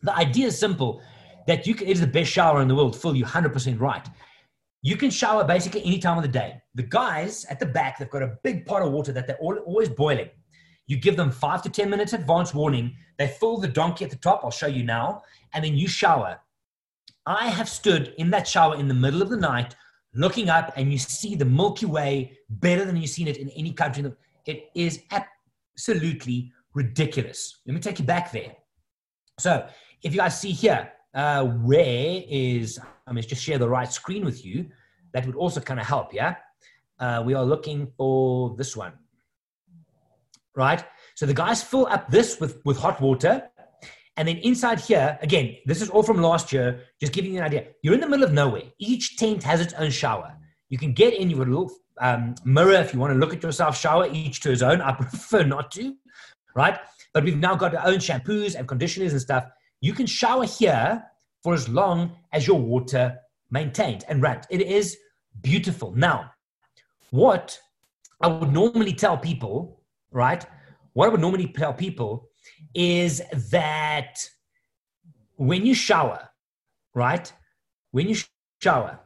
The 0.02 0.16
idea 0.16 0.48
is 0.48 0.58
simple 0.58 1.02
that 1.46 1.68
you 1.68 1.76
can, 1.76 1.88
it 1.88 1.92
is 1.92 2.02
the 2.02 2.08
best 2.08 2.32
shower 2.32 2.62
in 2.62 2.68
the 2.68 2.76
world. 2.76 3.00
Phil, 3.00 3.16
you're 3.16 3.28
100% 3.28 3.80
right. 3.80 4.08
You 4.82 4.98
can 4.98 5.12
shower 5.12 5.44
basically 5.44 5.84
any 5.86 6.00
time 6.00 6.18
of 6.18 6.24
the 6.24 6.30
day. 6.30 6.62
The 6.74 6.84
guys 6.84 7.46
at 7.46 7.60
the 7.60 7.66
back, 7.68 8.00
they've 8.00 8.10
got 8.10 8.24
a 8.24 8.38
big 8.44 8.66
pot 8.66 8.82
of 8.82 8.92
water 8.92 9.12
that 9.12 9.28
they're 9.28 9.38
always 9.38 9.90
boiling. 9.90 10.30
You 10.88 10.98
give 10.98 11.18
them 11.18 11.30
five 11.30 11.62
to 11.64 11.70
10 11.70 11.90
minutes 11.90 12.14
advance 12.14 12.54
warning. 12.54 12.96
They 13.18 13.28
fill 13.28 13.58
the 13.58 13.68
donkey 13.68 14.06
at 14.06 14.12
the 14.12 14.18
top. 14.18 14.42
I'll 14.44 14.52
show 14.52 14.68
you 14.68 14.84
now. 14.84 15.22
And 15.54 15.64
then 15.64 15.76
you 15.76 15.88
shower. 15.88 16.40
I 17.28 17.50
have 17.50 17.68
stood 17.68 18.14
in 18.18 18.30
that 18.32 18.48
shower 18.48 18.78
in 18.78 18.88
the 18.88 18.94
middle 18.94 19.22
of 19.22 19.30
the 19.30 19.36
night 19.36 19.76
looking 20.16 20.50
up 20.50 20.72
and 20.78 20.92
you 20.92 20.98
see 20.98 21.36
the 21.36 21.44
Milky 21.44 21.86
Way 21.86 22.38
better 22.50 22.86
than 22.86 22.96
you've 22.96 23.10
seen 23.10 23.28
it 23.28 23.36
in 23.36 23.50
any 23.50 23.74
country. 23.74 24.10
It 24.46 24.70
is 24.74 25.04
absolutely 25.12 26.54
ridiculous. 26.74 27.60
Let 27.68 27.74
me 27.74 27.82
take 27.82 28.00
you 28.00 28.06
back 28.06 28.32
there. 28.32 28.56
So 29.40 29.68
if 30.04 30.14
you 30.14 30.20
guys 30.20 30.40
see 30.40 30.52
here, 30.52 30.90
uh, 31.14 31.44
where 31.44 32.24
is, 32.30 32.80
I 33.06 33.12
mean, 33.12 33.26
just 33.26 33.44
share 33.44 33.58
the 33.58 33.68
right 33.68 33.92
screen 33.92 34.24
with 34.24 34.46
you. 34.46 34.70
That 35.12 35.26
would 35.26 35.36
also 35.36 35.60
kind 35.60 35.82
of 35.82 35.86
help, 35.86 36.14
yeah? 36.14 36.36
Uh, 36.98 37.24
we 37.26 37.34
are 37.34 37.44
looking 37.44 37.92
for 37.98 38.56
this 38.56 38.78
one, 38.78 38.94
right? 40.56 40.82
So 41.16 41.26
the 41.26 41.34
guys 41.34 41.62
fill 41.62 41.88
up 41.88 42.10
this 42.10 42.40
with, 42.40 42.62
with 42.64 42.78
hot 42.78 43.02
water. 43.02 43.50
And 44.18 44.28
then 44.28 44.38
inside 44.38 44.80
here, 44.80 45.18
again, 45.22 45.58
this 45.66 45.82
is 45.82 45.90
all 45.90 46.04
from 46.04 46.22
last 46.22 46.52
year, 46.52 46.82
just 47.00 47.14
giving 47.14 47.32
you 47.32 47.38
an 47.38 47.46
idea. 47.46 47.68
You're 47.84 47.94
in 47.94 48.02
the 48.02 48.10
middle 48.10 48.26
of 48.26 48.34
nowhere. 48.34 48.64
Each 48.80 49.16
tent 49.16 49.44
has 49.44 49.62
its 49.62 49.74
own 49.76 49.92
shower. 49.92 50.36
You 50.70 50.78
can 50.78 50.94
get 50.94 51.14
in, 51.14 51.30
you've 51.30 51.40
a 51.40 51.46
little 51.46 51.72
um, 52.00 52.36
mirror 52.44 52.74
if 52.74 52.94
you 52.94 53.00
want 53.00 53.14
to 53.14 53.20
look 53.20 53.34
at 53.34 53.44
yourself, 53.44 53.78
shower, 53.78 54.10
each 54.12 54.42
to 54.42 54.50
his 54.50 54.64
own. 54.64 54.82
I 54.82 54.92
prefer 55.04 55.44
not 55.44 55.72
to 55.72 55.96
right? 56.58 56.80
But 57.14 57.24
we've 57.24 57.38
now 57.38 57.56
got 57.56 57.76
our 57.76 57.88
own 57.88 58.00
shampoos 58.00 58.56
and 58.56 58.68
conditioners 58.68 59.14
and 59.14 59.22
stuff. 59.22 59.46
You 59.80 59.94
can 59.94 60.08
shower 60.08 60.46
here 60.46 61.04
for 61.44 61.54
as 61.54 61.70
long 61.70 62.12
as 62.34 62.48
your 62.48 62.60
water 62.60 63.16
maintained 63.52 64.04
and 64.10 64.22
runs. 64.22 64.46
It 64.50 64.62
is 64.62 64.98
beautiful. 65.42 65.94
Now, 65.96 66.32
what 67.12 67.58
I 68.22 68.28
would 68.28 68.52
normally 68.52 68.92
tell 68.92 69.18
people, 69.18 69.82
right? 70.12 70.44
What 70.94 71.06
I 71.06 71.10
would 71.10 71.22
normally 71.22 71.48
tell 71.48 71.74
people 71.74 72.28
is 72.74 73.22
that 73.52 74.30
when 75.36 75.66
you 75.66 75.74
shower, 75.74 76.30
right? 76.94 77.32
When 77.92 78.10
you 78.10 78.16
shower, 78.62 79.00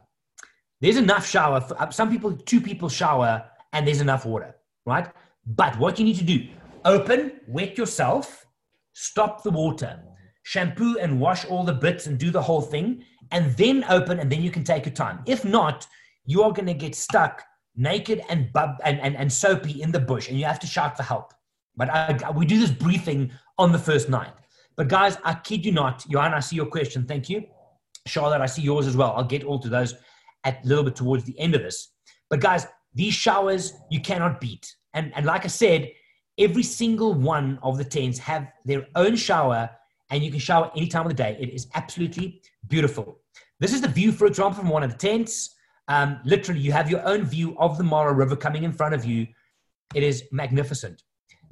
there's 0.80 0.96
enough 0.96 1.26
shower. 1.26 1.60
For, 1.60 1.80
uh, 1.80 1.90
some 1.90 2.10
people, 2.10 2.32
two 2.32 2.60
people 2.60 2.88
shower 2.88 3.44
and 3.72 3.86
there's 3.86 4.00
enough 4.00 4.24
water, 4.26 4.56
right? 4.86 5.08
But 5.46 5.78
what 5.78 5.98
you 5.98 6.04
need 6.04 6.18
to 6.18 6.24
do, 6.24 6.48
Open, 6.84 7.40
wet 7.46 7.78
yourself, 7.78 8.44
stop 8.92 9.44
the 9.44 9.50
water, 9.50 10.00
shampoo 10.42 10.98
and 10.98 11.20
wash 11.20 11.44
all 11.44 11.62
the 11.62 11.72
bits 11.72 12.08
and 12.08 12.18
do 12.18 12.30
the 12.30 12.42
whole 12.42 12.60
thing, 12.60 13.04
and 13.30 13.56
then 13.56 13.84
open, 13.88 14.18
and 14.18 14.30
then 14.30 14.42
you 14.42 14.50
can 14.50 14.64
take 14.64 14.84
your 14.84 14.94
time. 14.94 15.20
If 15.26 15.44
not, 15.44 15.86
you 16.26 16.42
are 16.42 16.50
going 16.50 16.66
to 16.66 16.74
get 16.74 16.96
stuck 16.96 17.44
naked 17.76 18.22
and, 18.28 18.52
bub- 18.52 18.80
and, 18.84 19.00
and, 19.00 19.16
and 19.16 19.32
soapy 19.32 19.80
in 19.80 19.92
the 19.92 20.00
bush, 20.00 20.28
and 20.28 20.38
you 20.38 20.44
have 20.44 20.58
to 20.58 20.66
shout 20.66 20.96
for 20.96 21.04
help. 21.04 21.32
But 21.76 21.90
I, 21.90 22.30
we 22.34 22.46
do 22.46 22.58
this 22.58 22.70
briefing 22.70 23.30
on 23.58 23.72
the 23.72 23.78
first 23.78 24.08
night. 24.08 24.32
But 24.76 24.88
guys, 24.88 25.18
I 25.24 25.34
kid 25.34 25.64
you 25.64 25.72
not, 25.72 26.04
Johan, 26.08 26.34
I 26.34 26.40
see 26.40 26.56
your 26.56 26.66
question. 26.66 27.06
Thank 27.06 27.28
you. 27.28 27.44
Charlotte, 28.06 28.40
I 28.40 28.46
see 28.46 28.62
yours 28.62 28.86
as 28.86 28.96
well. 28.96 29.12
I'll 29.16 29.24
get 29.24 29.44
all 29.44 29.58
to 29.60 29.68
those 29.68 29.94
a 30.44 30.56
little 30.64 30.84
bit 30.84 30.96
towards 30.96 31.24
the 31.24 31.38
end 31.38 31.54
of 31.54 31.62
this. 31.62 31.92
But 32.28 32.40
guys, 32.40 32.66
these 32.94 33.14
showers 33.14 33.74
you 33.90 34.00
cannot 34.00 34.40
beat. 34.40 34.74
And, 34.94 35.12
and 35.14 35.24
like 35.24 35.44
I 35.44 35.48
said, 35.48 35.90
every 36.38 36.62
single 36.62 37.14
one 37.14 37.58
of 37.62 37.78
the 37.78 37.84
tents 37.84 38.18
have 38.18 38.48
their 38.64 38.86
own 38.96 39.16
shower 39.16 39.70
and 40.10 40.22
you 40.22 40.30
can 40.30 40.40
shower 40.40 40.70
any 40.76 40.88
time 40.88 41.02
of 41.02 41.08
the 41.08 41.14
day. 41.14 41.36
It 41.40 41.50
is 41.50 41.68
absolutely 41.74 42.42
beautiful. 42.68 43.18
This 43.60 43.72
is 43.72 43.80
the 43.80 43.88
view, 43.88 44.12
for 44.12 44.26
example, 44.26 44.60
from 44.60 44.68
one 44.68 44.82
of 44.82 44.90
the 44.90 44.98
tents. 44.98 45.54
Um, 45.88 46.20
literally, 46.24 46.60
you 46.60 46.72
have 46.72 46.90
your 46.90 47.06
own 47.06 47.24
view 47.24 47.56
of 47.58 47.78
the 47.78 47.84
Mara 47.84 48.12
River 48.12 48.36
coming 48.36 48.64
in 48.64 48.72
front 48.72 48.94
of 48.94 49.04
you. 49.04 49.26
It 49.94 50.02
is 50.02 50.24
magnificent. 50.32 51.02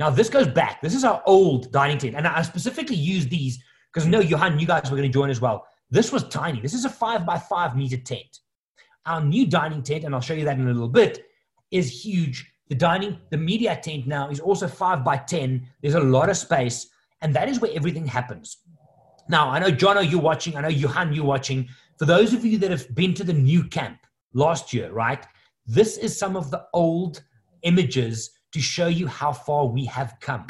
Now, 0.00 0.10
this 0.10 0.28
goes 0.28 0.48
back. 0.48 0.82
This 0.82 0.94
is 0.94 1.04
our 1.04 1.22
old 1.26 1.70
dining 1.70 1.98
tent. 1.98 2.16
And 2.16 2.26
I 2.26 2.42
specifically 2.42 2.96
use 2.96 3.28
these 3.28 3.62
because 3.92 4.08
know, 4.08 4.20
Johan, 4.20 4.58
you 4.58 4.66
guys 4.66 4.90
were 4.90 4.96
going 4.96 5.10
to 5.10 5.12
join 5.12 5.30
as 5.30 5.40
well. 5.40 5.66
This 5.90 6.10
was 6.10 6.26
tiny. 6.28 6.60
This 6.60 6.74
is 6.74 6.84
a 6.84 6.88
five 6.88 7.24
by 7.24 7.38
five 7.38 7.76
meter 7.76 7.98
tent. 7.98 8.40
Our 9.06 9.22
new 9.22 9.46
dining 9.46 9.82
tent, 9.82 10.04
and 10.04 10.14
I'll 10.14 10.20
show 10.20 10.34
you 10.34 10.44
that 10.46 10.58
in 10.58 10.66
a 10.66 10.72
little 10.72 10.88
bit, 10.88 11.26
is 11.70 12.04
huge 12.04 12.50
the 12.70 12.76
dining, 12.76 13.18
the 13.30 13.36
media 13.36 13.78
tent 13.82 14.06
now 14.06 14.30
is 14.30 14.38
also 14.38 14.68
five 14.68 15.04
by 15.04 15.16
10. 15.16 15.68
There's 15.82 15.94
a 15.96 16.00
lot 16.00 16.30
of 16.30 16.36
space, 16.36 16.88
and 17.20 17.34
that 17.34 17.48
is 17.48 17.60
where 17.60 17.72
everything 17.74 18.06
happens. 18.06 18.58
Now, 19.28 19.50
I 19.50 19.58
know, 19.58 19.72
Jono, 19.72 20.08
you're 20.08 20.20
watching. 20.20 20.56
I 20.56 20.60
know, 20.60 20.68
Johan, 20.68 21.12
you're 21.12 21.24
watching. 21.24 21.68
For 21.98 22.04
those 22.04 22.32
of 22.32 22.44
you 22.44 22.58
that 22.58 22.70
have 22.70 22.94
been 22.94 23.12
to 23.14 23.24
the 23.24 23.32
new 23.32 23.64
camp 23.64 23.98
last 24.34 24.72
year, 24.72 24.92
right? 24.92 25.26
This 25.66 25.98
is 25.98 26.16
some 26.16 26.36
of 26.36 26.52
the 26.52 26.64
old 26.72 27.22
images 27.62 28.30
to 28.52 28.60
show 28.60 28.88
you 28.88 29.06
how 29.06 29.32
far 29.32 29.66
we 29.66 29.84
have 29.86 30.16
come. 30.20 30.46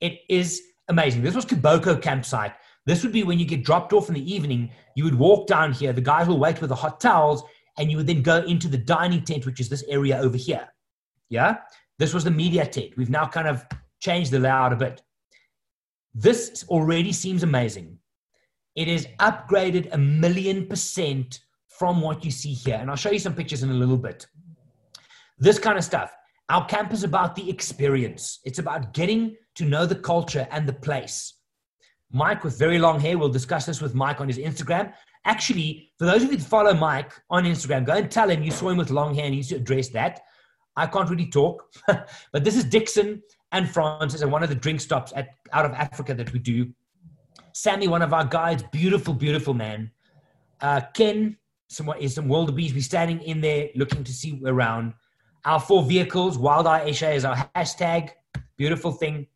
It 0.00 0.20
is 0.28 0.62
amazing. 0.88 1.22
This 1.22 1.34
was 1.34 1.44
Kiboko 1.44 2.00
campsite. 2.00 2.52
This 2.86 3.02
would 3.02 3.12
be 3.12 3.22
when 3.22 3.38
you 3.38 3.44
get 3.44 3.64
dropped 3.64 3.92
off 3.92 4.08
in 4.08 4.14
the 4.14 4.34
evening. 4.34 4.70
You 4.94 5.04
would 5.04 5.14
walk 5.14 5.46
down 5.46 5.72
here. 5.72 5.92
The 5.92 6.00
guys 6.00 6.26
will 6.26 6.38
wait 6.38 6.60
with 6.60 6.70
the 6.70 6.76
hot 6.76 7.00
towels, 7.00 7.42
and 7.78 7.90
you 7.90 7.96
would 7.98 8.06
then 8.06 8.22
go 8.22 8.38
into 8.38 8.68
the 8.68 8.78
dining 8.78 9.22
tent, 9.22 9.44
which 9.44 9.60
is 9.60 9.68
this 9.68 9.84
area 9.88 10.18
over 10.18 10.36
here. 10.36 10.68
Yeah. 11.28 11.58
This 11.98 12.14
was 12.14 12.24
the 12.24 12.30
media 12.30 12.64
tent. 12.64 12.96
We've 12.96 13.10
now 13.10 13.26
kind 13.26 13.48
of 13.48 13.66
changed 14.00 14.30
the 14.30 14.38
layout 14.38 14.72
a 14.72 14.76
bit. 14.76 15.02
This 16.14 16.64
already 16.68 17.12
seems 17.12 17.42
amazing. 17.42 17.98
It 18.74 18.88
is 18.88 19.06
upgraded 19.18 19.92
a 19.92 19.98
million 19.98 20.66
percent 20.66 21.40
from 21.66 22.00
what 22.00 22.24
you 22.24 22.30
see 22.30 22.52
here. 22.52 22.76
And 22.76 22.88
I'll 22.88 22.96
show 22.96 23.10
you 23.10 23.18
some 23.18 23.34
pictures 23.34 23.62
in 23.62 23.70
a 23.70 23.74
little 23.74 23.96
bit. 23.96 24.26
This 25.38 25.58
kind 25.58 25.76
of 25.76 25.84
stuff. 25.84 26.12
Our 26.50 26.64
camp 26.64 26.92
is 26.92 27.04
about 27.04 27.34
the 27.34 27.48
experience, 27.50 28.40
it's 28.44 28.58
about 28.58 28.94
getting 28.94 29.36
to 29.56 29.64
know 29.64 29.86
the 29.86 29.94
culture 29.94 30.48
and 30.50 30.66
the 30.66 30.72
place. 30.72 31.34
Mike 32.10 32.42
with 32.42 32.58
very 32.58 32.78
long 32.78 32.98
hair, 33.00 33.18
we'll 33.18 33.28
discuss 33.28 33.66
this 33.66 33.82
with 33.82 33.94
Mike 33.94 34.20
on 34.20 34.28
his 34.28 34.38
Instagram. 34.38 34.92
Actually, 35.26 35.90
for 35.98 36.06
those 36.06 36.22
of 36.22 36.30
you 36.30 36.38
that 36.38 36.46
follow 36.46 36.72
Mike 36.72 37.12
on 37.28 37.44
Instagram, 37.44 37.84
go 37.84 37.92
and 37.92 38.10
tell 38.10 38.30
him 38.30 38.42
you 38.42 38.50
saw 38.50 38.70
him 38.70 38.78
with 38.78 38.90
long 38.90 39.14
hair 39.14 39.24
and 39.24 39.34
he 39.34 39.40
needs 39.40 39.48
to 39.48 39.56
address 39.56 39.88
that. 39.90 40.20
I 40.74 40.86
can't 40.86 41.10
really 41.10 41.26
talk, 41.28 41.70
but 42.32 42.44
this 42.44 42.56
is 42.56 42.64
Dixon 42.64 43.22
and 43.52 43.68
Francis 43.68 44.22
and 44.22 44.32
one 44.32 44.42
of 44.42 44.48
the 44.48 44.54
drink 44.54 44.80
stops 44.80 45.12
at, 45.14 45.30
out 45.52 45.66
of 45.66 45.72
Africa 45.72 46.14
that 46.14 46.32
we 46.32 46.38
do. 46.38 46.72
Sammy, 47.52 47.88
one 47.88 48.02
of 48.02 48.14
our 48.14 48.24
guides, 48.24 48.62
beautiful, 48.72 49.12
beautiful 49.12 49.52
man. 49.52 49.90
Uh, 50.60 50.80
Ken, 50.94 51.36
some, 51.68 51.92
is 52.00 52.14
some 52.14 52.28
wildebeest. 52.28 52.74
We're 52.74 52.82
standing 52.82 53.20
in 53.20 53.40
there 53.40 53.68
looking 53.74 54.04
to 54.04 54.12
see 54.12 54.40
around. 54.46 54.94
Our 55.44 55.60
four 55.60 55.82
vehicles, 55.84 56.36
Wild 56.36 56.66
Eye 56.66 56.90
Eshe 56.90 57.14
is 57.14 57.24
our 57.24 57.36
hashtag. 57.54 58.10
Beautiful 58.56 58.92
thing. 58.92 59.26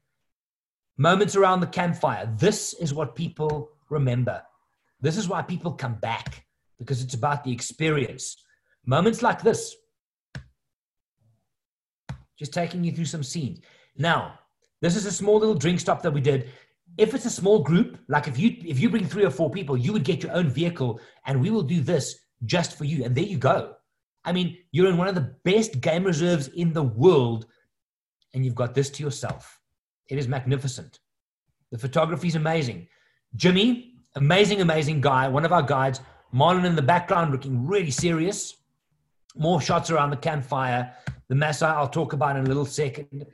Moments 0.96 1.36
around 1.36 1.60
the 1.60 1.66
campfire. 1.66 2.32
This 2.38 2.74
is 2.74 2.92
what 2.92 3.14
people 3.14 3.70
remember. 3.88 4.42
This 5.00 5.16
is 5.16 5.28
why 5.28 5.42
people 5.42 5.72
come 5.72 5.94
back 5.94 6.44
because 6.78 7.02
it's 7.02 7.14
about 7.14 7.44
the 7.44 7.52
experience. 7.52 8.36
Moments 8.84 9.22
like 9.22 9.42
this, 9.42 9.76
just 12.38 12.52
taking 12.52 12.82
you 12.82 12.92
through 12.92 13.04
some 13.04 13.22
scenes. 13.22 13.60
Now, 13.96 14.38
this 14.80 14.96
is 14.96 15.06
a 15.06 15.12
small 15.12 15.38
little 15.38 15.54
drink 15.54 15.78
stop 15.78 16.02
that 16.02 16.10
we 16.10 16.20
did. 16.20 16.50
If 16.98 17.14
it's 17.14 17.24
a 17.24 17.30
small 17.30 17.62
group, 17.62 17.98
like 18.08 18.26
if 18.26 18.38
you 18.38 18.56
if 18.64 18.80
you 18.80 18.90
bring 18.90 19.06
three 19.06 19.24
or 19.24 19.30
four 19.30 19.50
people, 19.50 19.76
you 19.76 19.92
would 19.92 20.04
get 20.04 20.22
your 20.22 20.32
own 20.32 20.50
vehicle, 20.50 21.00
and 21.26 21.40
we 21.40 21.50
will 21.50 21.62
do 21.62 21.80
this 21.80 22.18
just 22.44 22.76
for 22.76 22.84
you. 22.84 23.04
And 23.04 23.14
there 23.14 23.24
you 23.24 23.38
go. 23.38 23.76
I 24.24 24.32
mean, 24.32 24.58
you're 24.70 24.88
in 24.88 24.96
one 24.96 25.08
of 25.08 25.14
the 25.14 25.34
best 25.44 25.80
game 25.80 26.04
reserves 26.04 26.48
in 26.48 26.72
the 26.72 26.82
world, 26.82 27.46
and 28.34 28.44
you've 28.44 28.54
got 28.54 28.74
this 28.74 28.90
to 28.90 29.02
yourself. 29.02 29.60
It 30.08 30.18
is 30.18 30.28
magnificent. 30.28 31.00
The 31.70 31.78
photography 31.78 32.28
is 32.28 32.34
amazing. 32.34 32.88
Jimmy, 33.34 33.94
amazing, 34.14 34.60
amazing 34.60 35.00
guy, 35.00 35.28
one 35.28 35.44
of 35.44 35.52
our 35.52 35.62
guides. 35.62 36.00
Marlon 36.34 36.64
in 36.64 36.76
the 36.76 36.82
background 36.82 37.32
looking 37.32 37.66
really 37.66 37.90
serious. 37.90 38.54
More 39.34 39.60
shots 39.60 39.90
around 39.90 40.10
the 40.10 40.16
campfire. 40.16 40.94
The 41.28 41.34
Masai 41.34 41.66
I'll 41.66 41.88
talk 41.88 42.12
about 42.12 42.36
in 42.36 42.44
a 42.44 42.48
little 42.48 42.66
second. 42.66 43.26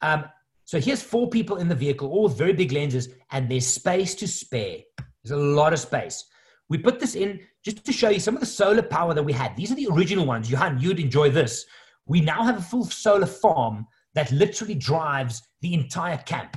Um, 0.00 0.24
so 0.64 0.80
here's 0.80 1.02
four 1.02 1.28
people 1.28 1.56
in 1.56 1.68
the 1.68 1.74
vehicle, 1.74 2.08
all 2.08 2.24
with 2.24 2.38
very 2.38 2.52
big 2.52 2.72
lenses, 2.72 3.08
and 3.30 3.48
there's 3.48 3.66
space 3.66 4.14
to 4.16 4.28
spare. 4.28 4.78
There's 5.22 5.32
a 5.32 5.44
lot 5.44 5.72
of 5.72 5.80
space. 5.80 6.24
We 6.68 6.78
put 6.78 7.00
this 7.00 7.14
in 7.14 7.40
just 7.64 7.84
to 7.84 7.92
show 7.92 8.08
you 8.08 8.20
some 8.20 8.34
of 8.34 8.40
the 8.40 8.46
solar 8.46 8.82
power 8.82 9.14
that 9.14 9.22
we 9.22 9.32
had. 9.32 9.56
These 9.56 9.70
are 9.70 9.76
the 9.76 9.88
original 9.90 10.26
ones. 10.26 10.50
Johan, 10.50 10.80
you'd 10.80 11.00
enjoy 11.00 11.30
this. 11.30 11.64
We 12.06 12.20
now 12.20 12.42
have 12.42 12.58
a 12.58 12.62
full 12.62 12.84
solar 12.84 13.26
farm 13.26 13.86
that 14.14 14.30
literally 14.32 14.74
drives 14.74 15.42
the 15.60 15.74
entire 15.74 16.18
camp. 16.18 16.56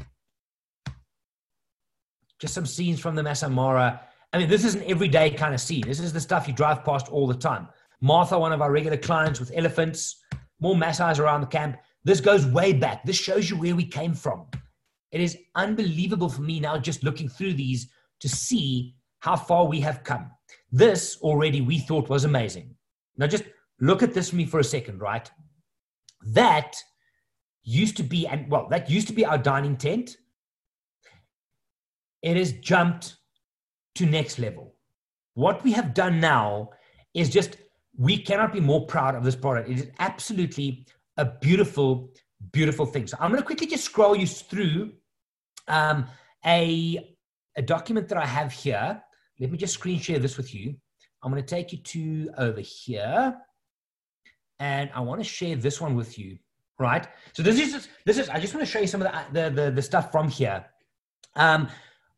Just 2.39 2.53
some 2.53 2.65
scenes 2.65 2.99
from 2.99 3.15
the 3.15 3.23
Masai 3.23 3.49
Mara. 3.49 4.01
I 4.33 4.39
mean, 4.39 4.49
this 4.49 4.65
is 4.65 4.75
an 4.75 4.83
everyday 4.87 5.29
kind 5.29 5.53
of 5.53 5.61
scene. 5.61 5.83
This 5.87 5.99
is 5.99 6.11
the 6.11 6.19
stuff 6.19 6.47
you 6.47 6.53
drive 6.53 6.83
past 6.83 7.07
all 7.07 7.27
the 7.27 7.35
time. 7.35 7.69
Martha, 8.01 8.37
one 8.37 8.51
of 8.51 8.61
our 8.61 8.71
regular 8.71 8.97
clients 8.97 9.39
with 9.39 9.51
elephants, 9.55 10.21
more 10.59 10.75
Masai's 10.75 11.19
around 11.19 11.41
the 11.41 11.47
camp. 11.47 11.77
This 12.03 12.19
goes 12.19 12.45
way 12.45 12.73
back. 12.73 13.05
This 13.05 13.15
shows 13.15 13.49
you 13.49 13.57
where 13.57 13.75
we 13.75 13.85
came 13.85 14.13
from. 14.13 14.47
It 15.11 15.21
is 15.21 15.37
unbelievable 15.55 16.29
for 16.29 16.41
me 16.41 16.59
now 16.59 16.77
just 16.77 17.03
looking 17.03 17.29
through 17.29 17.53
these 17.53 17.87
to 18.19 18.27
see 18.27 18.95
how 19.25 19.35
far 19.35 19.65
we 19.65 19.79
have 19.81 20.03
come. 20.03 20.29
This 20.71 21.17
already 21.21 21.59
we 21.59 21.79
thought 21.79 22.09
was 22.09 22.25
amazing. 22.25 22.75
Now 23.17 23.25
just 23.25 23.45
look 23.79 24.03
at 24.03 24.13
this 24.13 24.29
for 24.29 24.35
me 24.35 24.45
for 24.45 24.59
a 24.59 24.63
second, 24.63 25.01
right? 25.01 25.27
That 26.27 26.75
used 27.63 27.97
to 27.97 28.03
be, 28.03 28.27
and 28.27 28.51
well, 28.51 28.67
that 28.69 28.87
used 28.87 29.07
to 29.07 29.13
be 29.13 29.25
our 29.25 29.39
dining 29.39 29.77
tent. 29.77 30.17
It 32.21 32.37
has 32.37 32.51
jumped 32.51 33.15
to 33.95 34.05
next 34.05 34.37
level. 34.37 34.75
What 35.33 35.63
we 35.63 35.71
have 35.71 35.95
done 35.95 36.19
now 36.19 36.69
is 37.15 37.27
just, 37.31 37.57
we 37.97 38.15
cannot 38.19 38.53
be 38.53 38.59
more 38.59 38.85
proud 38.85 39.15
of 39.15 39.23
this 39.23 39.35
product. 39.35 39.69
It 39.69 39.79
is 39.79 39.87
absolutely 39.97 40.85
a 41.17 41.25
beautiful, 41.25 42.13
beautiful 42.51 42.85
thing. 42.85 43.07
So 43.07 43.17
I'm 43.19 43.31
going 43.31 43.41
to 43.41 43.45
quickly 43.45 43.65
just 43.65 43.85
scroll 43.85 44.15
you 44.15 44.27
through 44.27 44.91
um, 45.67 46.05
a, 46.45 47.15
a 47.57 47.63
document 47.63 48.07
that 48.09 48.19
I 48.19 48.27
have 48.27 48.51
here. 48.51 49.01
Let 49.39 49.51
me 49.51 49.57
just 49.57 49.73
screen 49.73 49.99
share 49.99 50.19
this 50.19 50.37
with 50.37 50.53
you. 50.53 50.75
I'm 51.23 51.31
going 51.31 51.43
to 51.43 51.47
take 51.47 51.71
you 51.71 51.79
to 51.79 52.29
over 52.37 52.61
here. 52.61 53.35
And 54.59 54.89
I 54.93 55.01
want 55.01 55.21
to 55.21 55.27
share 55.27 55.55
this 55.55 55.81
one 55.81 55.95
with 55.95 56.17
you, 56.17 56.37
right? 56.79 57.07
So 57.33 57.43
this 57.43 57.59
is, 57.59 57.89
this 58.05 58.17
is, 58.17 58.29
I 58.29 58.39
just 58.39 58.53
want 58.53 58.65
to 58.65 58.71
show 58.71 58.79
you 58.79 58.87
some 58.87 59.01
of 59.01 59.11
the, 59.11 59.49
the, 59.49 59.61
the, 59.61 59.71
the 59.71 59.81
stuff 59.81 60.11
from 60.11 60.29
here. 60.29 60.65
Um, 61.35 61.67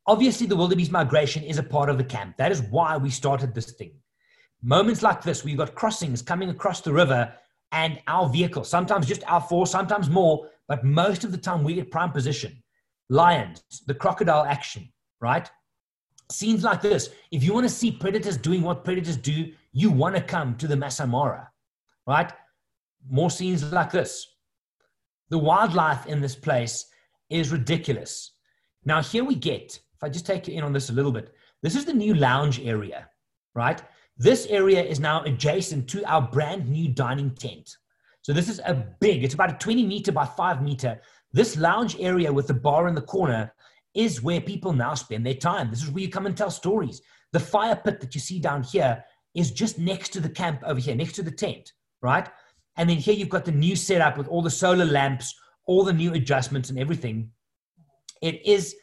obviously, 0.06 0.46
the 0.46 0.54
wildebeest 0.54 0.92
migration 0.92 1.42
is 1.42 1.58
a 1.58 1.62
part 1.62 1.88
of 1.88 1.98
the 1.98 2.04
camp. 2.04 2.36
That 2.36 2.52
is 2.52 2.62
why 2.62 2.96
we 2.96 3.10
started 3.10 3.54
this 3.54 3.72
thing. 3.72 3.92
Moments 4.62 5.02
like 5.02 5.22
this, 5.22 5.44
you've 5.44 5.58
got 5.58 5.74
crossings 5.74 6.22
coming 6.22 6.50
across 6.50 6.80
the 6.80 6.92
river 6.92 7.32
and 7.72 8.00
our 8.06 8.28
vehicle, 8.28 8.64
sometimes 8.64 9.06
just 9.06 9.24
our 9.24 9.40
four, 9.40 9.66
sometimes 9.66 10.08
more, 10.08 10.48
but 10.68 10.84
most 10.84 11.24
of 11.24 11.32
the 11.32 11.38
time 11.38 11.64
we 11.64 11.74
get 11.74 11.90
prime 11.90 12.12
position. 12.12 12.62
Lions, 13.08 13.62
the 13.86 13.94
crocodile 13.94 14.44
action, 14.44 14.92
right? 15.20 15.50
Scenes 16.30 16.62
like 16.62 16.82
this. 16.82 17.10
If 17.30 17.42
you 17.42 17.54
want 17.54 17.66
to 17.66 17.72
see 17.72 17.90
predators 17.90 18.36
doing 18.36 18.62
what 18.62 18.84
predators 18.84 19.16
do, 19.16 19.52
you 19.72 19.90
want 19.90 20.14
to 20.14 20.22
come 20.22 20.56
to 20.56 20.66
the 20.66 20.76
Masai 20.76 21.06
Mara, 21.06 21.50
right? 22.06 22.32
More 23.08 23.30
scenes 23.30 23.72
like 23.72 23.90
this. 23.90 24.26
The 25.30 25.38
wildlife 25.38 26.06
in 26.06 26.20
this 26.20 26.34
place 26.34 26.86
is 27.30 27.52
ridiculous. 27.52 28.32
Now, 28.84 29.02
here 29.02 29.24
we 29.24 29.34
get, 29.34 29.78
if 29.94 30.02
I 30.02 30.08
just 30.08 30.26
take 30.26 30.48
you 30.48 30.54
in 30.54 30.64
on 30.64 30.72
this 30.72 30.90
a 30.90 30.92
little 30.92 31.12
bit, 31.12 31.34
this 31.62 31.74
is 31.74 31.84
the 31.84 31.92
new 31.92 32.14
lounge 32.14 32.60
area, 32.60 33.08
right? 33.54 33.82
This 34.16 34.46
area 34.46 34.82
is 34.82 35.00
now 35.00 35.22
adjacent 35.24 35.88
to 35.90 36.04
our 36.04 36.22
brand 36.22 36.68
new 36.68 36.88
dining 36.88 37.30
tent. 37.30 37.76
So 38.22 38.32
this 38.32 38.48
is 38.48 38.60
a 38.64 38.74
big, 39.00 39.24
it's 39.24 39.34
about 39.34 39.50
a 39.50 39.58
20 39.58 39.86
meter 39.86 40.12
by 40.12 40.26
five 40.26 40.62
meter. 40.62 41.00
This 41.32 41.56
lounge 41.56 41.96
area 42.00 42.32
with 42.32 42.46
the 42.46 42.54
bar 42.54 42.88
in 42.88 42.94
the 42.94 43.02
corner 43.02 43.52
is 43.98 44.22
where 44.22 44.40
people 44.40 44.72
now 44.72 44.94
spend 44.94 45.26
their 45.26 45.34
time. 45.34 45.70
This 45.70 45.82
is 45.82 45.90
where 45.90 46.04
you 46.04 46.08
come 46.08 46.26
and 46.26 46.36
tell 46.36 46.52
stories. 46.52 47.02
The 47.32 47.40
fire 47.40 47.74
pit 47.74 48.00
that 48.00 48.14
you 48.14 48.20
see 48.20 48.38
down 48.38 48.62
here 48.62 49.04
is 49.34 49.50
just 49.50 49.76
next 49.76 50.10
to 50.10 50.20
the 50.20 50.28
camp 50.28 50.62
over 50.64 50.78
here, 50.78 50.94
next 50.94 51.14
to 51.14 51.22
the 51.24 51.32
tent, 51.32 51.72
right? 52.00 52.28
And 52.76 52.88
then 52.88 52.98
here 52.98 53.14
you've 53.14 53.28
got 53.28 53.44
the 53.44 53.50
new 53.50 53.74
setup 53.74 54.16
with 54.16 54.28
all 54.28 54.40
the 54.40 54.50
solar 54.50 54.84
lamps, 54.84 55.34
all 55.66 55.82
the 55.82 55.92
new 55.92 56.14
adjustments 56.14 56.70
and 56.70 56.78
everything. 56.78 57.30
It 58.22 58.40
is 58.46 58.76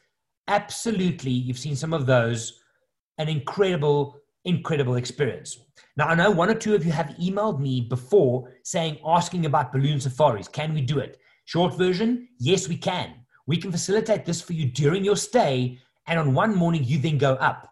absolutely, 0.49 1.32
you've 1.32 1.57
seen 1.57 1.78
some 1.78 1.93
of 1.93 2.05
those, 2.05 2.59
an 3.18 3.30
incredible 3.30 4.20
incredible 4.43 4.95
experience. 4.95 5.57
Now, 5.97 6.07
I 6.07 6.16
know 6.16 6.30
one 6.30 6.49
or 6.49 6.53
two 6.53 6.76
of 6.76 6.86
you 6.86 6.91
have 6.91 7.07
emailed 7.20 7.59
me 7.59 7.82
before 7.82 8.53
saying, 8.63 8.99
asking 9.03 9.47
about 9.47 9.74
balloon 9.74 9.99
safaris. 9.99 10.47
Can 10.47 10.76
we 10.76 10.82
do 10.82 10.99
it? 10.99 11.18
Short 11.45 11.76
version, 11.76 12.28
yes, 12.39 12.68
we 12.68 12.78
can. 12.78 13.24
We 13.48 13.58
can 13.58 13.72
facilitate 13.72 14.26
this 14.26 14.41
for 14.41 14.54
you 14.54 14.66
during 14.66 15.04
your 15.04 15.16
stay. 15.16 15.80
And 16.08 16.20
on 16.20 16.34
one 16.34 16.56
morning, 16.56 16.84
you 16.84 16.98
then 16.98 17.18
go 17.18 17.34
up 17.36 17.72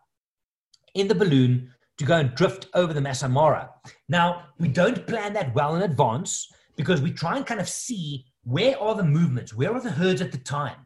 in 0.94 1.08
the 1.08 1.16
balloon 1.16 1.72
to 1.98 2.06
go 2.06 2.18
and 2.18 2.34
drift 2.36 2.68
over 2.74 2.94
the 2.94 3.02
Masai 3.02 3.30
Mara. 3.30 3.70
Now, 4.10 4.46
we 4.60 4.68
don't 4.68 5.06
plan 5.08 5.34
that 5.34 5.54
well 5.54 5.76
in 5.76 5.84
advance 5.84 6.52
because 6.76 7.02
we 7.02 7.12
try 7.12 7.38
and 7.38 7.46
kind 7.46 7.60
of 7.60 7.70
see 7.70 8.26
where 8.44 8.80
are 8.80 8.96
the 8.96 9.04
movements, 9.04 9.54
where 9.54 9.74
are 9.74 9.82
the 9.82 9.92
herds 9.92 10.22
at 10.22 10.32
the 10.32 10.38
time. 10.38 10.86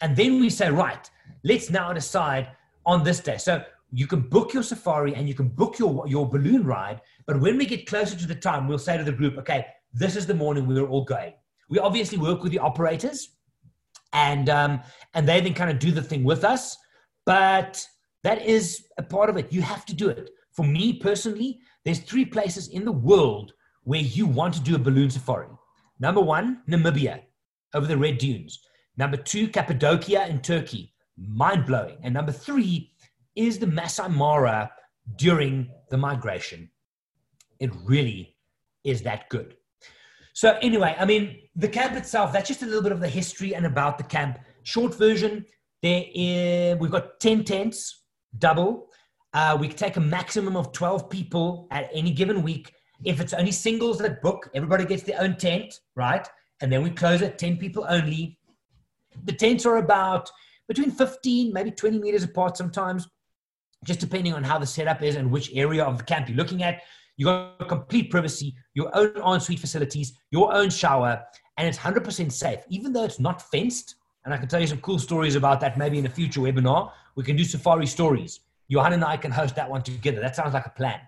And 0.00 0.16
then 0.16 0.38
we 0.40 0.50
say, 0.50 0.70
right, 0.70 1.08
let's 1.44 1.70
now 1.70 1.92
decide 1.92 2.48
on 2.84 3.02
this 3.02 3.20
day. 3.20 3.38
So 3.38 3.62
you 3.90 4.06
can 4.06 4.20
book 4.20 4.52
your 4.52 4.62
safari 4.62 5.14
and 5.14 5.28
you 5.28 5.34
can 5.34 5.48
book 5.48 5.78
your, 5.78 6.06
your 6.06 6.28
balloon 6.28 6.64
ride. 6.64 7.00
But 7.26 7.40
when 7.40 7.56
we 7.56 7.64
get 7.64 7.86
closer 7.86 8.16
to 8.16 8.26
the 8.26 8.34
time, 8.34 8.68
we'll 8.68 8.78
say 8.78 8.98
to 8.98 9.04
the 9.04 9.12
group, 9.12 9.38
okay, 9.38 9.66
this 9.92 10.16
is 10.16 10.26
the 10.26 10.34
morning 10.34 10.66
we're 10.66 10.86
all 10.86 11.04
going. 11.04 11.32
We 11.68 11.78
obviously 11.78 12.18
work 12.18 12.42
with 12.42 12.52
the 12.52 12.58
operators 12.58 13.30
and, 14.14 14.48
um, 14.48 14.80
and 15.12 15.28
they 15.28 15.40
then 15.40 15.54
kind 15.54 15.70
of 15.70 15.78
do 15.78 15.90
the 15.90 16.02
thing 16.02 16.24
with 16.24 16.44
us. 16.44 16.76
But 17.26 17.86
that 18.22 18.42
is 18.42 18.86
a 18.96 19.02
part 19.02 19.28
of 19.28 19.36
it. 19.36 19.52
You 19.52 19.60
have 19.60 19.84
to 19.86 19.94
do 19.94 20.08
it. 20.08 20.30
For 20.52 20.64
me 20.64 20.94
personally, 20.94 21.58
there's 21.84 22.00
three 22.00 22.24
places 22.24 22.68
in 22.68 22.84
the 22.84 22.92
world 22.92 23.52
where 23.82 24.00
you 24.00 24.26
want 24.26 24.54
to 24.54 24.60
do 24.60 24.76
a 24.76 24.78
balloon 24.78 25.10
safari. 25.10 25.48
Number 26.00 26.20
one, 26.20 26.62
Namibia, 26.68 27.20
over 27.74 27.86
the 27.86 27.98
Red 27.98 28.18
Dunes. 28.18 28.60
Number 28.96 29.16
two, 29.16 29.48
Cappadocia 29.48 30.26
in 30.28 30.40
Turkey, 30.40 30.94
mind 31.18 31.66
blowing. 31.66 31.98
And 32.02 32.14
number 32.14 32.32
three, 32.32 32.92
is 33.36 33.58
the 33.58 33.66
Masai 33.66 34.08
Mara 34.08 34.70
during 35.16 35.68
the 35.90 35.96
migration. 35.96 36.70
It 37.58 37.70
really 37.84 38.36
is 38.84 39.02
that 39.02 39.28
good. 39.28 39.56
So, 40.34 40.58
anyway, 40.60 40.96
I 40.98 41.04
mean, 41.04 41.38
the 41.54 41.68
camp 41.68 41.94
itself, 41.96 42.32
that's 42.32 42.48
just 42.48 42.62
a 42.62 42.66
little 42.66 42.82
bit 42.82 42.90
of 42.90 42.98
the 42.98 43.08
history 43.08 43.54
and 43.54 43.66
about 43.66 43.98
the 43.98 44.04
camp. 44.04 44.40
Short 44.64 44.92
version, 44.94 45.46
There 45.80 46.04
is, 46.12 46.76
we've 46.78 46.90
got 46.90 47.20
10 47.20 47.44
tents, 47.44 48.02
double. 48.38 48.88
Uh, 49.32 49.56
we 49.58 49.68
take 49.68 49.96
a 49.96 50.00
maximum 50.00 50.56
of 50.56 50.72
12 50.72 51.08
people 51.08 51.68
at 51.70 51.88
any 51.94 52.10
given 52.10 52.42
week. 52.42 52.72
If 53.04 53.20
it's 53.20 53.32
only 53.32 53.52
singles 53.52 53.98
that 53.98 54.22
book, 54.22 54.50
everybody 54.54 54.84
gets 54.84 55.04
their 55.04 55.20
own 55.20 55.36
tent, 55.36 55.78
right? 55.94 56.26
And 56.60 56.72
then 56.72 56.82
we 56.82 56.90
close 56.90 57.22
it, 57.22 57.38
10 57.38 57.56
people 57.58 57.86
only. 57.88 58.36
The 59.24 59.32
tents 59.32 59.64
are 59.66 59.76
about 59.76 60.28
between 60.66 60.90
15, 60.90 61.52
maybe 61.52 61.70
20 61.70 62.00
meters 62.00 62.24
apart 62.24 62.56
sometimes, 62.56 63.06
just 63.84 64.00
depending 64.00 64.34
on 64.34 64.42
how 64.42 64.58
the 64.58 64.66
setup 64.66 65.00
is 65.02 65.14
and 65.14 65.30
which 65.30 65.54
area 65.54 65.84
of 65.84 65.98
the 65.98 66.04
camp 66.04 66.28
you're 66.28 66.36
looking 66.36 66.64
at. 66.64 66.82
You 67.16 67.26
got 67.26 67.68
complete 67.68 68.10
privacy, 68.10 68.54
your 68.74 68.90
own 68.96 69.34
ensuite 69.34 69.60
facilities, 69.60 70.14
your 70.30 70.52
own 70.52 70.70
shower, 70.70 71.22
and 71.56 71.68
it's 71.68 71.78
100% 71.78 72.32
safe, 72.32 72.60
even 72.68 72.92
though 72.92 73.04
it's 73.04 73.20
not 73.20 73.42
fenced. 73.50 73.96
And 74.24 74.34
I 74.34 74.36
can 74.36 74.48
tell 74.48 74.60
you 74.60 74.66
some 74.66 74.80
cool 74.80 74.98
stories 74.98 75.36
about 75.36 75.60
that 75.60 75.78
maybe 75.78 75.98
in 75.98 76.06
a 76.06 76.10
future 76.10 76.40
webinar. 76.40 76.90
We 77.14 77.22
can 77.22 77.36
do 77.36 77.44
safari 77.44 77.86
stories. 77.86 78.40
Johan 78.68 78.94
and 78.94 79.04
I 79.04 79.16
can 79.16 79.30
host 79.30 79.54
that 79.56 79.70
one 79.70 79.82
together. 79.82 80.20
That 80.20 80.34
sounds 80.34 80.54
like 80.54 80.66
a 80.66 80.70
plan. 80.70 81.00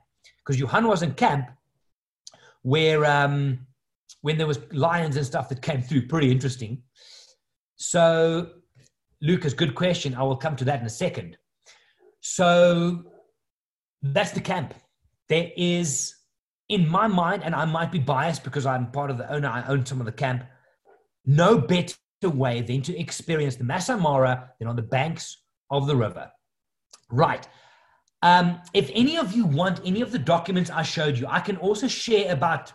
Because 0.44 0.60
Johan 0.60 0.86
was 0.86 1.02
in 1.02 1.14
camp 1.14 1.48
where 2.62 3.04
um, 3.04 3.66
when 4.20 4.38
there 4.38 4.46
was 4.46 4.58
lions 4.72 5.16
and 5.16 5.26
stuff 5.26 5.48
that 5.48 5.62
came 5.62 5.82
through, 5.82 6.06
pretty 6.06 6.30
interesting. 6.30 6.82
So, 7.76 8.50
Lucas, 9.22 9.54
good 9.54 9.74
question. 9.74 10.14
I 10.14 10.22
will 10.22 10.36
come 10.36 10.56
to 10.56 10.64
that 10.66 10.80
in 10.80 10.86
a 10.86 10.90
second. 10.90 11.36
So 12.20 13.04
that's 14.02 14.32
the 14.32 14.40
camp 14.40 14.74
there 15.28 15.50
is, 15.56 16.14
in 16.68 16.88
my 16.88 17.06
mind, 17.06 17.42
and 17.44 17.54
I 17.54 17.64
might 17.64 17.92
be 17.92 17.98
biased 17.98 18.44
because 18.44 18.66
I'm 18.66 18.90
part 18.90 19.10
of 19.10 19.18
the 19.18 19.30
owner, 19.32 19.48
I 19.48 19.64
own 19.66 19.84
some 19.84 20.00
of 20.00 20.06
the 20.06 20.12
camp, 20.12 20.44
no 21.24 21.58
better 21.58 21.96
way 22.22 22.62
than 22.62 22.82
to 22.82 22.98
experience 22.98 23.56
the 23.56 23.64
Masai 23.64 23.96
Mara 23.96 24.50
than 24.58 24.68
on 24.68 24.76
the 24.76 24.82
banks 24.82 25.42
of 25.70 25.86
the 25.86 25.96
river. 25.96 26.30
Right. 27.10 27.46
Um, 28.22 28.60
if 28.72 28.90
any 28.94 29.16
of 29.18 29.32
you 29.32 29.44
want 29.44 29.80
any 29.84 30.00
of 30.00 30.10
the 30.10 30.18
documents 30.18 30.70
I 30.70 30.82
showed 30.82 31.18
you, 31.18 31.26
I 31.28 31.40
can 31.40 31.56
also 31.58 31.86
share 31.86 32.32
about 32.32 32.72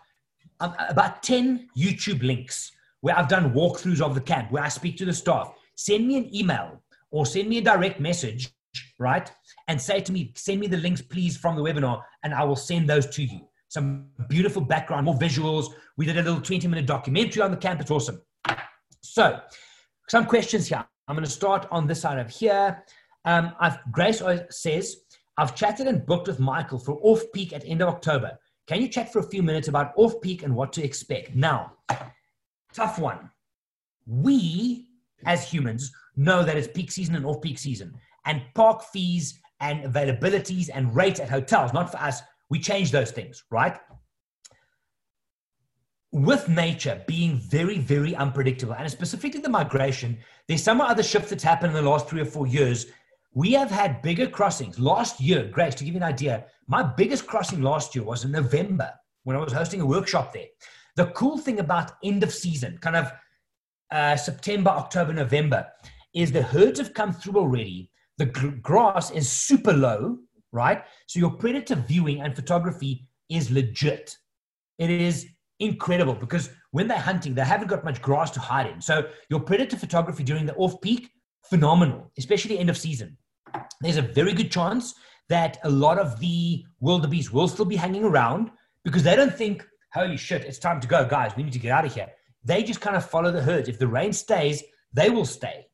um, 0.60 0.76
about 0.90 1.24
10 1.24 1.70
YouTube 1.76 2.22
links 2.22 2.72
where 3.00 3.18
I've 3.18 3.28
done 3.28 3.52
walkthroughs 3.54 4.00
of 4.00 4.14
the 4.14 4.22
camp, 4.22 4.52
where 4.52 4.64
I 4.64 4.70
speak 4.70 4.96
to 4.98 5.06
the 5.06 5.14
staff. 5.14 5.54
Send 5.76 6.08
me 6.08 6.18
an 6.18 6.36
email 6.36 6.84
or 7.10 7.26
send 7.26 7.50
me 7.50 7.58
a 7.58 7.62
direct 7.62 8.00
message 8.00 8.54
right? 9.00 9.32
And 9.68 9.80
say 9.80 10.02
to 10.02 10.12
me, 10.12 10.34
send 10.36 10.60
me 10.60 10.68
the 10.68 10.78
links, 10.78 11.02
please, 11.02 11.38
from 11.38 11.56
the 11.56 11.62
webinar, 11.62 12.02
and 12.24 12.34
I 12.34 12.44
will 12.44 12.56
send 12.56 12.90
those 12.90 13.08
to 13.08 13.24
you. 13.24 13.48
Some 13.70 14.08
beautiful 14.28 14.62
background, 14.62 15.06
more 15.06 15.16
visuals. 15.16 15.68
We 15.98 16.06
did 16.06 16.18
a 16.18 16.24
little 16.24 16.42
20 16.42 16.68
minute 16.68 16.86
documentary 16.86 17.42
on 17.42 17.52
the 17.52 17.58
camp. 17.58 17.80
It's 17.80 17.92
awesome. 17.92 18.22
So, 19.02 19.40
some 20.10 20.26
questions 20.26 20.68
here. 20.68 20.86
I'm 21.08 21.16
going 21.16 21.26
to 21.26 21.32
start 21.32 21.68
on 21.72 21.88
this 21.88 22.02
side 22.02 22.20
of 22.20 22.30
here. 22.30 22.84
Um, 23.26 23.54
I've, 23.60 23.80
Grace 23.92 24.22
says, 24.50 24.98
I've 25.38 25.56
chatted 25.56 25.88
and 25.88 26.06
booked 26.06 26.28
with 26.28 26.40
Michael 26.40 26.80
for 26.80 27.00
off 27.02 27.24
peak 27.34 27.54
at 27.54 27.64
end 27.66 27.82
of 27.82 27.90
October. 27.90 28.38
Can 28.68 28.82
you 28.82 28.88
chat 28.88 29.12
for 29.12 29.20
a 29.20 29.30
few 29.30 29.44
minutes 29.44 29.68
about 29.68 29.94
off 29.96 30.22
peak 30.22 30.44
and 30.44 30.56
what 30.56 30.72
to 30.74 30.84
expect? 30.84 31.36
Now, 31.36 31.74
tough 32.74 33.00
one. 33.00 33.30
We 34.06 34.88
as 35.26 35.50
humans 35.50 35.92
know 36.16 36.44
that 36.44 36.58
it's 36.58 36.68
peak 36.68 36.92
season 36.92 37.16
and 37.16 37.26
off 37.26 37.42
peak 37.42 37.58
season 37.58 37.94
and 38.26 38.42
park 38.54 38.84
fees 38.94 39.40
and 39.62 39.84
availabilities 39.84 40.70
and 40.74 40.94
rates 40.96 41.20
at 41.20 41.30
hotels, 41.30 41.72
not 41.72 41.92
for 41.92 41.98
us. 41.98 42.22
We 42.50 42.60
change 42.60 42.92
those 42.92 43.12
things, 43.12 43.44
right? 43.50 43.80
With 46.12 46.50
nature 46.50 47.02
being 47.08 47.38
very, 47.38 47.78
very 47.78 48.14
unpredictable, 48.16 48.74
and 48.74 48.92
specifically 48.92 49.40
the 49.40 49.48
migration, 49.50 50.18
there's 50.48 50.64
some 50.64 50.82
other 50.82 51.04
shifts 51.04 51.30
that's 51.30 51.44
happened 51.44 51.76
in 51.76 51.84
the 51.84 51.90
last 51.90 52.10
three 52.10 52.22
or 52.22 52.26
four 52.26 52.48
years. 52.48 52.88
We 53.34 53.54
have 53.54 53.72
had 53.72 54.02
bigger 54.02 54.28
crossings. 54.28 54.78
Last 54.78 55.22
year, 55.22 55.46
Grace, 55.46 55.76
to 55.76 55.86
give 55.86 55.94
you 55.94 56.00
an 56.02 56.04
idea, 56.04 56.46
my 56.68 56.84
biggest 56.84 57.28
crossing 57.28 57.62
last 57.62 57.96
year 57.96 58.04
was 58.04 58.26
in 58.26 58.32
November 58.32 58.92
when 59.24 59.38
I 59.38 59.40
was 59.40 59.54
hosting 59.54 59.80
a 59.80 59.86
workshop 59.86 60.34
there. 60.34 60.48
The 60.98 61.06
cool 61.08 61.38
thing 61.38 61.60
about 61.60 61.94
end 62.04 62.24
of 62.24 62.34
season, 62.34 62.78
kind 62.80 62.98
of 62.98 63.12
uh, 63.92 64.18
September, 64.18 64.72
October, 64.72 65.14
November, 65.14 65.68
is 66.14 66.32
the 66.32 66.42
herds 66.42 66.80
have 66.80 66.94
come 66.94 67.14
through 67.14 67.38
already 67.38 67.91
the 68.22 68.60
grass 68.62 69.10
is 69.10 69.28
super 69.28 69.74
low, 69.74 70.20
right? 70.52 70.84
So 71.08 71.20
your 71.20 71.32
predator 71.32 71.76
viewing 71.76 72.22
and 72.22 72.36
photography 72.36 73.08
is 73.30 73.50
legit. 73.50 74.16
It 74.78 74.92
is 74.92 75.28
incredible 75.60 76.14
because 76.14 76.52
when 76.70 76.88
they're 76.88 77.00
hunting, 77.00 77.34
they 77.34 77.44
haven't 77.44 77.68
got 77.68 77.84
much 77.84 78.00
grass 78.00 78.30
to 78.32 78.40
hide 78.40 78.68
in. 78.68 78.80
So 78.80 79.10
your 79.30 79.40
predator 79.40 79.76
photography 79.76 80.24
during 80.24 80.46
the 80.46 80.54
off 80.56 80.80
peak, 80.82 81.10
phenomenal, 81.50 82.12
especially 82.20 82.60
end 82.60 82.70
of 82.70 82.78
season. 82.78 83.18
There's 83.82 83.98
a 83.98 84.04
very 84.04 84.34
good 84.34 84.52
chance 84.52 84.94
that 85.30 85.58
a 85.64 85.70
lot 85.70 85.98
of 85.98 86.20
the 86.20 86.64
wildebeest 86.80 87.34
will 87.34 87.48
still 87.48 87.66
be 87.66 87.76
hanging 87.76 88.04
around 88.04 88.52
because 88.84 89.02
they 89.02 89.16
don't 89.16 89.34
think, 89.34 89.66
holy 89.94 90.18
shit, 90.18 90.46
it's 90.46 90.60
time 90.60 90.80
to 90.82 90.88
go, 90.88 91.06
guys, 91.06 91.32
we 91.36 91.42
need 91.42 91.54
to 91.54 91.60
get 91.60 91.72
out 91.72 91.86
of 91.86 91.94
here. 91.94 92.10
They 92.44 92.62
just 92.62 92.82
kind 92.82 92.96
of 92.96 93.04
follow 93.04 93.32
the 93.32 93.42
herds. 93.42 93.68
If 93.68 93.80
the 93.80 93.88
rain 93.88 94.14
stays, 94.14 94.64
they 94.94 95.10
will 95.10 95.26
stay 95.26 95.66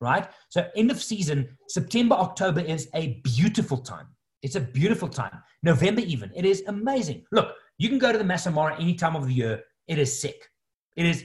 right? 0.00 0.28
So 0.48 0.68
end 0.76 0.90
of 0.90 1.02
season, 1.02 1.48
September, 1.68 2.14
October 2.14 2.60
is 2.60 2.88
a 2.94 3.20
beautiful 3.22 3.78
time. 3.78 4.06
It's 4.42 4.56
a 4.56 4.60
beautiful 4.60 5.08
time. 5.08 5.42
November 5.62 6.00
even, 6.00 6.30
it 6.34 6.44
is 6.44 6.62
amazing. 6.66 7.24
Look, 7.30 7.54
you 7.78 7.88
can 7.88 7.98
go 7.98 8.10
to 8.12 8.18
the 8.18 8.24
Masai 8.24 8.52
Mara 8.52 8.80
any 8.80 8.94
time 8.94 9.16
of 9.16 9.26
the 9.26 9.34
year. 9.34 9.62
It 9.86 9.98
is 9.98 10.20
sick. 10.20 10.48
It 10.96 11.04
is 11.04 11.24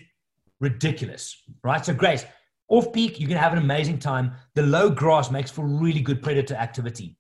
ridiculous, 0.59 1.43
right? 1.63 1.85
So 1.85 1.93
Grace, 1.93 2.25
off 2.67 2.91
peak, 2.91 3.19
you 3.19 3.27
can 3.27 3.37
have 3.37 3.53
an 3.53 3.59
amazing 3.59 3.99
time. 3.99 4.33
The 4.55 4.63
low 4.63 4.89
grass 4.89 5.31
makes 5.31 5.51
for 5.51 5.65
really 5.65 6.01
good 6.01 6.21
predator 6.21 6.55
activity. 6.55 7.17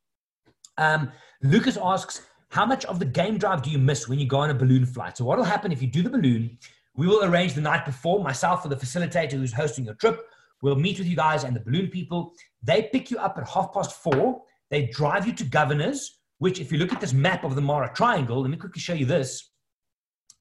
Um, 0.77 1.11
Lucas 1.43 1.77
asks, 1.81 2.25
how 2.49 2.65
much 2.65 2.85
of 2.85 2.99
the 2.99 3.05
game 3.05 3.37
drive 3.37 3.61
do 3.61 3.69
you 3.69 3.77
miss 3.77 4.07
when 4.07 4.19
you 4.19 4.27
go 4.27 4.37
on 4.37 4.49
a 4.49 4.53
balloon 4.53 4.85
flight? 4.85 5.17
So 5.17 5.25
what 5.25 5.37
will 5.37 5.45
happen 5.45 5.71
if 5.71 5.81
you 5.81 5.87
do 5.87 6.01
the 6.01 6.09
balloon? 6.09 6.57
We 6.95 7.07
will 7.07 7.23
arrange 7.23 7.53
the 7.53 7.61
night 7.61 7.85
before, 7.85 8.23
myself 8.23 8.65
or 8.65 8.69
the 8.69 8.75
facilitator 8.75 9.33
who's 9.33 9.53
hosting 9.53 9.85
your 9.85 9.95
trip 9.95 10.25
We'll 10.65 10.75
meet 10.75 10.97
with 10.97 11.07
you 11.07 11.15
guys 11.15 11.43
and 11.43 11.55
the 11.55 11.59
balloon 11.59 11.89
people. 11.89 12.33
They 12.63 12.89
pick 12.91 13.11
you 13.11 13.19
up 13.19 13.37
at 13.37 13.47
half 13.47 13.71
past 13.71 14.01
four. 14.01 14.41
They 14.71 14.87
drive 14.87 15.27
you 15.27 15.33
to 15.33 15.43
Governors, 15.43 16.21
which, 16.39 16.59
if 16.59 16.71
you 16.71 16.79
look 16.79 16.91
at 16.91 16.99
this 16.99 17.13
map 17.13 17.43
of 17.43 17.53
the 17.53 17.61
Mara 17.61 17.93
Triangle, 17.93 18.41
let 18.41 18.49
me 18.49 18.57
quickly 18.57 18.81
show 18.81 18.95
you 18.95 19.05
this. 19.05 19.51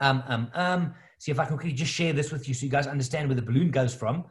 Um, 0.00 0.24
um, 0.26 0.50
um, 0.54 0.94
see 1.18 1.30
if 1.30 1.38
I 1.38 1.44
can 1.44 1.58
quickly 1.58 1.74
just 1.74 1.92
share 1.92 2.14
this 2.14 2.32
with 2.32 2.48
you 2.48 2.54
so 2.54 2.64
you 2.64 2.72
guys 2.72 2.86
understand 2.86 3.28
where 3.28 3.36
the 3.36 3.42
balloon 3.42 3.70
goes 3.70 3.94
from. 3.94 4.24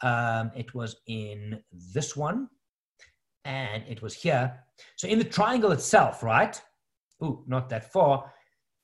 Um, 0.00 0.50
it 0.56 0.74
was 0.74 0.96
in 1.08 1.60
this 1.94 2.16
one, 2.16 2.48
and 3.44 3.84
it 3.86 4.00
was 4.00 4.14
here. 4.14 4.64
So 4.96 5.08
in 5.08 5.18
the 5.18 5.24
triangle 5.24 5.72
itself, 5.72 6.22
right? 6.22 6.58
Oh, 7.20 7.44
not 7.46 7.68
that 7.68 7.92
far. 7.92 8.32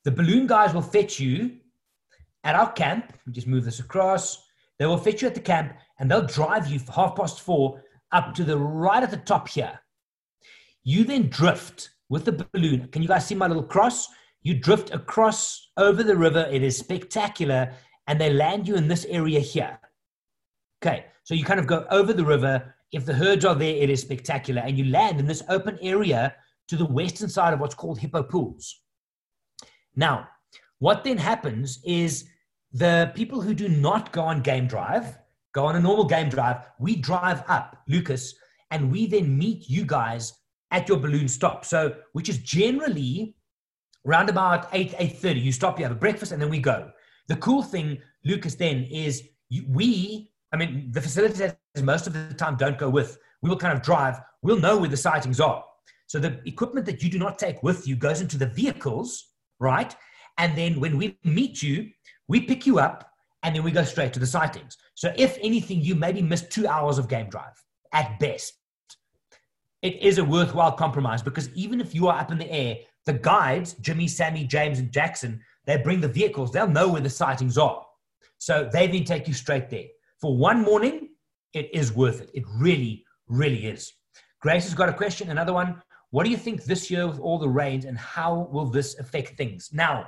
The 0.05 0.11
balloon 0.11 0.45
guys 0.45 0.75
will 0.75 0.83
fetch 0.83 1.19
you 1.19 1.57
at 2.43 2.53
our 2.53 2.71
camp. 2.71 3.13
We 3.25 3.33
just 3.33 3.47
move 3.47 3.65
this 3.65 3.79
across. 3.79 4.45
They 4.77 4.85
will 4.85 4.97
fetch 4.97 5.21
you 5.21 5.27
at 5.27 5.35
the 5.35 5.41
camp 5.41 5.73
and 6.01 6.09
they'll 6.09 6.25
drive 6.25 6.67
you 6.67 6.79
for 6.79 6.91
half 6.93 7.15
past 7.15 7.41
four 7.41 7.83
up 8.11 8.33
to 8.33 8.43
the 8.43 8.57
right 8.57 9.03
at 9.03 9.11
the 9.11 9.17
top 9.17 9.47
here. 9.47 9.79
You 10.83 11.03
then 11.03 11.29
drift 11.29 11.91
with 12.09 12.25
the 12.25 12.47
balloon. 12.51 12.87
Can 12.87 13.03
you 13.03 13.07
guys 13.07 13.27
see 13.27 13.35
my 13.35 13.47
little 13.47 13.63
cross? 13.63 14.07
You 14.41 14.55
drift 14.55 14.89
across 14.89 15.69
over 15.77 16.03
the 16.03 16.17
river. 16.17 16.49
It 16.51 16.63
is 16.63 16.75
spectacular. 16.75 17.71
And 18.07 18.19
they 18.19 18.33
land 18.33 18.67
you 18.67 18.75
in 18.75 18.87
this 18.87 19.05
area 19.05 19.39
here. 19.39 19.79
Okay, 20.83 21.05
so 21.23 21.35
you 21.35 21.45
kind 21.45 21.59
of 21.59 21.67
go 21.67 21.85
over 21.91 22.13
the 22.13 22.25
river. 22.25 22.73
If 22.91 23.05
the 23.05 23.13
herds 23.13 23.45
are 23.45 23.53
there, 23.53 23.75
it 23.75 23.91
is 23.91 24.01
spectacular. 24.01 24.63
And 24.63 24.79
you 24.79 24.85
land 24.85 25.19
in 25.19 25.27
this 25.27 25.43
open 25.49 25.77
area 25.83 26.35
to 26.69 26.77
the 26.77 26.85
western 26.85 27.29
side 27.29 27.53
of 27.53 27.59
what's 27.59 27.75
called 27.75 27.99
Hippo 27.99 28.23
Pools. 28.23 28.81
Now, 29.95 30.27
what 30.79 31.03
then 31.03 31.19
happens 31.19 31.79
is 31.85 32.27
the 32.73 33.11
people 33.13 33.39
who 33.39 33.53
do 33.53 33.69
not 33.69 34.11
go 34.11 34.23
on 34.23 34.41
game 34.41 34.65
drive, 34.65 35.15
go 35.53 35.65
on 35.65 35.75
a 35.75 35.79
normal 35.79 36.05
game 36.05 36.29
drive, 36.29 36.57
we 36.79 36.95
drive 36.95 37.43
up, 37.47 37.77
Lucas, 37.87 38.35
and 38.71 38.91
we 38.91 39.05
then 39.05 39.37
meet 39.37 39.69
you 39.69 39.85
guys 39.85 40.33
at 40.71 40.87
your 40.87 40.97
balloon 40.97 41.27
stop. 41.27 41.65
So, 41.65 41.95
which 42.13 42.29
is 42.29 42.37
generally 42.39 43.35
around 44.07 44.29
about 44.29 44.67
8, 44.71 44.91
8.30. 44.91 45.43
You 45.43 45.51
stop, 45.51 45.77
you 45.77 45.85
have 45.85 45.91
a 45.91 45.99
breakfast, 45.99 46.31
and 46.31 46.41
then 46.41 46.49
we 46.49 46.59
go. 46.59 46.89
The 47.27 47.35
cool 47.37 47.61
thing, 47.61 47.99
Lucas, 48.25 48.55
then 48.55 48.83
is 48.85 49.23
we, 49.67 50.31
I 50.53 50.57
mean, 50.57 50.89
the 50.91 51.01
facilitators 51.01 51.55
most 51.83 52.07
of 52.07 52.13
the 52.13 52.33
time 52.33 52.55
don't 52.55 52.77
go 52.77 52.89
with. 52.89 53.17
We 53.41 53.49
will 53.49 53.57
kind 53.57 53.75
of 53.75 53.83
drive. 53.83 54.19
We'll 54.41 54.59
know 54.59 54.77
where 54.77 54.89
the 54.89 54.97
sightings 54.97 55.39
are. 55.39 55.63
So 56.07 56.19
the 56.19 56.41
equipment 56.45 56.85
that 56.87 57.03
you 57.03 57.09
do 57.09 57.19
not 57.19 57.39
take 57.39 57.63
with 57.63 57.87
you 57.87 57.95
goes 57.95 58.21
into 58.21 58.37
the 58.37 58.47
vehicles, 58.47 59.29
right? 59.59 59.95
And 60.37 60.57
then 60.57 60.79
when 60.79 60.97
we 60.97 61.17
meet 61.23 61.61
you, 61.61 61.89
we 62.27 62.41
pick 62.41 62.65
you 62.65 62.79
up 62.79 63.10
and 63.43 63.55
then 63.55 63.63
we 63.63 63.71
go 63.71 63.83
straight 63.83 64.13
to 64.13 64.19
the 64.19 64.25
sightings. 64.25 64.77
So 64.95 65.13
if 65.17 65.37
anything, 65.41 65.81
you 65.81 65.95
maybe 65.95 66.21
missed 66.21 66.51
two 66.51 66.67
hours 66.67 66.97
of 66.97 67.07
game 67.07 67.29
drive 67.29 67.53
at 67.93 68.19
best. 68.19 68.53
It 69.81 70.01
is 70.01 70.19
a 70.19 70.23
worthwhile 70.23 70.73
compromise 70.73 71.23
because 71.23 71.49
even 71.53 71.81
if 71.81 71.95
you 71.95 72.07
are 72.07 72.19
up 72.19 72.31
in 72.31 72.37
the 72.37 72.51
air, 72.51 72.77
the 73.05 73.13
guides, 73.13 73.73
Jimmy, 73.81 74.07
Sammy, 74.07 74.45
James, 74.45 74.77
and 74.77 74.91
Jackson, 74.91 75.41
they 75.65 75.77
bring 75.77 76.01
the 76.01 76.07
vehicles. 76.07 76.51
They'll 76.51 76.67
know 76.67 76.89
where 76.89 77.01
the 77.01 77.09
sightings 77.09 77.57
are. 77.57 77.83
So 78.37 78.69
they 78.71 78.87
then 78.87 79.05
take 79.05 79.27
you 79.27 79.33
straight 79.33 79.69
there. 79.69 79.85
For 80.19 80.37
one 80.37 80.61
morning, 80.61 81.09
it 81.53 81.69
is 81.73 81.91
worth 81.91 82.21
it. 82.21 82.29
It 82.33 82.43
really, 82.47 83.03
Really 83.31 83.67
is. 83.67 83.93
Grace 84.41 84.65
has 84.65 84.73
got 84.73 84.89
a 84.89 84.93
question. 84.93 85.29
Another 85.29 85.53
one. 85.53 85.81
What 86.09 86.25
do 86.25 86.29
you 86.29 86.35
think 86.35 86.65
this 86.65 86.91
year 86.91 87.07
with 87.07 87.17
all 87.17 87.39
the 87.39 87.47
rains 87.47 87.85
and 87.85 87.97
how 87.97 88.49
will 88.51 88.65
this 88.65 88.99
affect 88.99 89.37
things? 89.37 89.69
Now, 89.71 90.05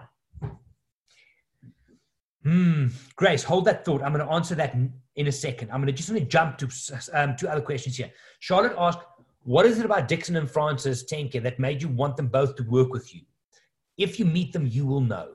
hmm, 2.43 2.87
Grace, 3.15 3.43
hold 3.43 3.65
that 3.65 3.85
thought. 3.85 4.01
I'm 4.01 4.13
going 4.13 4.25
to 4.25 4.33
answer 4.33 4.55
that 4.55 4.75
in 5.15 5.27
a 5.27 5.31
second. 5.31 5.71
I'm 5.71 5.79
going 5.81 5.87
to 5.87 5.93
just 5.93 6.09
want 6.09 6.21
to 6.21 6.27
jump 6.27 6.57
to 6.59 6.69
um, 7.13 7.35
two 7.37 7.47
other 7.47 7.61
questions 7.61 7.97
here. 7.97 8.11
Charlotte 8.39 8.75
asked, 8.77 8.99
what 9.43 9.65
is 9.65 9.79
it 9.79 9.85
about 9.85 10.07
Dixon 10.07 10.35
and 10.37 10.49
Francis 10.49 11.03
Tenke 11.03 11.41
that 11.43 11.59
made 11.59 11.81
you 11.81 11.89
want 11.89 12.17
them 12.17 12.27
both 12.27 12.55
to 12.55 12.63
work 12.63 12.91
with 12.91 13.13
you? 13.13 13.21
If 13.97 14.19
you 14.19 14.25
meet 14.25 14.53
them, 14.53 14.65
you 14.65 14.85
will 14.85 15.01
know. 15.01 15.33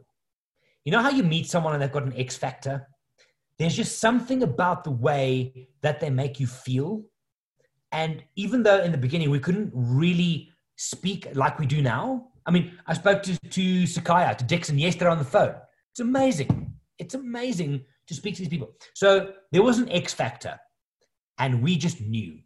You 0.84 0.92
know 0.92 1.02
how 1.02 1.10
you 1.10 1.22
meet 1.22 1.48
someone 1.48 1.74
and 1.74 1.82
they've 1.82 1.92
got 1.92 2.04
an 2.04 2.16
X 2.16 2.36
factor? 2.36 2.88
There's 3.58 3.76
just 3.76 3.98
something 3.98 4.42
about 4.42 4.84
the 4.84 4.90
way 4.90 5.68
that 5.82 6.00
they 6.00 6.10
make 6.10 6.40
you 6.40 6.46
feel. 6.46 7.02
And 7.92 8.22
even 8.36 8.62
though 8.62 8.80
in 8.80 8.92
the 8.92 8.98
beginning 8.98 9.30
we 9.30 9.40
couldn't 9.40 9.70
really 9.74 10.50
speak 10.76 11.28
like 11.34 11.58
we 11.58 11.66
do 11.66 11.82
now, 11.82 12.28
I 12.46 12.50
mean, 12.50 12.78
I 12.86 12.94
spoke 12.94 13.22
to, 13.24 13.38
to 13.38 13.82
Sakaya, 13.82 14.36
to 14.36 14.44
Dixon 14.44 14.78
yesterday 14.78 15.10
on 15.10 15.18
the 15.18 15.24
phone. 15.24 15.54
It's 15.90 16.00
amazing. 16.00 16.67
It's 16.98 17.14
amazing 17.14 17.84
to 18.08 18.14
speak 18.14 18.34
to 18.36 18.42
these 18.42 18.48
people. 18.48 18.72
So 18.94 19.32
there 19.52 19.62
was 19.62 19.78
an 19.78 19.90
X 19.90 20.12
factor, 20.12 20.58
and 21.38 21.62
we 21.62 21.76
just 21.76 22.00
knew. 22.00 22.38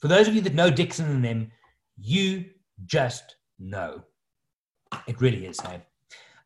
For 0.00 0.08
those 0.08 0.28
of 0.28 0.34
you 0.34 0.40
that 0.42 0.54
know 0.54 0.70
Dixon 0.70 1.10
and 1.10 1.24
them, 1.24 1.50
you 1.98 2.44
just 2.84 3.36
know. 3.58 4.02
It 5.06 5.20
really 5.20 5.46
is, 5.46 5.60
hey? 5.60 5.82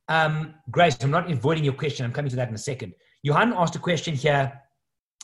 Um, 0.09 0.55
Grace, 0.71 0.97
I'm 1.03 1.11
not 1.11 1.31
avoiding 1.31 1.65
your 1.65 1.73
question. 1.75 2.05
I'm 2.05 2.13
coming 2.13 2.31
to 2.31 2.37
that 2.37 2.49
in 2.49 2.55
a 2.55 2.59
second. 2.59 2.95
Johan 3.23 3.53
asked 3.53 3.77
a 3.77 3.79
question 3.79 4.15
here. 4.15 4.53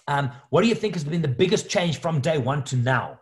Um, 0.09 0.31
what 0.51 0.63
do 0.63 0.69
you 0.69 0.75
think 0.75 0.95
has 0.95 1.05
been 1.05 1.23
the 1.23 1.29
biggest 1.29 1.69
change 1.69 1.99
from 1.99 2.21
day 2.21 2.39
one 2.39 2.63
to 2.65 2.77
now? 2.77 3.21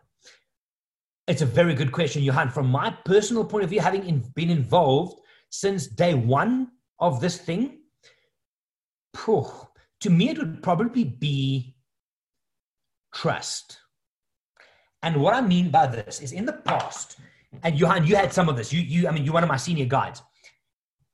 It's 1.27 1.41
a 1.41 1.47
very 1.47 1.75
good 1.75 1.93
question, 1.93 2.23
Johan. 2.23 2.51
From 2.51 2.67
my 2.67 2.91
personal 3.07 3.45
point 3.45 3.65
of 3.65 3.71
view, 3.71 3.81
having 3.81 4.07
in, 4.07 4.21
been 4.35 4.51
involved 4.51 5.21
since 5.51 5.87
day 5.87 6.12
one 6.12 6.69
of 7.01 7.21
this 7.21 7.39
thing, 7.39 7.79
to 10.01 10.11
me, 10.11 10.31
it 10.31 10.39
would 10.39 10.62
probably 10.62 11.05
be 11.05 11.77
trust. 13.15 13.79
And 15.03 15.21
what 15.21 15.35
I 15.35 15.41
mean 15.41 15.71
by 15.71 15.87
this 15.87 16.21
is 16.21 16.33
in 16.33 16.47
the 16.47 16.53
past, 16.53 17.17
and 17.62 17.79
Johan, 17.79 18.07
you 18.07 18.17
had 18.17 18.33
some 18.33 18.49
of 18.49 18.57
this. 18.57 18.73
You, 18.73 18.81
you, 18.81 19.09
I 19.09 19.12
mean, 19.12 19.25
you're 19.25 19.35
one 19.35 19.43
of 19.43 19.49
my 19.49 19.57
senior 19.57 19.85
guides. 19.85 20.23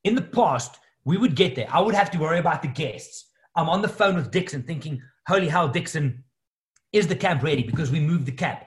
In 0.03 0.15
the 0.15 0.21
past, 0.21 0.79
we 1.05 1.17
would 1.17 1.35
get 1.35 1.55
there. 1.55 1.67
I 1.71 1.81
would 1.81 1.95
have 1.95 2.11
to 2.11 2.17
worry 2.17 2.39
about 2.39 2.61
the 2.61 2.67
guests. 2.67 3.29
I'm 3.55 3.69
on 3.69 3.81
the 3.81 3.87
phone 3.87 4.15
with 4.15 4.31
Dixon 4.31 4.63
thinking, 4.63 5.01
holy 5.27 5.47
hell, 5.47 5.67
Dixon, 5.67 6.23
is 6.93 7.07
the 7.07 7.15
camp 7.15 7.43
ready? 7.43 7.63
Because 7.63 7.91
we 7.91 7.99
moved 7.99 8.25
the 8.25 8.31
camp. 8.31 8.61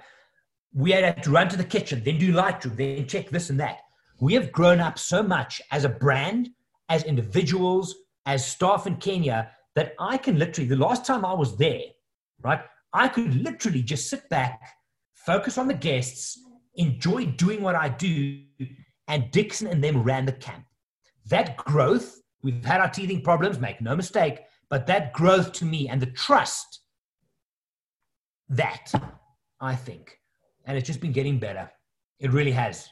We 0.73 0.91
had 0.93 1.23
to 1.23 1.31
run 1.31 1.49
to 1.49 1.57
the 1.57 1.65
kitchen, 1.65 2.03
then 2.05 2.19
do 2.19 2.33
Lightroom, 2.33 2.77
then 2.77 3.07
check 3.07 3.31
this 3.31 3.51
and 3.51 3.61
that. 3.61 3.79
We 4.21 4.35
have 4.35 4.53
grown 4.53 4.81
up 4.81 4.99
so 4.99 5.23
much 5.23 5.61
as 5.71 5.85
a 5.85 5.89
brand, 5.89 6.51
as 6.89 7.05
individuals, 7.05 7.95
as 8.27 8.47
staff 8.47 8.87
in 8.87 8.97
Kenya, 8.97 9.51
that 9.75 9.95
I 9.99 10.17
can 10.17 10.39
literally, 10.39 10.69
the 10.69 10.77
last 10.77 11.05
time 11.05 11.25
I 11.25 11.35
was 11.35 11.57
there, 11.57 11.83
right, 12.43 12.61
I 12.93 13.09
could 13.09 13.35
literally 13.35 13.83
just 13.83 14.09
sit 14.09 14.29
back, 14.29 14.61
focus 15.15 15.59
on 15.59 15.69
the 15.69 15.75
guests, 15.75 16.39
enjoy 16.77 17.27
doing 17.27 17.63
what 17.63 17.75
I 17.75 17.89
do, 17.89 18.41
and 19.09 19.31
Dixon 19.31 19.67
and 19.67 19.83
them 19.83 20.03
ran 20.03 20.25
the 20.25 20.33
camp. 20.33 20.65
That 21.27 21.57
growth, 21.57 22.21
we've 22.43 22.65
had 22.65 22.81
our 22.81 22.89
teething 22.91 23.23
problems, 23.23 23.59
make 23.59 23.81
no 23.81 23.97
mistake, 23.97 24.41
but 24.71 24.87
that 24.87 25.13
growth 25.13 25.53
to 25.53 25.65
me 25.65 25.89
and 25.89 26.01
the 26.01 26.07
trust, 26.07 26.81
that 28.49 28.93
I 29.61 29.75
think, 29.75 30.19
and 30.67 30.77
it's 30.77 30.87
just 30.87 31.01
been 31.01 31.13
getting 31.13 31.39
better. 31.39 31.71
It 32.21 32.33
really 32.33 32.53
has. 32.53 32.89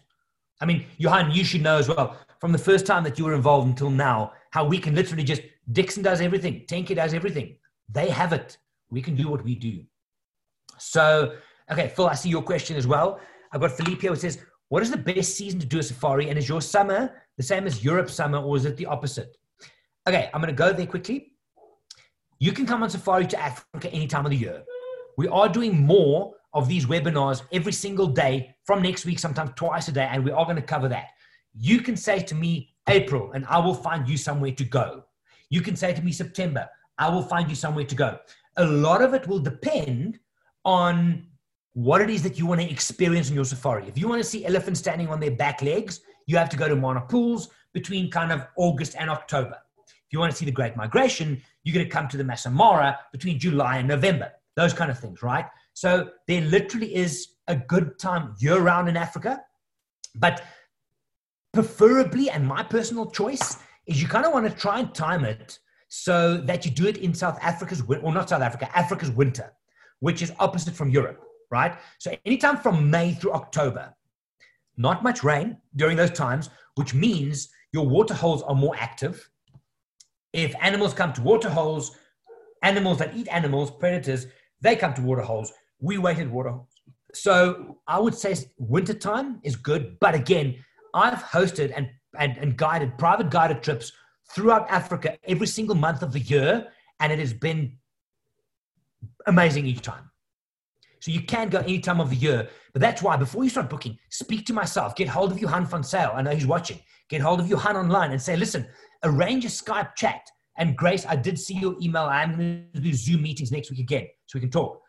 I 0.60 0.64
mean, 0.64 0.86
Johan, 0.98 1.30
you 1.30 1.44
should 1.44 1.62
know 1.62 1.76
as 1.76 1.88
well 1.88 2.16
from 2.42 2.50
the 2.50 2.58
first 2.58 2.86
time 2.86 3.04
that 3.04 3.20
you 3.20 3.24
were 3.24 3.34
involved 3.34 3.68
until 3.68 3.88
now, 3.88 4.32
how 4.50 4.64
we 4.64 4.76
can 4.76 4.96
literally 4.96 5.22
just 5.22 5.42
Dixon 5.70 6.02
does 6.02 6.20
everything, 6.20 6.64
Tenke 6.68 6.92
does 6.96 7.14
everything. 7.14 7.56
They 7.88 8.10
have 8.10 8.32
it. 8.32 8.58
We 8.90 9.00
can 9.00 9.14
do 9.14 9.28
what 9.28 9.44
we 9.44 9.54
do. 9.54 9.84
So, 10.76 11.36
okay, 11.70 11.92
Phil, 11.94 12.08
I 12.08 12.14
see 12.14 12.30
your 12.30 12.42
question 12.42 12.76
as 12.76 12.84
well. 12.84 13.20
I've 13.52 13.60
got 13.60 13.70
Felipe 13.70 14.02
who 14.02 14.16
says, 14.16 14.40
What 14.70 14.82
is 14.82 14.90
the 14.90 14.96
best 14.96 15.36
season 15.36 15.60
to 15.60 15.66
do 15.66 15.78
a 15.78 15.84
safari? 15.84 16.30
And 16.30 16.36
is 16.36 16.48
your 16.48 16.60
summer 16.60 17.14
the 17.36 17.44
same 17.44 17.64
as 17.64 17.84
Europe 17.84 18.10
summer, 18.10 18.38
or 18.38 18.56
is 18.56 18.64
it 18.64 18.76
the 18.76 18.86
opposite? 18.86 19.36
Okay, 20.08 20.28
I'm 20.34 20.40
going 20.40 20.52
to 20.52 20.64
go 20.64 20.72
there 20.72 20.86
quickly. 20.86 21.34
You 22.40 22.50
can 22.50 22.66
come 22.66 22.82
on 22.82 22.90
safari 22.90 23.28
to 23.28 23.40
Africa 23.40 23.88
any 23.92 24.08
time 24.08 24.26
of 24.26 24.32
the 24.32 24.36
year. 24.36 24.64
We 25.16 25.28
are 25.28 25.48
doing 25.48 25.80
more 25.80 26.34
of 26.54 26.66
these 26.66 26.86
webinars 26.86 27.42
every 27.52 27.72
single 27.72 28.08
day 28.08 28.56
from 28.64 28.82
next 28.82 29.04
week, 29.04 29.20
sometimes 29.20 29.52
twice 29.54 29.86
a 29.86 29.92
day, 29.92 30.08
and 30.10 30.24
we 30.24 30.32
are 30.32 30.44
going 30.44 30.56
to 30.56 30.62
cover 30.62 30.88
that. 30.88 31.06
You 31.54 31.80
can 31.80 31.96
say 31.96 32.20
to 32.20 32.34
me, 32.34 32.74
April, 32.88 33.32
and 33.32 33.44
I 33.46 33.58
will 33.58 33.74
find 33.74 34.08
you 34.08 34.16
somewhere 34.16 34.52
to 34.52 34.64
go. 34.64 35.04
You 35.50 35.60
can 35.60 35.76
say 35.76 35.92
to 35.92 36.02
me, 36.02 36.12
September, 36.12 36.68
I 36.98 37.08
will 37.08 37.22
find 37.22 37.48
you 37.48 37.54
somewhere 37.54 37.84
to 37.84 37.94
go. 37.94 38.18
A 38.56 38.64
lot 38.64 39.02
of 39.02 39.14
it 39.14 39.26
will 39.26 39.38
depend 39.38 40.18
on 40.64 41.26
what 41.74 42.00
it 42.00 42.10
is 42.10 42.22
that 42.22 42.38
you 42.38 42.46
want 42.46 42.60
to 42.60 42.70
experience 42.70 43.28
in 43.28 43.34
your 43.34 43.44
safari. 43.44 43.88
If 43.88 43.96
you 43.96 44.08
want 44.08 44.22
to 44.22 44.28
see 44.28 44.44
elephants 44.44 44.80
standing 44.80 45.08
on 45.08 45.20
their 45.20 45.30
back 45.30 45.62
legs, 45.62 46.00
you 46.26 46.36
have 46.36 46.48
to 46.50 46.56
go 46.56 46.68
to 46.68 46.76
Mana 46.76 47.00
Pools 47.02 47.48
between 47.72 48.10
kind 48.10 48.30
of 48.30 48.46
August 48.56 48.94
and 48.98 49.10
October. 49.10 49.58
If 49.86 50.12
you 50.12 50.18
want 50.18 50.30
to 50.30 50.36
see 50.36 50.44
the 50.44 50.52
Great 50.52 50.76
Migration, 50.76 51.40
you're 51.64 51.74
going 51.74 51.86
to 51.86 51.90
come 51.90 52.08
to 52.08 52.16
the 52.16 52.24
Masai 52.24 52.52
Mara 52.52 52.98
between 53.12 53.38
July 53.38 53.78
and 53.78 53.88
November. 53.88 54.30
Those 54.56 54.74
kind 54.74 54.90
of 54.90 54.98
things, 54.98 55.22
right? 55.22 55.46
So 55.72 56.10
there 56.28 56.42
literally 56.42 56.94
is 56.94 57.28
a 57.48 57.56
good 57.56 57.98
time 57.98 58.34
year 58.38 58.60
round 58.60 58.88
in 58.88 58.96
Africa. 58.96 59.42
But 60.14 60.42
preferably, 61.52 62.30
and 62.30 62.46
my 62.46 62.62
personal 62.62 63.10
choice, 63.10 63.58
is 63.86 64.00
you 64.00 64.08
kind 64.08 64.24
of 64.24 64.32
want 64.32 64.48
to 64.48 64.54
try 64.54 64.80
and 64.80 64.94
time 64.94 65.24
it 65.24 65.58
so 65.88 66.38
that 66.38 66.64
you 66.64 66.70
do 66.70 66.86
it 66.86 66.96
in 66.98 67.12
South 67.14 67.38
Africa's, 67.42 67.82
or 67.82 68.12
not 68.12 68.28
South 68.28 68.42
Africa, 68.42 68.68
Africa's 68.76 69.10
winter, 69.10 69.52
which 70.00 70.22
is 70.22 70.32
opposite 70.38 70.74
from 70.74 70.90
Europe 70.90 71.22
right? 71.52 71.78
So 71.98 72.16
anytime 72.24 72.56
from 72.56 72.90
May 72.90 73.12
through 73.12 73.34
October, 73.34 73.94
not 74.76 75.04
much 75.04 75.22
rain 75.22 75.58
during 75.76 75.96
those 75.96 76.10
times, 76.10 76.50
which 76.74 76.94
means 76.94 77.50
your 77.72 77.86
water 77.86 78.14
holes 78.14 78.42
are 78.42 78.54
more 78.54 78.74
active. 78.76 79.30
If 80.32 80.54
animals 80.60 80.94
come 80.94 81.12
to 81.12 81.22
water 81.22 81.50
holes, 81.50 81.94
animals 82.62 82.98
that 82.98 83.14
eat 83.14 83.28
animals, 83.28 83.70
predators, 83.70 84.26
they 84.62 84.74
come 84.74 84.94
to 84.94 85.02
water 85.02 85.22
holes. 85.22 85.52
We 85.78 85.98
waited 85.98 86.30
water 86.30 86.50
holes. 86.50 86.68
So 87.12 87.78
I 87.86 88.00
would 88.00 88.14
say 88.14 88.34
wintertime 88.56 89.40
is 89.44 89.54
good. 89.54 89.98
But 90.00 90.14
again, 90.14 90.56
I've 90.94 91.22
hosted 91.22 91.72
and, 91.74 91.90
and, 92.18 92.36
and 92.36 92.56
guided 92.56 92.98
private 92.98 93.30
guided 93.30 93.62
trips 93.62 93.92
throughout 94.30 94.70
Africa 94.70 95.16
every 95.24 95.46
single 95.46 95.74
month 95.74 96.02
of 96.02 96.12
the 96.12 96.20
year. 96.20 96.68
And 97.00 97.12
it 97.12 97.18
has 97.18 97.32
been 97.32 97.76
amazing 99.26 99.66
each 99.66 99.82
time. 99.82 100.10
So 101.00 101.10
you 101.10 101.22
can 101.22 101.48
go 101.48 101.58
any 101.58 101.80
time 101.80 102.00
of 102.00 102.10
the 102.10 102.16
year. 102.16 102.48
But 102.72 102.80
that's 102.80 103.02
why 103.02 103.16
before 103.16 103.42
you 103.42 103.50
start 103.50 103.68
booking, 103.68 103.98
speak 104.10 104.46
to 104.46 104.52
myself, 104.52 104.94
get 104.94 105.08
hold 105.08 105.32
of 105.32 105.40
Johan 105.40 105.66
van 105.66 105.82
Zyl. 105.82 106.12
I 106.14 106.22
know 106.22 106.30
he's 106.30 106.46
watching. 106.46 106.78
Get 107.08 107.20
hold 107.20 107.40
of 107.40 107.48
Johan 107.48 107.76
online 107.76 108.12
and 108.12 108.22
say, 108.22 108.36
listen, 108.36 108.66
arrange 109.02 109.44
a 109.44 109.48
Skype 109.48 109.96
chat. 109.96 110.22
And 110.58 110.76
Grace, 110.76 111.04
I 111.06 111.16
did 111.16 111.38
see 111.38 111.54
your 111.54 111.74
email. 111.82 112.04
I'm 112.04 112.36
going 112.36 112.68
to 112.74 112.80
do 112.80 112.92
Zoom 112.92 113.22
meetings 113.22 113.50
next 113.50 113.70
week 113.70 113.80
again 113.80 114.06
so 114.26 114.36
we 114.36 114.40
can 114.40 114.50
talk 114.50 114.80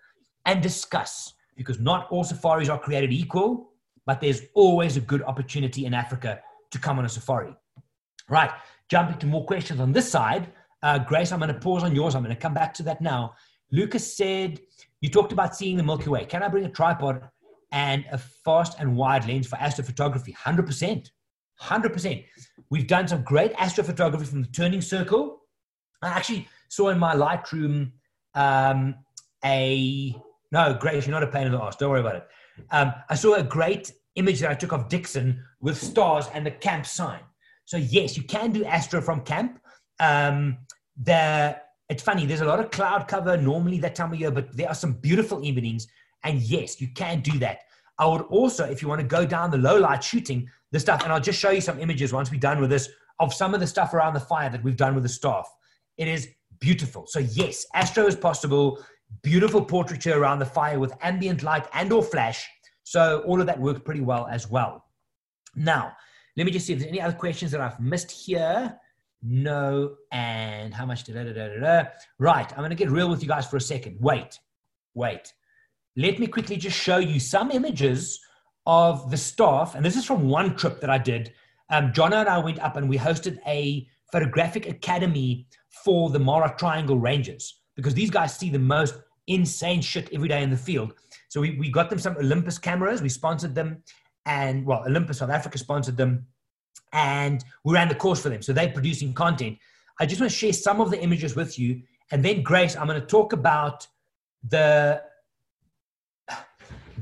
and 0.45 0.61
discuss 0.61 1.33
because 1.55 1.79
not 1.79 2.07
all 2.11 2.23
safaris 2.23 2.69
are 2.69 2.79
created 2.79 3.11
equal, 3.11 3.72
but 4.05 4.21
there's 4.21 4.41
always 4.53 4.97
a 4.97 5.01
good 5.01 5.23
opportunity 5.23 5.85
in 5.85 5.93
Africa 5.93 6.39
to 6.71 6.79
come 6.79 6.99
on 6.99 7.05
a 7.05 7.09
safari. 7.09 7.55
Right, 8.29 8.51
jumping 8.89 9.17
to 9.19 9.25
more 9.25 9.45
questions 9.45 9.79
on 9.79 9.91
this 9.91 10.09
side. 10.09 10.51
Uh, 10.81 10.99
Grace, 10.99 11.31
I'm 11.31 11.39
going 11.39 11.53
to 11.53 11.59
pause 11.59 11.83
on 11.83 11.95
yours. 11.95 12.15
I'm 12.15 12.23
going 12.23 12.35
to 12.35 12.41
come 12.41 12.53
back 12.53 12.73
to 12.75 12.83
that 12.83 13.01
now. 13.01 13.35
Lucas 13.71 14.15
said, 14.15 14.59
you 15.01 15.09
talked 15.09 15.31
about 15.31 15.55
seeing 15.55 15.77
the 15.77 15.83
Milky 15.83 16.09
Way. 16.09 16.25
Can 16.25 16.43
I 16.43 16.47
bring 16.47 16.65
a 16.65 16.69
tripod 16.69 17.27
and 17.71 18.05
a 18.11 18.17
fast 18.17 18.79
and 18.79 18.95
wide 18.95 19.27
lens 19.27 19.47
for 19.47 19.55
astrophotography? 19.55 20.35
100%. 20.35 21.09
100%. 21.61 22.25
We've 22.69 22.87
done 22.87 23.07
some 23.07 23.23
great 23.23 23.53
astrophotography 23.53 24.27
from 24.27 24.41
the 24.41 24.47
turning 24.49 24.81
circle. 24.81 25.41
I 26.01 26.09
actually 26.09 26.47
saw 26.69 26.89
in 26.89 26.99
my 26.99 27.15
Lightroom 27.15 27.91
um, 28.35 28.95
a, 29.43 30.15
no, 30.51 30.77
Grace, 30.79 31.07
you're 31.07 31.13
not 31.13 31.23
a 31.23 31.27
pain 31.27 31.45
in 31.45 31.51
the 31.51 31.61
ass. 31.61 31.75
Don't 31.75 31.89
worry 31.89 32.01
about 32.01 32.15
it. 32.15 32.27
Um, 32.71 32.93
I 33.09 33.15
saw 33.15 33.35
a 33.35 33.43
great 33.43 33.91
image 34.15 34.39
that 34.41 34.51
I 34.51 34.53
took 34.55 34.71
of 34.73 34.89
Dixon 34.89 35.43
with 35.59 35.77
stars 35.77 36.27
and 36.33 36.45
the 36.45 36.51
camp 36.51 36.85
sign. 36.85 37.21
So, 37.65 37.77
yes, 37.77 38.17
you 38.17 38.23
can 38.23 38.51
do 38.51 38.65
astro 38.65 39.01
from 39.01 39.21
camp. 39.21 39.59
Um, 39.99 40.57
the 41.01 41.57
it's 41.89 42.01
funny, 42.01 42.25
there's 42.25 42.41
a 42.41 42.45
lot 42.45 42.59
of 42.59 42.71
cloud 42.71 43.07
cover 43.07 43.37
normally 43.37 43.77
that 43.79 43.93
time 43.93 44.13
of 44.13 44.19
year, 44.19 44.31
but 44.31 44.55
there 44.55 44.67
are 44.67 44.75
some 44.75 44.93
beautiful 44.93 45.43
evenings. 45.43 45.87
And 46.23 46.41
yes, 46.41 46.79
you 46.79 46.87
can 46.95 47.21
do 47.21 47.37
that. 47.39 47.59
I 47.99 48.07
would 48.07 48.21
also, 48.23 48.65
if 48.65 48.81
you 48.81 48.87
want 48.87 49.01
to 49.01 49.07
go 49.07 49.25
down 49.25 49.51
the 49.51 49.57
low 49.57 49.77
light 49.77 50.03
shooting, 50.03 50.49
the 50.71 50.79
stuff, 50.79 51.03
and 51.03 51.11
I'll 51.11 51.19
just 51.19 51.39
show 51.39 51.51
you 51.51 51.61
some 51.61 51.79
images 51.79 52.11
once 52.11 52.31
we're 52.31 52.39
done 52.39 52.59
with 52.59 52.69
this 52.69 52.89
of 53.19 53.33
some 53.33 53.53
of 53.53 53.59
the 53.59 53.67
stuff 53.67 53.93
around 53.93 54.13
the 54.13 54.19
fire 54.19 54.49
that 54.49 54.63
we've 54.63 54.77
done 54.77 54.95
with 54.95 55.03
the 55.03 55.09
staff. 55.09 55.47
It 55.97 56.07
is 56.07 56.29
beautiful. 56.59 57.05
So, 57.07 57.19
yes, 57.19 57.65
Astro 57.75 58.07
is 58.07 58.15
possible. 58.15 58.83
Beautiful 59.21 59.63
portraiture 59.63 60.17
around 60.17 60.39
the 60.39 60.45
fire 60.45 60.79
with 60.79 60.93
ambient 61.01 61.43
light 61.43 61.67
and 61.73 61.91
or 61.93 62.03
flash. 62.03 62.47
So 62.83 63.23
all 63.25 63.39
of 63.39 63.47
that 63.47 63.59
worked 63.59 63.85
pretty 63.85 64.01
well 64.01 64.27
as 64.27 64.49
well. 64.49 64.85
Now, 65.55 65.93
let 66.35 66.45
me 66.45 66.51
just 66.51 66.65
see 66.65 66.73
if 66.73 66.79
there's 66.79 66.89
any 66.89 67.01
other 67.01 67.15
questions 67.15 67.51
that 67.51 67.61
I've 67.61 67.79
missed 67.79 68.11
here. 68.11 68.77
No, 69.21 69.95
and 70.11 70.73
how 70.73 70.85
much? 70.85 71.05
Da, 71.05 71.13
da, 71.13 71.31
da. 71.31 71.83
Right, 72.19 72.51
I'm 72.51 72.57
going 72.57 72.69
to 72.69 72.75
get 72.75 72.89
real 72.89 73.09
with 73.09 73.21
you 73.21 73.29
guys 73.29 73.47
for 73.47 73.57
a 73.57 73.61
second. 73.61 73.97
Wait, 73.99 74.39
wait. 74.95 75.33
Let 75.95 76.19
me 76.19 76.27
quickly 76.27 76.57
just 76.57 76.77
show 76.77 76.97
you 76.97 77.19
some 77.19 77.51
images 77.51 78.19
of 78.65 79.11
the 79.11 79.17
staff. 79.17 79.75
And 79.75 79.85
this 79.85 79.95
is 79.95 80.05
from 80.05 80.27
one 80.27 80.55
trip 80.55 80.81
that 80.81 80.89
I 80.89 80.97
did. 80.97 81.33
Um, 81.69 81.93
John 81.93 82.13
and 82.13 82.27
I 82.27 82.39
went 82.39 82.59
up 82.59 82.75
and 82.75 82.89
we 82.89 82.97
hosted 82.97 83.37
a 83.47 83.87
photographic 84.11 84.67
academy 84.67 85.47
for 85.83 86.09
the 86.09 86.19
Mara 86.19 86.53
Triangle 86.57 86.97
Rangers 86.97 87.62
because 87.75 87.93
these 87.93 88.09
guys 88.09 88.37
see 88.37 88.49
the 88.49 88.59
most 88.59 88.95
insane 89.27 89.81
shit 89.81 90.09
every 90.13 90.27
day 90.27 90.43
in 90.43 90.49
the 90.49 90.57
field. 90.57 90.93
So 91.29 91.41
we, 91.41 91.57
we 91.57 91.69
got 91.69 91.89
them 91.89 91.99
some 91.99 92.17
Olympus 92.17 92.57
cameras. 92.57 93.01
We 93.01 93.09
sponsored 93.09 93.55
them. 93.55 93.83
And 94.25 94.65
well, 94.65 94.83
Olympus 94.85 95.17
South 95.19 95.29
Africa 95.29 95.57
sponsored 95.57 95.97
them. 95.97 96.27
And 96.91 97.43
we 97.63 97.73
ran 97.73 97.87
the 97.87 97.95
course 97.95 98.21
for 98.21 98.29
them. 98.29 98.41
So 98.41 98.53
they're 98.53 98.71
producing 98.71 99.13
content. 99.13 99.57
I 99.99 100.05
just 100.05 100.21
want 100.21 100.31
to 100.31 100.37
share 100.37 100.53
some 100.53 100.81
of 100.81 100.91
the 100.91 101.01
images 101.01 101.35
with 101.35 101.57
you. 101.57 101.81
And 102.11 102.23
then, 102.23 102.43
Grace, 102.43 102.75
I'm 102.75 102.87
going 102.87 102.99
to 102.99 103.07
talk 103.07 103.33
about 103.33 103.87
the 104.47 105.01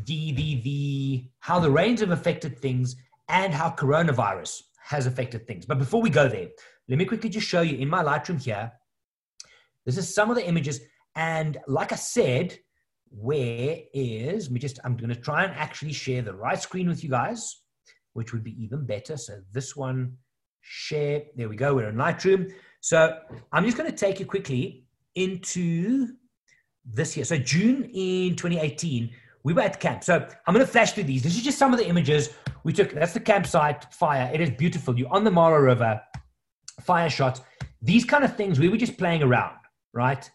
the 0.05 0.31
the 0.31 0.61
the 0.61 1.25
how 1.39 1.59
the 1.59 1.69
rains 1.69 1.99
have 1.99 2.11
affected 2.11 2.57
things 2.57 2.95
and 3.27 3.53
how 3.53 3.69
coronavirus 3.69 4.61
has 4.83 5.05
affected 5.05 5.47
things. 5.47 5.65
But 5.65 5.79
before 5.79 6.01
we 6.01 6.09
go 6.09 6.27
there, 6.27 6.47
let 6.87 6.97
me 6.97 7.05
quickly 7.05 7.29
just 7.29 7.47
show 7.47 7.61
you 7.61 7.77
in 7.77 7.89
my 7.89 8.03
Lightroom 8.03 8.41
here. 8.41 8.71
This 9.85 9.97
is 9.97 10.13
some 10.13 10.29
of 10.29 10.35
the 10.35 10.47
images. 10.47 10.79
And 11.15 11.57
like 11.67 11.91
I 11.91 11.95
said, 11.95 12.57
where 13.09 13.77
is, 13.93 14.49
me 14.49 14.59
just, 14.59 14.79
I'm 14.83 14.95
going 14.95 15.09
to 15.09 15.15
try 15.15 15.43
and 15.43 15.53
actually 15.53 15.93
share 15.93 16.21
the 16.21 16.33
right 16.33 16.61
screen 16.61 16.87
with 16.87 17.03
you 17.03 17.09
guys, 17.09 17.61
which 18.13 18.31
would 18.33 18.43
be 18.43 18.61
even 18.63 18.85
better. 18.85 19.17
So 19.17 19.39
this 19.51 19.75
one, 19.75 20.17
share, 20.61 21.23
there 21.35 21.49
we 21.49 21.55
go. 21.55 21.75
We're 21.75 21.89
in 21.89 21.95
Lightroom. 21.95 22.53
So 22.79 23.17
I'm 23.51 23.65
just 23.65 23.77
going 23.77 23.89
to 23.89 23.95
take 23.95 24.19
you 24.19 24.25
quickly 24.25 24.85
into 25.15 26.07
this 26.85 27.15
year. 27.17 27.25
So 27.25 27.37
June 27.37 27.89
in 27.93 28.35
2018, 28.35 29.09
we 29.43 29.53
were 29.53 29.61
at 29.61 29.79
camp. 29.79 30.03
So 30.03 30.15
I'm 30.47 30.53
going 30.53 30.65
to 30.65 30.71
flash 30.71 30.93
through 30.93 31.03
these. 31.05 31.23
This 31.23 31.35
is 31.35 31.43
just 31.43 31.57
some 31.57 31.73
of 31.73 31.79
the 31.79 31.87
images 31.87 32.29
we 32.63 32.73
took. 32.73 32.91
That's 32.91 33.13
the 33.13 33.19
campsite 33.19 33.93
fire. 33.93 34.29
It 34.33 34.39
is 34.39 34.51
beautiful. 34.51 34.97
You're 34.97 35.11
on 35.11 35.23
the 35.23 35.31
Mara 35.31 35.61
River, 35.61 36.01
fire 36.81 37.09
shots. 37.09 37.41
These 37.81 38.05
kind 38.05 38.23
of 38.23 38.35
things, 38.35 38.59
we 38.59 38.69
were 38.69 38.77
just 38.77 38.97
playing 38.97 39.23
around, 39.23 39.57
right? 39.93 40.29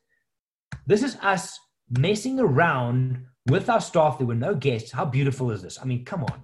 This 0.86 1.02
is 1.02 1.16
us 1.22 1.58
messing 1.90 2.40
around 2.40 3.24
with 3.48 3.68
our 3.68 3.80
staff. 3.80 4.18
There 4.18 4.26
were 4.26 4.34
no 4.34 4.54
guests. 4.54 4.92
How 4.92 5.04
beautiful 5.04 5.50
is 5.50 5.62
this? 5.62 5.78
I 5.80 5.84
mean, 5.84 6.04
come 6.04 6.24
on, 6.24 6.42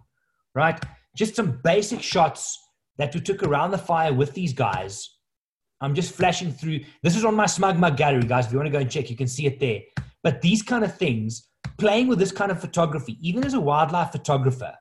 right? 0.55 0.83
Just 1.17 1.37
some 1.37 1.61
basic 1.63 2.03
shots 2.03 2.59
that 2.99 3.15
we 3.15 3.21
took 3.21 3.43
around 3.43 3.71
the 3.71 3.79
fire 3.79 4.13
with 4.13 4.35
these 4.35 4.53
guys. 4.53 5.09
I'm 5.81 5.95
just 5.95 6.15
flashing 6.15 6.53
through. 6.53 6.81
This 7.03 7.17
is 7.17 7.25
on 7.25 7.35
my 7.35 7.47
SmugMug 7.47 7.97
gallery, 7.97 8.23
guys. 8.23 8.47
If 8.47 8.53
you 8.53 8.59
want 8.59 8.69
to 8.69 8.73
go 8.73 8.79
and 8.79 8.91
check, 8.91 9.11
you 9.11 9.17
can 9.17 9.27
see 9.27 9.47
it 9.47 9.59
there. 9.59 9.81
But 10.23 10.41
these 10.41 10.63
kind 10.63 10.85
of 10.85 10.97
things, 10.97 11.49
playing 11.79 12.07
with 12.07 12.21
this 12.21 12.31
kind 12.31 12.53
of 12.53 12.61
photography, 12.61 13.19
even 13.21 13.45
as 13.45 13.55
a 13.55 13.61
wildlife 13.61 14.13
photographer, 14.13 14.73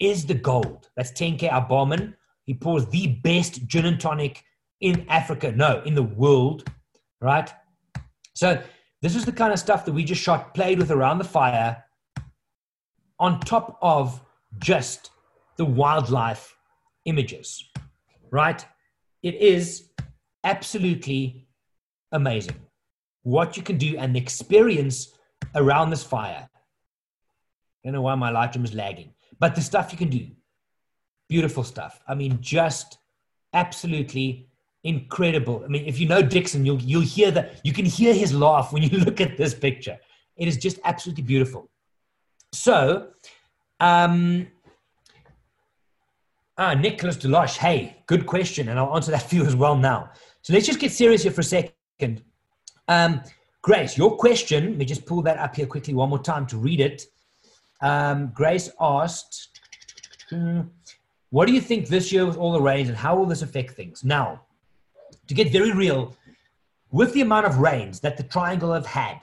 is 0.00 0.26
the 0.26 0.34
gold. 0.34 0.88
That's 0.96 1.12
Tenke 1.12 1.68
Barman. 1.68 2.16
He 2.44 2.54
pours 2.54 2.86
the 2.86 3.18
best 3.22 3.66
gin 3.66 3.86
and 3.86 4.00
tonic 4.00 4.42
in 4.80 5.06
Africa, 5.08 5.52
no, 5.52 5.82
in 5.84 5.94
the 5.94 6.02
world, 6.02 6.68
right? 7.20 7.52
So 8.34 8.62
this 9.02 9.16
is 9.16 9.24
the 9.24 9.32
kind 9.32 9.52
of 9.52 9.58
stuff 9.58 9.84
that 9.84 9.92
we 9.92 10.04
just 10.04 10.22
shot, 10.22 10.54
played 10.54 10.78
with 10.78 10.90
around 10.90 11.18
the 11.18 11.24
fire, 11.24 11.84
on 13.18 13.40
top 13.40 13.78
of 13.82 14.20
just 14.58 15.10
the 15.56 15.64
wildlife 15.64 16.56
images, 17.04 17.64
right? 18.30 18.64
It 19.22 19.34
is 19.34 19.90
absolutely 20.44 21.46
amazing 22.12 22.56
what 23.22 23.56
you 23.56 23.62
can 23.62 23.76
do 23.76 23.96
and 23.98 24.14
the 24.14 24.20
experience 24.20 25.12
around 25.54 25.90
this 25.90 26.02
fire. 26.02 26.48
I 26.48 27.88
don't 27.88 27.92
know 27.94 28.02
why 28.02 28.14
my 28.14 28.32
Lightroom 28.32 28.64
is 28.64 28.74
lagging, 28.74 29.12
but 29.38 29.54
the 29.54 29.60
stuff 29.60 29.92
you 29.92 29.98
can 29.98 30.08
do, 30.08 30.28
beautiful 31.28 31.64
stuff. 31.64 32.00
I 32.08 32.14
mean, 32.14 32.38
just 32.40 32.98
absolutely 33.52 34.49
incredible. 34.84 35.62
I 35.64 35.68
mean, 35.68 35.86
if 35.86 35.98
you 35.98 36.08
know 36.08 36.22
Dixon, 36.22 36.64
you'll 36.64 36.80
you'll 36.80 37.02
hear 37.02 37.30
that 37.32 37.60
you 37.64 37.72
can 37.72 37.84
hear 37.84 38.14
his 38.14 38.32
laugh 38.32 38.72
when 38.72 38.82
you 38.82 38.98
look 39.04 39.20
at 39.20 39.36
this 39.36 39.54
picture. 39.54 39.98
It 40.36 40.48
is 40.48 40.56
just 40.56 40.78
absolutely 40.84 41.24
beautiful. 41.24 41.68
So, 42.52 43.08
um, 43.78 44.48
ah, 46.56 46.74
Nicholas 46.74 47.16
Deloche, 47.16 47.58
hey, 47.58 47.98
good 48.06 48.26
question, 48.26 48.68
and 48.68 48.78
I'll 48.78 48.94
answer 48.94 49.10
that 49.10 49.22
for 49.28 49.34
you 49.34 49.44
as 49.44 49.54
well 49.54 49.76
now. 49.76 50.10
So 50.42 50.52
let's 50.52 50.66
just 50.66 50.80
get 50.80 50.92
serious 50.92 51.22
here 51.22 51.32
for 51.32 51.42
a 51.42 51.44
second. 51.44 52.22
Um, 52.88 53.22
Grace, 53.62 53.98
your 53.98 54.16
question, 54.16 54.70
let 54.70 54.76
me 54.78 54.84
just 54.86 55.04
pull 55.04 55.20
that 55.22 55.36
up 55.36 55.54
here 55.54 55.66
quickly 55.66 55.92
one 55.92 56.08
more 56.08 56.22
time 56.22 56.46
to 56.46 56.56
read 56.56 56.80
it. 56.80 57.04
Um, 57.82 58.32
Grace 58.34 58.70
asked, 58.80 59.58
what 61.28 61.46
do 61.46 61.52
you 61.52 61.60
think 61.60 61.88
this 61.88 62.10
year 62.10 62.24
with 62.24 62.38
all 62.38 62.52
the 62.52 62.60
rains 62.60 62.88
and 62.88 62.96
how 62.96 63.16
will 63.16 63.26
this 63.26 63.42
affect 63.42 63.72
things? 63.72 64.02
Now, 64.02 64.40
to 65.30 65.34
get 65.34 65.50
very 65.50 65.72
real, 65.72 66.14
with 66.90 67.14
the 67.14 67.22
amount 67.22 67.46
of 67.46 67.58
rains 67.58 68.00
that 68.00 68.16
the 68.16 68.22
Triangle 68.24 68.72
have 68.72 68.84
had, 68.84 69.20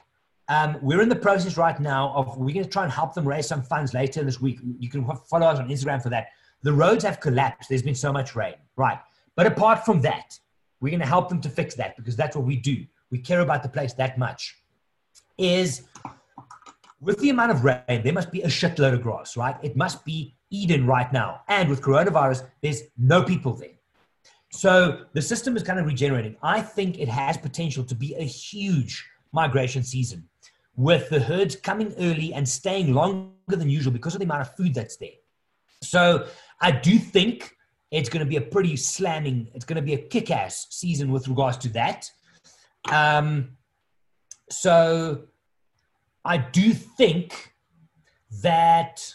um, 0.49 0.77
we're 0.81 1.01
in 1.01 1.09
the 1.09 1.15
process 1.15 1.57
right 1.57 1.79
now 1.79 2.13
of 2.15 2.37
we're 2.37 2.53
going 2.53 2.63
to 2.63 2.69
try 2.69 2.83
and 2.83 2.91
help 2.91 3.13
them 3.13 3.27
raise 3.27 3.47
some 3.47 3.61
funds 3.61 3.93
later 3.93 4.23
this 4.23 4.39
week. 4.39 4.59
You 4.79 4.89
can 4.89 5.05
follow 5.29 5.47
us 5.47 5.59
on 5.59 5.67
Instagram 5.67 6.01
for 6.01 6.09
that. 6.09 6.29
The 6.63 6.71
roads 6.71 7.03
have 7.03 7.19
collapsed. 7.19 7.69
There's 7.69 7.83
been 7.83 7.93
so 7.93 8.13
much 8.13 8.35
rain, 8.35 8.55
right? 8.77 8.99
But 9.35 9.47
apart 9.47 9.85
from 9.85 10.01
that, 10.01 10.39
we're 10.79 10.91
going 10.91 11.01
to 11.01 11.05
help 11.05 11.27
them 11.27 11.41
to 11.41 11.49
fix 11.49 11.75
that 11.75 11.97
because 11.97 12.15
that's 12.15 12.35
what 12.35 12.45
we 12.45 12.55
do 12.55 12.85
we 13.09 13.17
care 13.17 13.41
about 13.41 13.63
the 13.63 13.69
place 13.69 13.93
that 13.93 14.17
much, 14.17 14.57
is 15.37 15.83
with 16.99 17.19
the 17.19 17.29
amount 17.29 17.51
of 17.51 17.63
rain, 17.63 18.01
there 18.03 18.13
must 18.13 18.31
be 18.31 18.41
a 18.41 18.47
shitload 18.47 18.93
of 18.93 19.01
grass, 19.01 19.37
right? 19.37 19.55
It 19.61 19.75
must 19.75 20.03
be 20.03 20.35
Eden 20.49 20.85
right 20.85 21.11
now. 21.13 21.41
And 21.47 21.69
with 21.69 21.81
coronavirus, 21.81 22.47
there's 22.61 22.83
no 22.97 23.23
people 23.23 23.53
there. 23.53 23.76
So 24.51 25.05
the 25.13 25.21
system 25.21 25.55
is 25.57 25.63
kind 25.63 25.79
of 25.79 25.85
regenerating. 25.85 26.35
I 26.41 26.61
think 26.61 26.99
it 26.99 27.07
has 27.09 27.37
potential 27.37 27.83
to 27.83 27.95
be 27.95 28.15
a 28.15 28.23
huge 28.23 29.05
migration 29.33 29.83
season 29.83 30.27
with 30.75 31.09
the 31.09 31.19
herds 31.19 31.55
coming 31.55 31.93
early 31.99 32.33
and 32.33 32.47
staying 32.47 32.93
longer 32.93 33.31
than 33.47 33.69
usual 33.69 33.91
because 33.91 34.13
of 34.13 34.19
the 34.19 34.25
amount 34.25 34.41
of 34.41 34.55
food 34.55 34.73
that's 34.73 34.97
there. 34.97 35.09
So 35.81 36.27
I 36.61 36.71
do 36.71 36.97
think 36.97 37.55
it's 37.91 38.09
going 38.09 38.23
to 38.23 38.29
be 38.29 38.37
a 38.37 38.41
pretty 38.41 38.75
slamming, 38.75 39.49
it's 39.53 39.65
going 39.65 39.75
to 39.75 39.81
be 39.81 39.93
a 39.93 39.97
kick 39.97 40.31
ass 40.31 40.67
season 40.69 41.11
with 41.11 41.27
regards 41.27 41.57
to 41.57 41.69
that. 41.69 42.09
Um, 42.91 43.57
so 44.49 45.23
I 46.23 46.37
do 46.37 46.73
think 46.73 47.53
that 48.41 49.13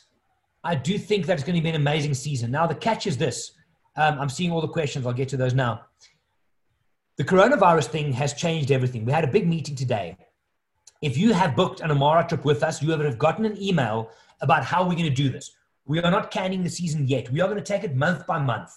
I 0.64 0.74
do 0.74 0.96
think 0.98 1.26
that 1.26 1.34
it's 1.34 1.42
going 1.44 1.56
to 1.56 1.62
be 1.62 1.68
an 1.68 1.74
amazing 1.74 2.14
season. 2.14 2.50
Now 2.50 2.66
the 2.66 2.74
catch 2.74 3.06
is 3.06 3.16
this: 3.16 3.52
um, 3.96 4.18
I'm 4.18 4.28
seeing 4.28 4.50
all 4.50 4.60
the 4.60 4.68
questions. 4.68 5.06
I'll 5.06 5.12
get 5.12 5.28
to 5.30 5.36
those 5.36 5.54
now. 5.54 5.82
The 7.16 7.24
coronavirus 7.24 7.86
thing 7.86 8.12
has 8.12 8.32
changed 8.34 8.70
everything. 8.70 9.04
We 9.04 9.12
had 9.12 9.24
a 9.24 9.28
big 9.28 9.46
meeting 9.46 9.76
today. 9.76 10.16
If 11.02 11.18
you 11.18 11.32
have 11.32 11.56
booked 11.56 11.80
a 11.80 11.94
Mara 11.94 12.26
trip 12.26 12.44
with 12.44 12.62
us, 12.62 12.82
you 12.82 12.90
have 12.90 13.18
gotten 13.18 13.44
an 13.44 13.60
email 13.60 14.10
about 14.40 14.64
how 14.64 14.82
we're 14.82 14.94
going 14.94 15.04
to 15.04 15.10
do 15.10 15.28
this. 15.28 15.52
We 15.84 16.00
are 16.00 16.10
not 16.10 16.30
canning 16.30 16.62
the 16.62 16.70
season 16.70 17.06
yet. 17.06 17.30
We 17.30 17.40
are 17.40 17.48
going 17.48 17.58
to 17.58 17.64
take 17.64 17.84
it 17.84 17.94
month 17.94 18.26
by 18.26 18.38
month 18.38 18.72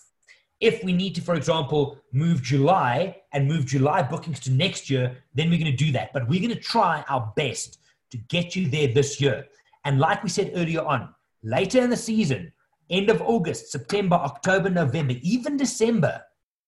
if 0.59 0.83
we 0.83 0.93
need 0.93 1.15
to, 1.15 1.21
for 1.21 1.35
example, 1.35 1.97
move 2.11 2.41
July 2.41 3.21
and 3.33 3.47
move 3.47 3.65
July 3.65 4.01
bookings 4.01 4.39
to 4.41 4.51
next 4.51 4.89
year, 4.89 5.17
then 5.33 5.49
we're 5.49 5.59
going 5.59 5.71
to 5.71 5.85
do 5.85 5.91
that. 5.91 6.13
But 6.13 6.27
we're 6.27 6.39
going 6.39 6.53
to 6.53 6.59
try 6.59 7.03
our 7.09 7.33
best 7.35 7.79
to 8.11 8.17
get 8.17 8.55
you 8.55 8.69
there 8.69 8.87
this 8.87 9.19
year. 9.19 9.47
And 9.83 9.99
like 9.99 10.23
we 10.23 10.29
said 10.29 10.51
earlier 10.55 10.81
on, 10.81 11.13
later 11.43 11.81
in 11.81 11.89
the 11.89 11.97
season, 11.97 12.51
end 12.89 13.09
of 13.09 13.21
August, 13.21 13.71
September, 13.71 14.15
October, 14.15 14.69
November, 14.69 15.15
even 15.21 15.57
December, 15.57 16.21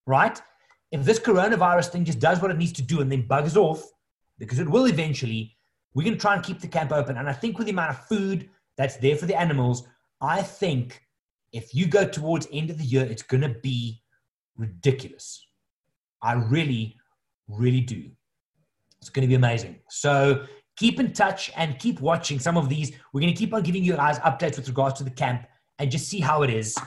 right? 0.05 0.41
If 0.91 1.03
this 1.03 1.19
coronavirus 1.19 1.89
thing 1.89 2.05
just 2.05 2.19
does 2.19 2.41
what 2.41 2.51
it 2.51 2.57
needs 2.57 2.71
to 2.73 2.81
do 2.81 3.01
and 3.01 3.11
then 3.11 3.27
bugs 3.27 3.57
off, 3.57 3.83
because 4.39 4.59
it 4.59 4.69
will 4.69 4.85
eventually, 4.85 5.55
we're 5.93 6.03
going 6.03 6.15
to 6.15 6.19
try 6.19 6.35
and 6.35 6.43
keep 6.43 6.59
the 6.59 6.67
camp 6.67 6.91
open. 6.91 7.17
And 7.17 7.27
I 7.27 7.33
think 7.33 7.57
with 7.57 7.65
the 7.65 7.71
amount 7.71 7.91
of 7.91 8.05
food 8.05 8.49
that's 8.77 8.97
there 8.97 9.15
for 9.15 9.25
the 9.25 9.39
animals, 9.39 9.87
I 10.21 10.41
think 10.41 11.01
if 11.53 11.73
you 11.73 11.87
go 11.87 12.07
towards 12.07 12.47
end 12.51 12.69
of 12.69 12.77
the 12.77 12.83
year, 12.83 13.03
it's 13.03 13.23
going 13.23 13.41
to 13.41 13.55
be 13.61 14.01
ridiculous. 14.57 15.45
I 16.21 16.33
really, 16.33 16.95
really 17.47 17.81
do. 17.81 18.09
It's 18.99 19.09
going 19.09 19.21
to 19.23 19.27
be 19.27 19.35
amazing. 19.35 19.79
So 19.89 20.45
keep 20.75 20.99
in 20.99 21.13
touch 21.13 21.51
and 21.55 21.77
keep 21.79 21.99
watching 21.99 22.39
some 22.39 22.57
of 22.57 22.69
these. 22.69 22.91
We're 23.13 23.21
going 23.21 23.33
to 23.33 23.37
keep 23.37 23.53
on 23.53 23.63
giving 23.63 23.83
you 23.83 23.95
guys 23.95 24.19
updates 24.19 24.57
with 24.57 24.67
regards 24.67 24.97
to 24.99 25.03
the 25.03 25.11
camp 25.11 25.47
and 25.79 25.91
just 25.91 26.07
see 26.09 26.19
how 26.19 26.43
it 26.43 26.49
is. 26.49 26.77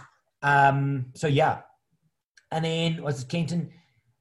Um, 0.42 1.06
so 1.14 1.26
yeah. 1.26 1.60
And 2.50 2.64
then 2.64 3.02
was 3.02 3.22
it 3.22 3.28
Kenton? 3.28 3.70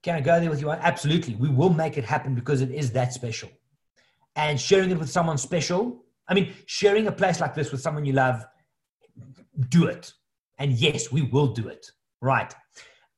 Can 0.03 0.15
I 0.15 0.21
go 0.21 0.39
there 0.39 0.49
with 0.49 0.61
you? 0.61 0.69
Absolutely. 0.71 1.35
We 1.35 1.49
will 1.49 1.71
make 1.71 1.97
it 1.97 2.05
happen 2.05 2.35
because 2.35 2.61
it 2.61 2.71
is 2.71 2.91
that 2.91 3.13
special. 3.13 3.49
and 4.35 4.59
sharing 4.59 4.91
it 4.91 4.97
with 4.99 5.09
someone 5.09 5.37
special. 5.37 6.03
I 6.27 6.33
mean, 6.33 6.53
sharing 6.65 7.07
a 7.07 7.11
place 7.11 7.39
like 7.39 7.55
this 7.55 7.71
with 7.71 7.81
someone 7.81 8.05
you 8.05 8.13
love, 8.13 8.45
do 9.69 9.85
it. 9.87 10.13
And 10.57 10.73
yes, 10.73 11.11
we 11.11 11.23
will 11.23 11.47
do 11.47 11.67
it. 11.67 11.91
Right. 12.21 12.53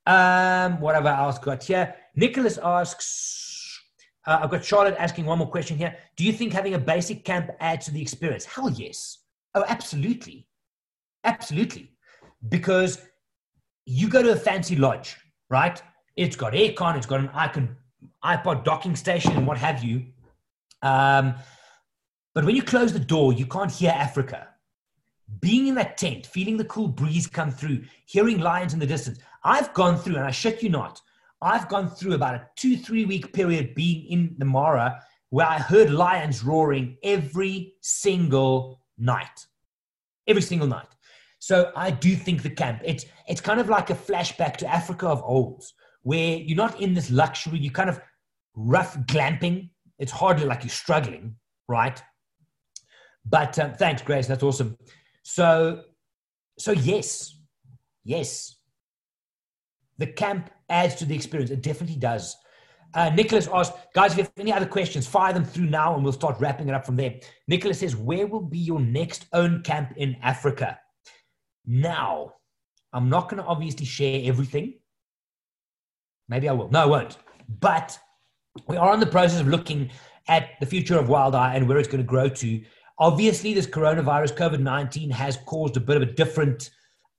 Um, 0.08 0.80
what 0.80 0.96
have 0.96 1.06
I 1.06 1.18
else 1.18 1.38
got 1.40 1.64
here? 1.64 1.96
Nicholas 2.16 2.58
asks, 2.58 3.80
uh, 4.26 4.40
I've 4.42 4.50
got 4.52 4.64
Charlotte 4.64 4.96
asking 4.98 5.26
one 5.26 5.38
more 5.40 5.50
question 5.50 5.78
here. 5.78 5.96
Do 6.16 6.24
you 6.24 6.34
think 6.34 6.54
having 6.54 6.74
a 6.74 6.80
basic 6.80 7.24
camp 7.26 7.52
adds 7.60 7.86
to 7.86 7.92
the 7.92 8.02
experience? 8.02 8.46
Hell 8.46 8.70
yes. 8.70 9.20
Oh, 9.54 9.66
absolutely. 9.68 10.48
Absolutely. 11.24 11.92
Because 12.50 13.02
you 13.86 14.10
go 14.10 14.24
to 14.24 14.32
a 14.32 14.36
fancy 14.36 14.76
lodge, 14.76 15.18
right? 15.50 15.82
It's 16.16 16.36
got 16.36 16.54
aircon, 16.54 16.98
it's 16.98 17.06
got 17.06 17.20
an 17.20 17.30
icon, 17.34 17.76
iPod 18.24 18.64
docking 18.64 18.96
station, 18.96 19.32
and 19.34 19.48
what 19.48 19.58
have 19.58 19.84
you. 19.84 20.06
Um, 20.82 21.36
but 22.34 22.46
when 22.46 22.56
you 22.56 22.64
close 22.64 22.94
the 22.94 23.00
door, 23.00 23.34
you 23.34 23.46
can't 23.46 23.72
hear 23.72 23.92
Africa. 23.92 24.48
Being 25.40 25.68
in 25.68 25.76
that 25.76 25.98
tent, 25.98 26.26
feeling 26.26 26.58
the 26.58 26.66
cool 26.66 26.88
breeze 26.88 27.28
come 27.28 27.52
through, 27.52 27.84
hearing 28.06 28.40
lions 28.40 28.74
in 28.74 28.80
the 28.80 28.86
distance. 28.86 29.20
I've 29.44 29.74
gone 29.74 29.98
through, 29.98 30.18
and 30.18 30.26
I 30.26 30.32
shit 30.32 30.62
you 30.62 30.70
not, 30.70 31.02
I've 31.42 31.68
gone 31.70 31.90
through 31.90 32.14
about 32.14 32.36
a 32.36 32.48
two, 32.56 32.78
three 32.78 33.06
week 33.06 33.34
period 33.34 33.74
being 33.74 34.06
in 34.12 34.36
the 34.38 34.46
Mara 34.46 35.02
where 35.30 35.48
I 35.48 35.58
heard 35.58 35.90
lions 35.90 36.44
roaring 36.44 36.98
every 37.04 37.74
single 37.82 38.82
night. 38.98 39.48
Every 40.28 40.42
single 40.42 40.68
night. 40.68 40.88
So 41.42 41.72
I 41.76 41.90
do 41.90 42.16
think 42.16 42.44
the 42.44 42.52
camp, 42.52 42.82
it's, 42.86 43.04
it's 43.28 43.42
kind 43.42 43.60
of 43.60 43.68
like 43.68 43.90
a 43.90 43.96
flashback 43.96 44.58
to 44.58 44.68
Africa 44.68 45.08
of 45.08 45.24
old, 45.24 45.64
where 46.04 46.38
you're 46.38 46.56
not 46.56 46.80
in 46.80 46.94
this 46.94 47.10
luxury, 47.10 47.58
you 47.58 47.72
kind 47.72 47.90
of 47.90 48.00
rough 48.54 48.96
glamping. 49.08 49.72
It's 49.98 50.12
hardly 50.12 50.46
like 50.46 50.62
you're 50.62 50.70
struggling, 50.70 51.36
right? 51.68 52.00
But 53.26 53.58
um, 53.58 53.74
thanks, 53.74 54.04
Grace. 54.04 54.28
That's 54.28 54.44
awesome. 54.44 54.78
So, 55.24 55.82
so 56.60 56.74
yes, 56.74 57.36
yes, 58.04 58.58
the 59.98 60.06
camp 60.06 60.52
adds 60.70 60.94
to 60.96 61.06
the 61.06 61.16
experience. 61.16 61.50
It 61.50 61.64
definitely 61.64 61.98
does. 61.98 62.36
Uh, 62.94 63.10
Nicholas 63.10 63.48
asked, 63.52 63.74
guys, 63.96 64.12
if 64.12 64.18
you 64.18 64.24
have 64.26 64.32
any 64.38 64.54
other 64.54 64.68
questions, 64.68 65.08
fire 65.08 65.34
them 65.34 65.46
through 65.46 65.66
now 65.66 65.96
and 65.96 66.04
we'll 66.04 66.14
start 66.14 66.40
wrapping 66.40 66.70
it 66.70 66.76
up 66.76 66.86
from 66.86 66.98
there. 66.98 67.16
Nicholas 67.48 67.80
says, 67.80 67.96
where 67.96 68.28
will 68.28 68.42
be 68.44 68.60
your 68.60 68.80
next 68.80 69.26
own 69.34 69.64
camp 69.64 69.94
in 69.98 70.16
Africa? 70.22 70.78
Now, 71.66 72.34
I'm 72.94 73.10
not 73.10 73.30
going 73.30 73.42
to 73.42 73.48
obviously 73.48 73.86
share 73.86 74.22
everything. 74.26 74.76
Maybe 76.28 76.50
I 76.50 76.54
will. 76.54 76.70
No, 76.70 76.82
I 76.82 76.86
won't. 76.86 77.18
But 77.60 77.98
we 78.68 78.78
are 78.78 78.94
in 78.94 79.00
the 79.00 79.06
process 79.06 79.40
of 79.40 79.48
looking 79.48 79.90
at 80.28 80.52
the 80.60 80.66
future 80.66 80.98
of 80.98 81.10
Wild 81.10 81.36
Eye 81.36 81.56
and 81.56 81.68
where 81.68 81.78
it's 81.78 81.88
going 81.88 82.04
to 82.04 82.08
grow 82.08 82.30
to. 82.30 82.62
Obviously, 83.00 83.54
this 83.54 83.68
coronavirus, 83.68 84.38
COVID 84.38 84.60
19, 84.60 85.10
has 85.10 85.38
caused 85.46 85.78
a 85.78 85.80
bit 85.80 85.98
of 85.98 86.04
a 86.04 86.12
different, 86.14 86.70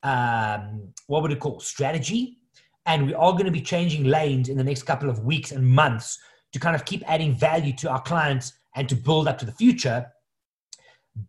um, 0.02 0.88
what 1.06 1.22
would 1.22 1.32
it 1.32 1.40
call, 1.40 1.60
strategy. 1.60 2.38
And 2.86 3.06
we 3.06 3.14
are 3.14 3.32
going 3.32 3.46
to 3.46 3.52
be 3.52 3.60
changing 3.60 4.04
lanes 4.04 4.48
in 4.48 4.56
the 4.56 4.64
next 4.64 4.84
couple 4.84 5.08
of 5.08 5.24
weeks 5.24 5.52
and 5.52 5.66
months 5.66 6.18
to 6.52 6.58
kind 6.58 6.76
of 6.76 6.84
keep 6.84 7.02
adding 7.06 7.34
value 7.34 7.72
to 7.76 7.90
our 7.90 8.02
clients 8.02 8.52
and 8.74 8.88
to 8.88 8.94
build 8.94 9.28
up 9.28 9.38
to 9.38 9.46
the 9.46 9.52
future. 9.52 10.06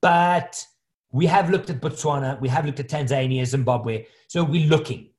But 0.01 0.65
we 1.13 1.27
have 1.27 1.49
looked 1.49 1.69
at 1.69 1.79
Botswana, 1.79 2.41
we 2.41 2.49
have 2.49 2.65
looked 2.65 2.79
at 2.79 2.89
Tanzania, 2.89 3.45
Zimbabwe. 3.45 4.05
So 4.27 4.43
we're 4.43 4.67
looking, 4.67 5.11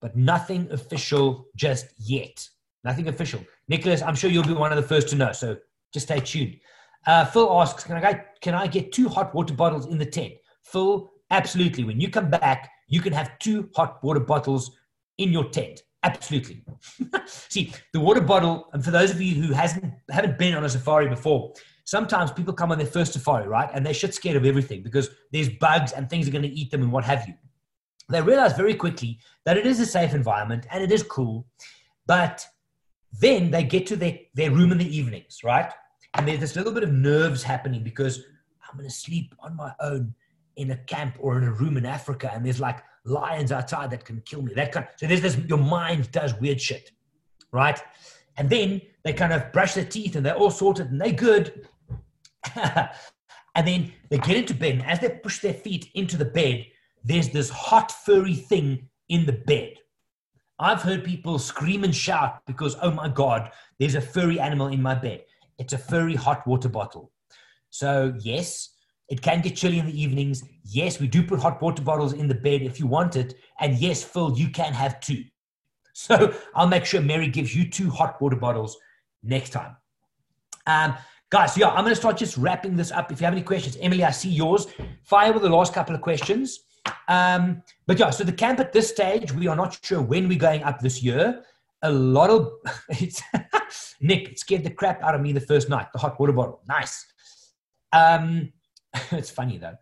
but 0.00 0.14
nothing 0.14 0.68
official 0.70 1.46
just 1.56 1.86
yet. 1.98 2.46
Nothing 2.84 3.08
official. 3.08 3.40
Nicholas, 3.66 4.02
I'm 4.02 4.14
sure 4.14 4.30
you'll 4.30 4.44
be 4.44 4.52
one 4.52 4.70
of 4.70 4.76
the 4.76 4.86
first 4.86 5.08
to 5.08 5.16
know. 5.16 5.32
So 5.32 5.56
just 5.92 6.06
stay 6.06 6.20
tuned. 6.20 6.56
Uh, 7.06 7.24
Phil 7.24 7.50
asks, 7.50 7.84
can 7.84 7.96
I, 7.96 8.00
get, 8.00 8.40
can 8.42 8.54
I 8.54 8.66
get 8.66 8.92
two 8.92 9.08
hot 9.08 9.34
water 9.34 9.54
bottles 9.54 9.86
in 9.86 9.96
the 9.96 10.04
tent? 10.04 10.34
Phil, 10.62 11.10
absolutely. 11.30 11.84
When 11.84 12.00
you 12.00 12.10
come 12.10 12.28
back, 12.28 12.70
you 12.86 13.00
can 13.00 13.12
have 13.12 13.38
two 13.38 13.70
hot 13.74 14.04
water 14.04 14.20
bottles 14.20 14.76
in 15.16 15.32
your 15.32 15.48
tent. 15.48 15.80
Absolutely. 16.02 16.62
See, 17.26 17.72
the 17.92 18.00
water 18.00 18.20
bottle, 18.20 18.68
and 18.72 18.84
for 18.84 18.90
those 18.90 19.10
of 19.10 19.20
you 19.20 19.42
who 19.42 19.52
hasn't 19.54 19.92
haven't 20.10 20.38
been 20.38 20.54
on 20.54 20.64
a 20.64 20.68
safari 20.68 21.08
before, 21.08 21.52
sometimes 21.86 22.30
people 22.32 22.52
come 22.52 22.70
on 22.70 22.78
their 22.78 22.86
first 22.86 23.14
safari, 23.14 23.48
right? 23.48 23.70
And 23.72 23.86
they're 23.86 23.94
shit 23.94 24.12
scared 24.12 24.36
of 24.36 24.44
everything 24.44 24.82
because 24.82 25.08
there's 25.32 25.48
bugs 25.48 25.92
and 25.92 26.10
things 26.10 26.28
are 26.28 26.32
going 26.32 26.42
to 26.42 26.48
eat 26.48 26.70
them 26.70 26.82
and 26.82 26.92
what 26.92 27.04
have 27.04 27.26
you. 27.26 27.34
They 28.10 28.20
realize 28.20 28.56
very 28.56 28.74
quickly 28.74 29.18
that 29.44 29.56
it 29.56 29.66
is 29.66 29.80
a 29.80 29.86
safe 29.86 30.12
environment 30.12 30.66
and 30.70 30.82
it 30.82 30.92
is 30.92 31.02
cool. 31.02 31.46
But 32.06 32.46
then 33.18 33.50
they 33.50 33.62
get 33.64 33.86
to 33.86 33.96
their, 33.96 34.18
their 34.34 34.50
room 34.50 34.72
in 34.72 34.78
the 34.78 34.96
evenings, 34.96 35.40
right? 35.42 35.72
And 36.14 36.28
there's 36.28 36.40
this 36.40 36.56
little 36.56 36.72
bit 36.72 36.82
of 36.82 36.92
nerves 36.92 37.42
happening 37.42 37.82
because 37.82 38.18
I'm 38.68 38.76
going 38.76 38.88
to 38.88 38.94
sleep 38.94 39.34
on 39.40 39.56
my 39.56 39.72
own 39.80 40.14
in 40.56 40.72
a 40.72 40.76
camp 40.76 41.16
or 41.20 41.38
in 41.38 41.44
a 41.44 41.52
room 41.52 41.76
in 41.76 41.86
Africa, 41.86 42.30
and 42.32 42.44
there's 42.44 42.60
like 42.60 42.82
lions 43.04 43.52
outside 43.52 43.90
that 43.90 44.04
can 44.04 44.22
kill 44.22 44.42
me. 44.42 44.54
That 44.54 44.72
kind. 44.72 44.86
Of, 44.86 44.92
so 44.96 45.06
there's 45.06 45.20
this. 45.20 45.36
Your 45.46 45.58
mind 45.58 46.10
does 46.12 46.34
weird 46.40 46.60
shit, 46.60 46.90
right? 47.52 47.78
And 48.38 48.50
then 48.50 48.80
they 49.02 49.12
kind 49.12 49.32
of 49.32 49.52
brush 49.52 49.74
their 49.74 49.84
teeth 49.84 50.16
and 50.16 50.24
they're 50.24 50.34
all 50.36 50.50
sorted 50.50 50.90
and 50.90 51.00
they're 51.00 51.12
good. 51.12 51.68
and 53.54 53.66
then 53.66 53.92
they 54.10 54.18
get 54.18 54.36
into 54.36 54.54
bed, 54.54 54.74
and 54.74 54.86
as 54.86 55.00
they 55.00 55.08
push 55.08 55.40
their 55.40 55.54
feet 55.54 55.90
into 55.94 56.16
the 56.16 56.24
bed, 56.24 56.66
there's 57.04 57.30
this 57.30 57.48
hot 57.50 57.92
furry 57.92 58.34
thing 58.34 58.88
in 59.08 59.26
the 59.26 59.32
bed. 59.32 59.74
I've 60.58 60.82
heard 60.82 61.04
people 61.04 61.38
scream 61.38 61.84
and 61.84 61.94
shout 61.94 62.40
because, 62.46 62.76
oh 62.82 62.90
my 62.90 63.08
God, 63.08 63.50
there's 63.78 63.94
a 63.94 64.00
furry 64.00 64.40
animal 64.40 64.68
in 64.68 64.80
my 64.80 64.94
bed. 64.94 65.24
It's 65.58 65.72
a 65.72 65.78
furry 65.78 66.14
hot 66.14 66.46
water 66.46 66.68
bottle. 66.68 67.12
So, 67.70 68.14
yes, 68.20 68.70
it 69.08 69.22
can 69.22 69.42
get 69.42 69.56
chilly 69.56 69.78
in 69.78 69.86
the 69.86 70.02
evenings. 70.02 70.42
Yes, 70.64 70.98
we 70.98 71.06
do 71.06 71.22
put 71.22 71.40
hot 71.40 71.60
water 71.60 71.82
bottles 71.82 72.14
in 72.14 72.26
the 72.26 72.34
bed 72.34 72.62
if 72.62 72.80
you 72.80 72.86
want 72.86 73.16
it. 73.16 73.34
And 73.60 73.76
yes, 73.76 74.02
Phil, 74.02 74.36
you 74.36 74.48
can 74.50 74.72
have 74.72 75.00
two. 75.00 75.24
So 75.98 76.34
I'll 76.54 76.66
make 76.66 76.84
sure 76.84 77.00
Mary 77.00 77.26
gives 77.26 77.56
you 77.56 77.70
two 77.70 77.88
hot 77.88 78.20
water 78.20 78.36
bottles 78.36 78.76
next 79.22 79.48
time. 79.48 79.78
Um, 80.66 80.94
guys, 81.30 81.56
yeah, 81.56 81.68
I'm 81.68 81.84
going 81.84 81.94
to 81.94 81.96
start 81.96 82.16
just 82.16 82.36
wrapping 82.36 82.76
this 82.76 82.92
up. 82.92 83.10
If 83.12 83.20
you 83.20 83.24
have 83.24 83.34
any 83.34 83.42
questions, 83.42 83.76
Emily, 83.80 84.04
I 84.04 84.10
see 84.10 84.30
yours. 84.30 84.66
Fire 85.02 85.32
with 85.32 85.42
the 85.42 85.48
last 85.48 85.74
couple 85.74 85.94
of 85.94 86.00
questions. 86.00 86.60
Um, 87.08 87.62
but 87.86 87.98
yeah, 87.98 88.10
so 88.10 88.24
the 88.24 88.32
camp 88.32 88.60
at 88.60 88.72
this 88.72 88.88
stage, 88.88 89.32
we 89.32 89.48
are 89.48 89.56
not 89.56 89.78
sure 89.82 90.00
when 90.00 90.28
we're 90.28 90.38
going 90.38 90.62
up 90.62 90.80
this 90.80 91.02
year 91.02 91.42
a 91.82 91.90
lot 91.90 92.30
of 92.30 92.52
it's 92.88 93.22
Nick 94.00 94.28
it 94.30 94.38
scared 94.38 94.64
the 94.64 94.70
crap 94.70 95.02
out 95.02 95.14
of 95.14 95.20
me 95.20 95.32
the 95.32 95.40
first 95.40 95.68
night. 95.68 95.86
The 95.92 95.98
hot 95.98 96.18
water 96.18 96.32
bottle, 96.32 96.60
nice. 96.68 97.06
Um, 97.92 98.52
it's 99.12 99.30
funny 99.30 99.58
though. 99.58 99.76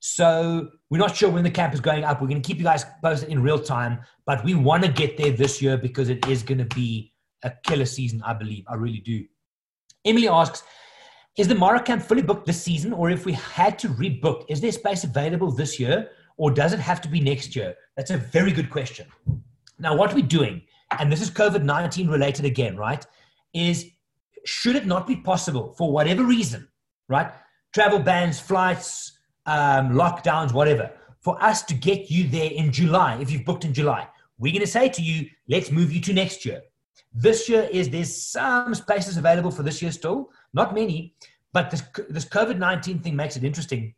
So 0.00 0.68
we're 0.90 0.98
not 0.98 1.14
sure 1.14 1.30
when 1.30 1.44
the 1.44 1.50
camp 1.50 1.74
is 1.74 1.80
going 1.80 2.02
up. 2.02 2.20
We're 2.20 2.28
going 2.28 2.42
to 2.42 2.46
keep 2.46 2.58
you 2.58 2.64
guys 2.64 2.84
posted 3.04 3.28
in 3.28 3.40
real 3.40 3.58
time, 3.58 4.00
but 4.26 4.44
we 4.44 4.54
want 4.54 4.82
to 4.82 4.90
get 4.90 5.16
there 5.16 5.30
this 5.30 5.62
year 5.62 5.76
because 5.76 6.08
it 6.08 6.26
is 6.26 6.42
going 6.42 6.58
to 6.58 6.74
be 6.74 7.12
a 7.44 7.52
killer 7.62 7.86
season. 7.86 8.20
I 8.24 8.34
believe. 8.34 8.64
I 8.68 8.74
really 8.74 8.98
do. 8.98 9.24
Emily 10.04 10.28
asks. 10.28 10.62
Is 11.38 11.48
the 11.48 11.54
Mara 11.54 11.82
camp 11.82 12.02
fully 12.02 12.20
booked 12.20 12.44
this 12.44 12.62
season, 12.62 12.92
or 12.92 13.08
if 13.08 13.24
we 13.24 13.32
had 13.32 13.78
to 13.78 13.88
rebook, 13.88 14.44
is 14.50 14.60
there 14.60 14.70
space 14.70 15.02
available 15.02 15.50
this 15.50 15.80
year, 15.80 16.10
or 16.36 16.50
does 16.50 16.74
it 16.74 16.78
have 16.78 17.00
to 17.00 17.08
be 17.08 17.20
next 17.20 17.56
year? 17.56 17.74
That's 17.96 18.10
a 18.10 18.18
very 18.18 18.52
good 18.52 18.68
question. 18.68 19.06
Now, 19.78 19.96
what 19.96 20.12
we're 20.12 20.26
doing 20.26 20.60
and 20.98 21.10
this 21.10 21.20
is 21.20 21.30
COVID 21.30 21.62
19 21.62 22.08
related 22.08 22.44
again, 22.44 22.76
right? 22.76 23.04
Is 23.52 23.90
should 24.44 24.76
it 24.76 24.86
not 24.86 25.06
be 25.06 25.16
possible 25.16 25.74
for 25.78 25.92
whatever 25.92 26.24
reason, 26.24 26.68
right? 27.08 27.32
Travel 27.72 28.00
bans, 28.00 28.40
flights, 28.40 29.18
um, 29.46 29.90
lockdowns, 29.90 30.52
whatever, 30.52 30.90
for 31.20 31.42
us 31.42 31.62
to 31.62 31.74
get 31.74 32.10
you 32.10 32.28
there 32.28 32.50
in 32.50 32.72
July, 32.72 33.18
if 33.20 33.30
you've 33.30 33.44
booked 33.44 33.64
in 33.64 33.72
July, 33.72 34.06
we're 34.38 34.52
going 34.52 34.60
to 34.60 34.66
say 34.66 34.88
to 34.88 35.02
you, 35.02 35.28
let's 35.48 35.70
move 35.70 35.92
you 35.92 36.00
to 36.00 36.12
next 36.12 36.44
year. 36.44 36.62
This 37.14 37.48
year 37.48 37.68
is 37.70 37.90
there's 37.90 38.14
some 38.16 38.74
spaces 38.74 39.16
available 39.16 39.50
for 39.50 39.62
this 39.62 39.82
year 39.82 39.92
still, 39.92 40.30
not 40.54 40.74
many, 40.74 41.14
but 41.52 41.70
this, 41.70 41.82
this 42.08 42.24
COVID 42.24 42.58
19 42.58 43.00
thing 43.00 43.14
makes 43.14 43.36
it 43.36 43.44
interesting. 43.44 43.94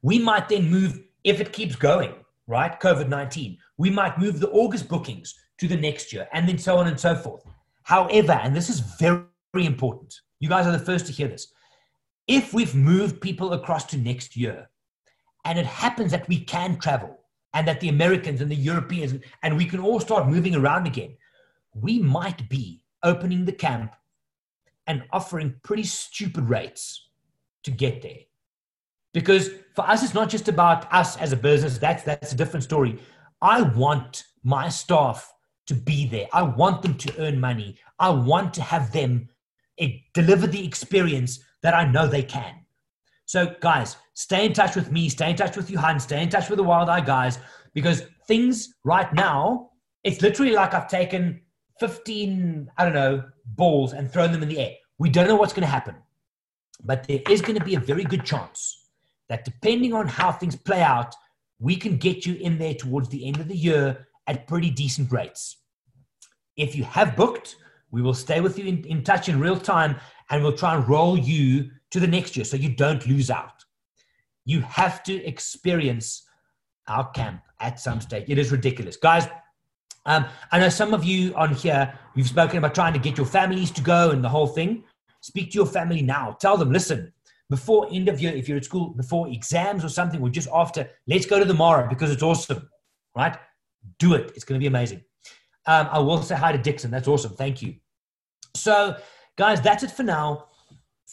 We 0.00 0.18
might 0.18 0.48
then 0.48 0.70
move, 0.70 1.00
if 1.24 1.40
it 1.40 1.52
keeps 1.52 1.76
going, 1.76 2.14
right? 2.46 2.80
COVID 2.80 3.08
19, 3.08 3.58
we 3.76 3.90
might 3.90 4.18
move 4.18 4.40
the 4.40 4.50
August 4.50 4.88
bookings 4.88 5.34
to 5.58 5.68
the 5.68 5.76
next 5.76 6.12
year, 6.12 6.28
and 6.32 6.48
then 6.48 6.58
so 6.58 6.76
on 6.78 6.86
and 6.88 6.98
so 6.98 7.14
forth. 7.14 7.44
However, 7.82 8.32
and 8.32 8.56
this 8.56 8.70
is 8.70 8.80
very, 8.80 9.22
very 9.52 9.66
important, 9.66 10.20
you 10.40 10.48
guys 10.48 10.66
are 10.66 10.72
the 10.72 10.78
first 10.78 11.06
to 11.06 11.12
hear 11.12 11.28
this. 11.28 11.52
If 12.26 12.54
we've 12.54 12.74
moved 12.74 13.20
people 13.20 13.52
across 13.52 13.84
to 13.86 13.98
next 13.98 14.36
year, 14.36 14.70
and 15.44 15.58
it 15.58 15.66
happens 15.66 16.12
that 16.12 16.28
we 16.28 16.40
can 16.40 16.78
travel, 16.78 17.18
and 17.54 17.68
that 17.68 17.80
the 17.80 17.90
Americans 17.90 18.40
and 18.40 18.50
the 18.50 18.56
Europeans, 18.56 19.22
and 19.42 19.56
we 19.56 19.66
can 19.66 19.80
all 19.80 20.00
start 20.00 20.28
moving 20.28 20.54
around 20.54 20.86
again, 20.86 21.14
we 21.74 21.98
might 21.98 22.48
be 22.48 22.82
opening 23.02 23.44
the 23.44 23.52
camp 23.52 23.94
and 24.86 25.04
offering 25.12 25.54
pretty 25.62 25.84
stupid 25.84 26.48
rates 26.48 27.08
to 27.64 27.70
get 27.70 28.02
there. 28.02 28.18
Because 29.14 29.50
for 29.74 29.88
us, 29.88 30.02
it's 30.02 30.14
not 30.14 30.28
just 30.28 30.48
about 30.48 30.92
us 30.92 31.16
as 31.18 31.32
a 31.32 31.36
business. 31.36 31.78
That's 31.78 32.02
that's 32.02 32.32
a 32.32 32.36
different 32.36 32.64
story. 32.64 32.98
I 33.40 33.62
want 33.62 34.24
my 34.42 34.68
staff 34.68 35.32
to 35.66 35.74
be 35.74 36.06
there. 36.06 36.26
I 36.32 36.42
want 36.42 36.82
them 36.82 36.94
to 36.96 37.14
earn 37.18 37.38
money. 37.38 37.78
I 37.98 38.10
want 38.10 38.54
to 38.54 38.62
have 38.62 38.92
them 38.92 39.28
eh, 39.78 39.98
deliver 40.14 40.46
the 40.46 40.64
experience 40.64 41.40
that 41.62 41.74
I 41.74 41.84
know 41.84 42.06
they 42.06 42.22
can. 42.22 42.54
So, 43.26 43.54
guys, 43.60 43.96
stay 44.14 44.46
in 44.46 44.52
touch 44.52 44.74
with 44.76 44.90
me, 44.90 45.08
stay 45.08 45.30
in 45.30 45.36
touch 45.36 45.56
with 45.56 45.70
Johan, 45.70 46.00
stay 46.00 46.22
in 46.22 46.28
touch 46.28 46.48
with 46.50 46.56
the 46.56 46.64
Wild 46.64 46.88
Eye 46.88 47.00
guys, 47.00 47.38
because 47.74 48.02
things 48.26 48.74
right 48.84 49.12
now, 49.14 49.70
it's 50.04 50.20
literally 50.20 50.52
like 50.52 50.74
I've 50.74 50.88
taken 50.88 51.40
15, 51.80 52.70
I 52.76 52.84
don't 52.84 52.94
know, 52.94 53.24
balls 53.44 53.92
and 53.92 54.10
thrown 54.10 54.32
them 54.32 54.42
in 54.42 54.48
the 54.48 54.58
air. 54.58 54.72
We 54.98 55.10
don't 55.10 55.28
know 55.28 55.36
what's 55.36 55.52
going 55.52 55.66
to 55.66 55.68
happen. 55.68 55.96
But 56.84 57.06
there 57.06 57.20
is 57.28 57.40
going 57.40 57.58
to 57.58 57.64
be 57.64 57.74
a 57.74 57.80
very 57.80 58.04
good 58.04 58.24
chance 58.24 58.88
that 59.28 59.44
depending 59.44 59.92
on 59.94 60.08
how 60.08 60.32
things 60.32 60.56
play 60.56 60.82
out, 60.82 61.14
we 61.58 61.76
can 61.76 61.96
get 61.96 62.26
you 62.26 62.34
in 62.34 62.58
there 62.58 62.74
towards 62.74 63.08
the 63.08 63.26
end 63.26 63.38
of 63.38 63.48
the 63.48 63.56
year 63.56 64.08
at 64.26 64.46
pretty 64.46 64.70
decent 64.70 65.12
rates. 65.12 65.58
If 66.56 66.74
you 66.74 66.84
have 66.84 67.16
booked, 67.16 67.56
we 67.90 68.02
will 68.02 68.14
stay 68.14 68.40
with 68.40 68.58
you 68.58 68.66
in, 68.66 68.84
in 68.84 69.04
touch 69.04 69.28
in 69.28 69.38
real 69.38 69.58
time 69.58 69.96
and 70.30 70.42
we'll 70.42 70.56
try 70.56 70.74
and 70.74 70.88
roll 70.88 71.18
you 71.18 71.70
to 71.90 72.00
the 72.00 72.06
next 72.06 72.36
year 72.36 72.44
so 72.44 72.56
you 72.56 72.74
don't 72.74 73.06
lose 73.06 73.30
out. 73.30 73.64
You 74.44 74.60
have 74.62 75.02
to 75.04 75.24
experience 75.24 76.22
our 76.88 77.08
camp 77.10 77.42
at 77.60 77.78
some 77.78 78.00
stage. 78.00 78.24
It 78.28 78.38
is 78.38 78.50
ridiculous. 78.50 78.96
Guys, 78.96 79.28
um, 80.06 80.26
I 80.50 80.58
know 80.58 80.68
some 80.68 80.94
of 80.94 81.04
you 81.04 81.34
on 81.34 81.54
here, 81.54 81.92
you've 82.14 82.28
spoken 82.28 82.58
about 82.58 82.74
trying 82.74 82.92
to 82.92 82.98
get 82.98 83.16
your 83.16 83.26
families 83.26 83.70
to 83.72 83.82
go 83.82 84.10
and 84.10 84.22
the 84.22 84.28
whole 84.28 84.46
thing. 84.46 84.84
Speak 85.20 85.52
to 85.52 85.54
your 85.54 85.66
family 85.66 86.02
now. 86.02 86.36
Tell 86.40 86.56
them, 86.56 86.72
listen, 86.72 87.12
before 87.48 87.86
end 87.92 88.08
of 88.08 88.20
year, 88.20 88.32
if 88.32 88.48
you're 88.48 88.56
at 88.56 88.64
school, 88.64 88.90
before 88.90 89.28
exams 89.28 89.84
or 89.84 89.88
something, 89.88 90.20
or 90.20 90.28
just 90.28 90.48
after, 90.52 90.88
let's 91.06 91.26
go 91.26 91.38
to 91.38 91.44
the 91.44 91.54
Mara 91.54 91.88
because 91.88 92.10
it's 92.10 92.22
awesome, 92.22 92.68
right? 93.14 93.36
Do 93.98 94.14
it. 94.14 94.32
It's 94.34 94.44
going 94.44 94.58
to 94.58 94.62
be 94.62 94.68
amazing. 94.68 95.02
Um, 95.66 95.88
I 95.92 95.98
will 96.00 96.22
say 96.22 96.34
hi 96.34 96.50
to 96.50 96.58
Dixon. 96.58 96.90
That's 96.90 97.06
awesome. 97.06 97.34
Thank 97.36 97.62
you. 97.62 97.76
So, 98.56 98.96
guys, 99.36 99.60
that's 99.60 99.82
it 99.82 99.92
for 99.92 100.02
now. 100.02 100.46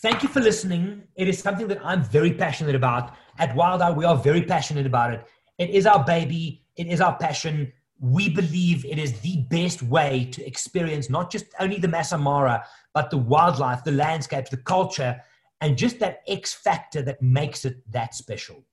Thank 0.02 0.24
you 0.24 0.30
for 0.30 0.40
listening. 0.40 1.04
It 1.16 1.28
is 1.28 1.40
something 1.40 1.68
that 1.68 1.80
I'm 1.84 2.04
very 2.04 2.34
passionate 2.34 2.74
about. 2.74 3.16
At 3.38 3.56
Wild 3.56 3.82
Eye, 3.82 3.92
we 3.92 4.06
are 4.06 4.16
very 4.16 4.42
passionate 4.42 4.86
about 4.86 5.14
it. 5.14 5.26
It 5.58 5.70
is 5.72 5.86
our 5.86 6.04
baby, 6.04 6.64
it 6.78 6.88
is 6.88 7.02
our 7.02 7.18
passion. 7.18 7.72
We 8.00 8.30
believe 8.30 8.86
it 8.86 8.97
is 8.97 9.20
the 9.20 9.45
best 9.50 9.84
way 9.84 10.30
to 10.32 10.45
experience 10.45 11.10
not 11.10 11.32
just 11.32 11.45
only 11.60 11.78
the 11.78 11.88
Masai 11.88 12.18
Mara, 12.18 12.64
but 12.93 13.10
the 13.10 13.18
wildlife, 13.18 13.84
the 13.84 13.91
landscapes, 13.91 14.50
the 14.50 14.58
culture, 14.58 15.22
and 15.62 15.78
just 15.78 16.00
that 16.00 16.22
X 16.28 16.54
factor 16.54 17.02
that 17.02 17.22
makes 17.22 17.66
it 17.66 17.78
that 17.91 18.16
special. 18.16 18.64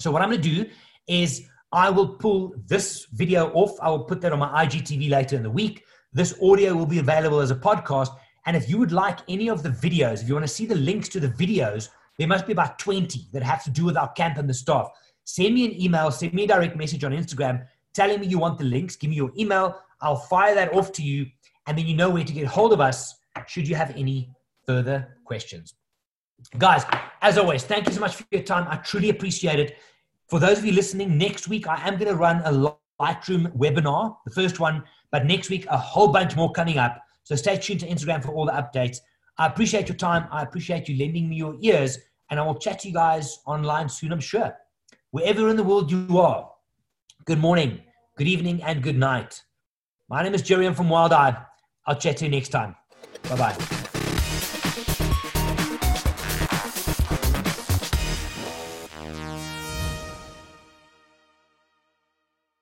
So, 0.00 0.10
what 0.10 0.22
I'm 0.22 0.30
going 0.30 0.40
to 0.40 0.64
do 0.64 0.70
is 1.06 1.46
I 1.72 1.90
will 1.90 2.08
pull 2.08 2.54
this 2.66 3.06
video 3.12 3.50
off. 3.50 3.76
I 3.82 3.90
will 3.90 4.04
put 4.04 4.20
that 4.22 4.32
on 4.32 4.38
my 4.38 4.64
IGTV 4.64 5.10
later 5.10 5.36
in 5.36 5.42
the 5.42 5.50
week. 5.50 5.84
This 6.12 6.38
audio 6.42 6.74
will 6.74 6.86
be 6.86 7.00
available 7.00 7.40
as 7.40 7.50
a 7.50 7.56
podcast. 7.56 8.10
And 8.46 8.56
if 8.56 8.68
you 8.68 8.78
would 8.78 8.92
like 8.92 9.18
any 9.28 9.48
of 9.48 9.62
the 9.62 9.70
videos, 9.70 10.22
if 10.22 10.28
you 10.28 10.34
want 10.34 10.46
to 10.46 10.52
see 10.52 10.66
the 10.66 10.74
links 10.74 11.08
to 11.10 11.20
the 11.20 11.28
videos, 11.28 11.88
there 12.18 12.28
must 12.28 12.46
be 12.46 12.52
about 12.52 12.78
20 12.78 13.26
that 13.32 13.42
have 13.42 13.64
to 13.64 13.70
do 13.70 13.84
with 13.84 13.96
our 13.96 14.12
camp 14.12 14.38
and 14.38 14.48
the 14.48 14.54
staff. 14.54 14.88
Send 15.24 15.54
me 15.54 15.64
an 15.64 15.80
email, 15.80 16.10
send 16.10 16.34
me 16.34 16.44
a 16.44 16.46
direct 16.46 16.76
message 16.76 17.02
on 17.02 17.12
Instagram 17.12 17.66
telling 17.94 18.20
me 18.20 18.26
you 18.26 18.38
want 18.38 18.58
the 18.58 18.64
links. 18.64 18.96
Give 18.96 19.10
me 19.10 19.16
your 19.16 19.32
email. 19.38 19.80
I'll 20.00 20.16
fire 20.16 20.54
that 20.54 20.74
off 20.74 20.92
to 20.92 21.02
you. 21.02 21.26
And 21.66 21.78
then 21.78 21.86
you 21.86 21.96
know 21.96 22.10
where 22.10 22.24
to 22.24 22.32
get 22.32 22.46
hold 22.46 22.72
of 22.72 22.80
us 22.80 23.14
should 23.46 23.66
you 23.66 23.74
have 23.74 23.90
any 23.96 24.30
further 24.66 25.16
questions. 25.24 25.74
Guys, 26.58 26.84
as 27.22 27.38
always, 27.38 27.64
thank 27.64 27.86
you 27.86 27.92
so 27.92 28.00
much 28.00 28.16
for 28.16 28.24
your 28.30 28.42
time. 28.42 28.66
I 28.68 28.76
truly 28.76 29.08
appreciate 29.08 29.58
it. 29.58 29.78
For 30.28 30.38
those 30.38 30.58
of 30.58 30.64
you 30.64 30.72
listening, 30.72 31.16
next 31.16 31.48
week 31.48 31.66
I 31.66 31.86
am 31.86 31.96
going 31.96 32.10
to 32.10 32.16
run 32.16 32.42
a 32.44 32.52
Lightroom 33.00 33.56
webinar, 33.56 34.16
the 34.24 34.30
first 34.30 34.60
one, 34.60 34.84
but 35.10 35.26
next 35.26 35.50
week 35.50 35.66
a 35.70 35.76
whole 35.76 36.08
bunch 36.08 36.36
more 36.36 36.52
coming 36.52 36.78
up. 36.78 37.00
So 37.22 37.34
stay 37.34 37.56
tuned 37.56 37.80
to 37.80 37.88
Instagram 37.88 38.22
for 38.22 38.32
all 38.34 38.46
the 38.46 38.52
updates. 38.52 38.98
I 39.38 39.46
appreciate 39.46 39.88
your 39.88 39.96
time. 39.96 40.28
I 40.30 40.42
appreciate 40.42 40.88
you 40.88 40.98
lending 40.98 41.28
me 41.28 41.36
your 41.36 41.56
ears, 41.60 41.98
and 42.30 42.38
I 42.38 42.44
will 42.44 42.54
chat 42.54 42.80
to 42.80 42.88
you 42.88 42.94
guys 42.94 43.38
online 43.46 43.88
soon, 43.88 44.12
I'm 44.12 44.20
sure. 44.20 44.54
Wherever 45.10 45.48
in 45.48 45.56
the 45.56 45.64
world 45.64 45.90
you 45.90 46.18
are, 46.18 46.50
good 47.26 47.38
morning, 47.38 47.80
good 48.18 48.28
evening, 48.28 48.62
and 48.62 48.82
good 48.82 48.96
night. 48.98 49.42
My 50.08 50.22
name 50.22 50.34
is 50.34 50.42
Gerry. 50.42 50.66
I'm 50.66 50.74
from 50.74 50.90
Wild 50.90 51.12
Eye. 51.12 51.36
I'll 51.86 51.96
chat 51.96 52.18
to 52.18 52.24
you 52.26 52.30
next 52.30 52.50
time. 52.50 52.76
Bye 53.28 53.36
bye. 53.36 53.83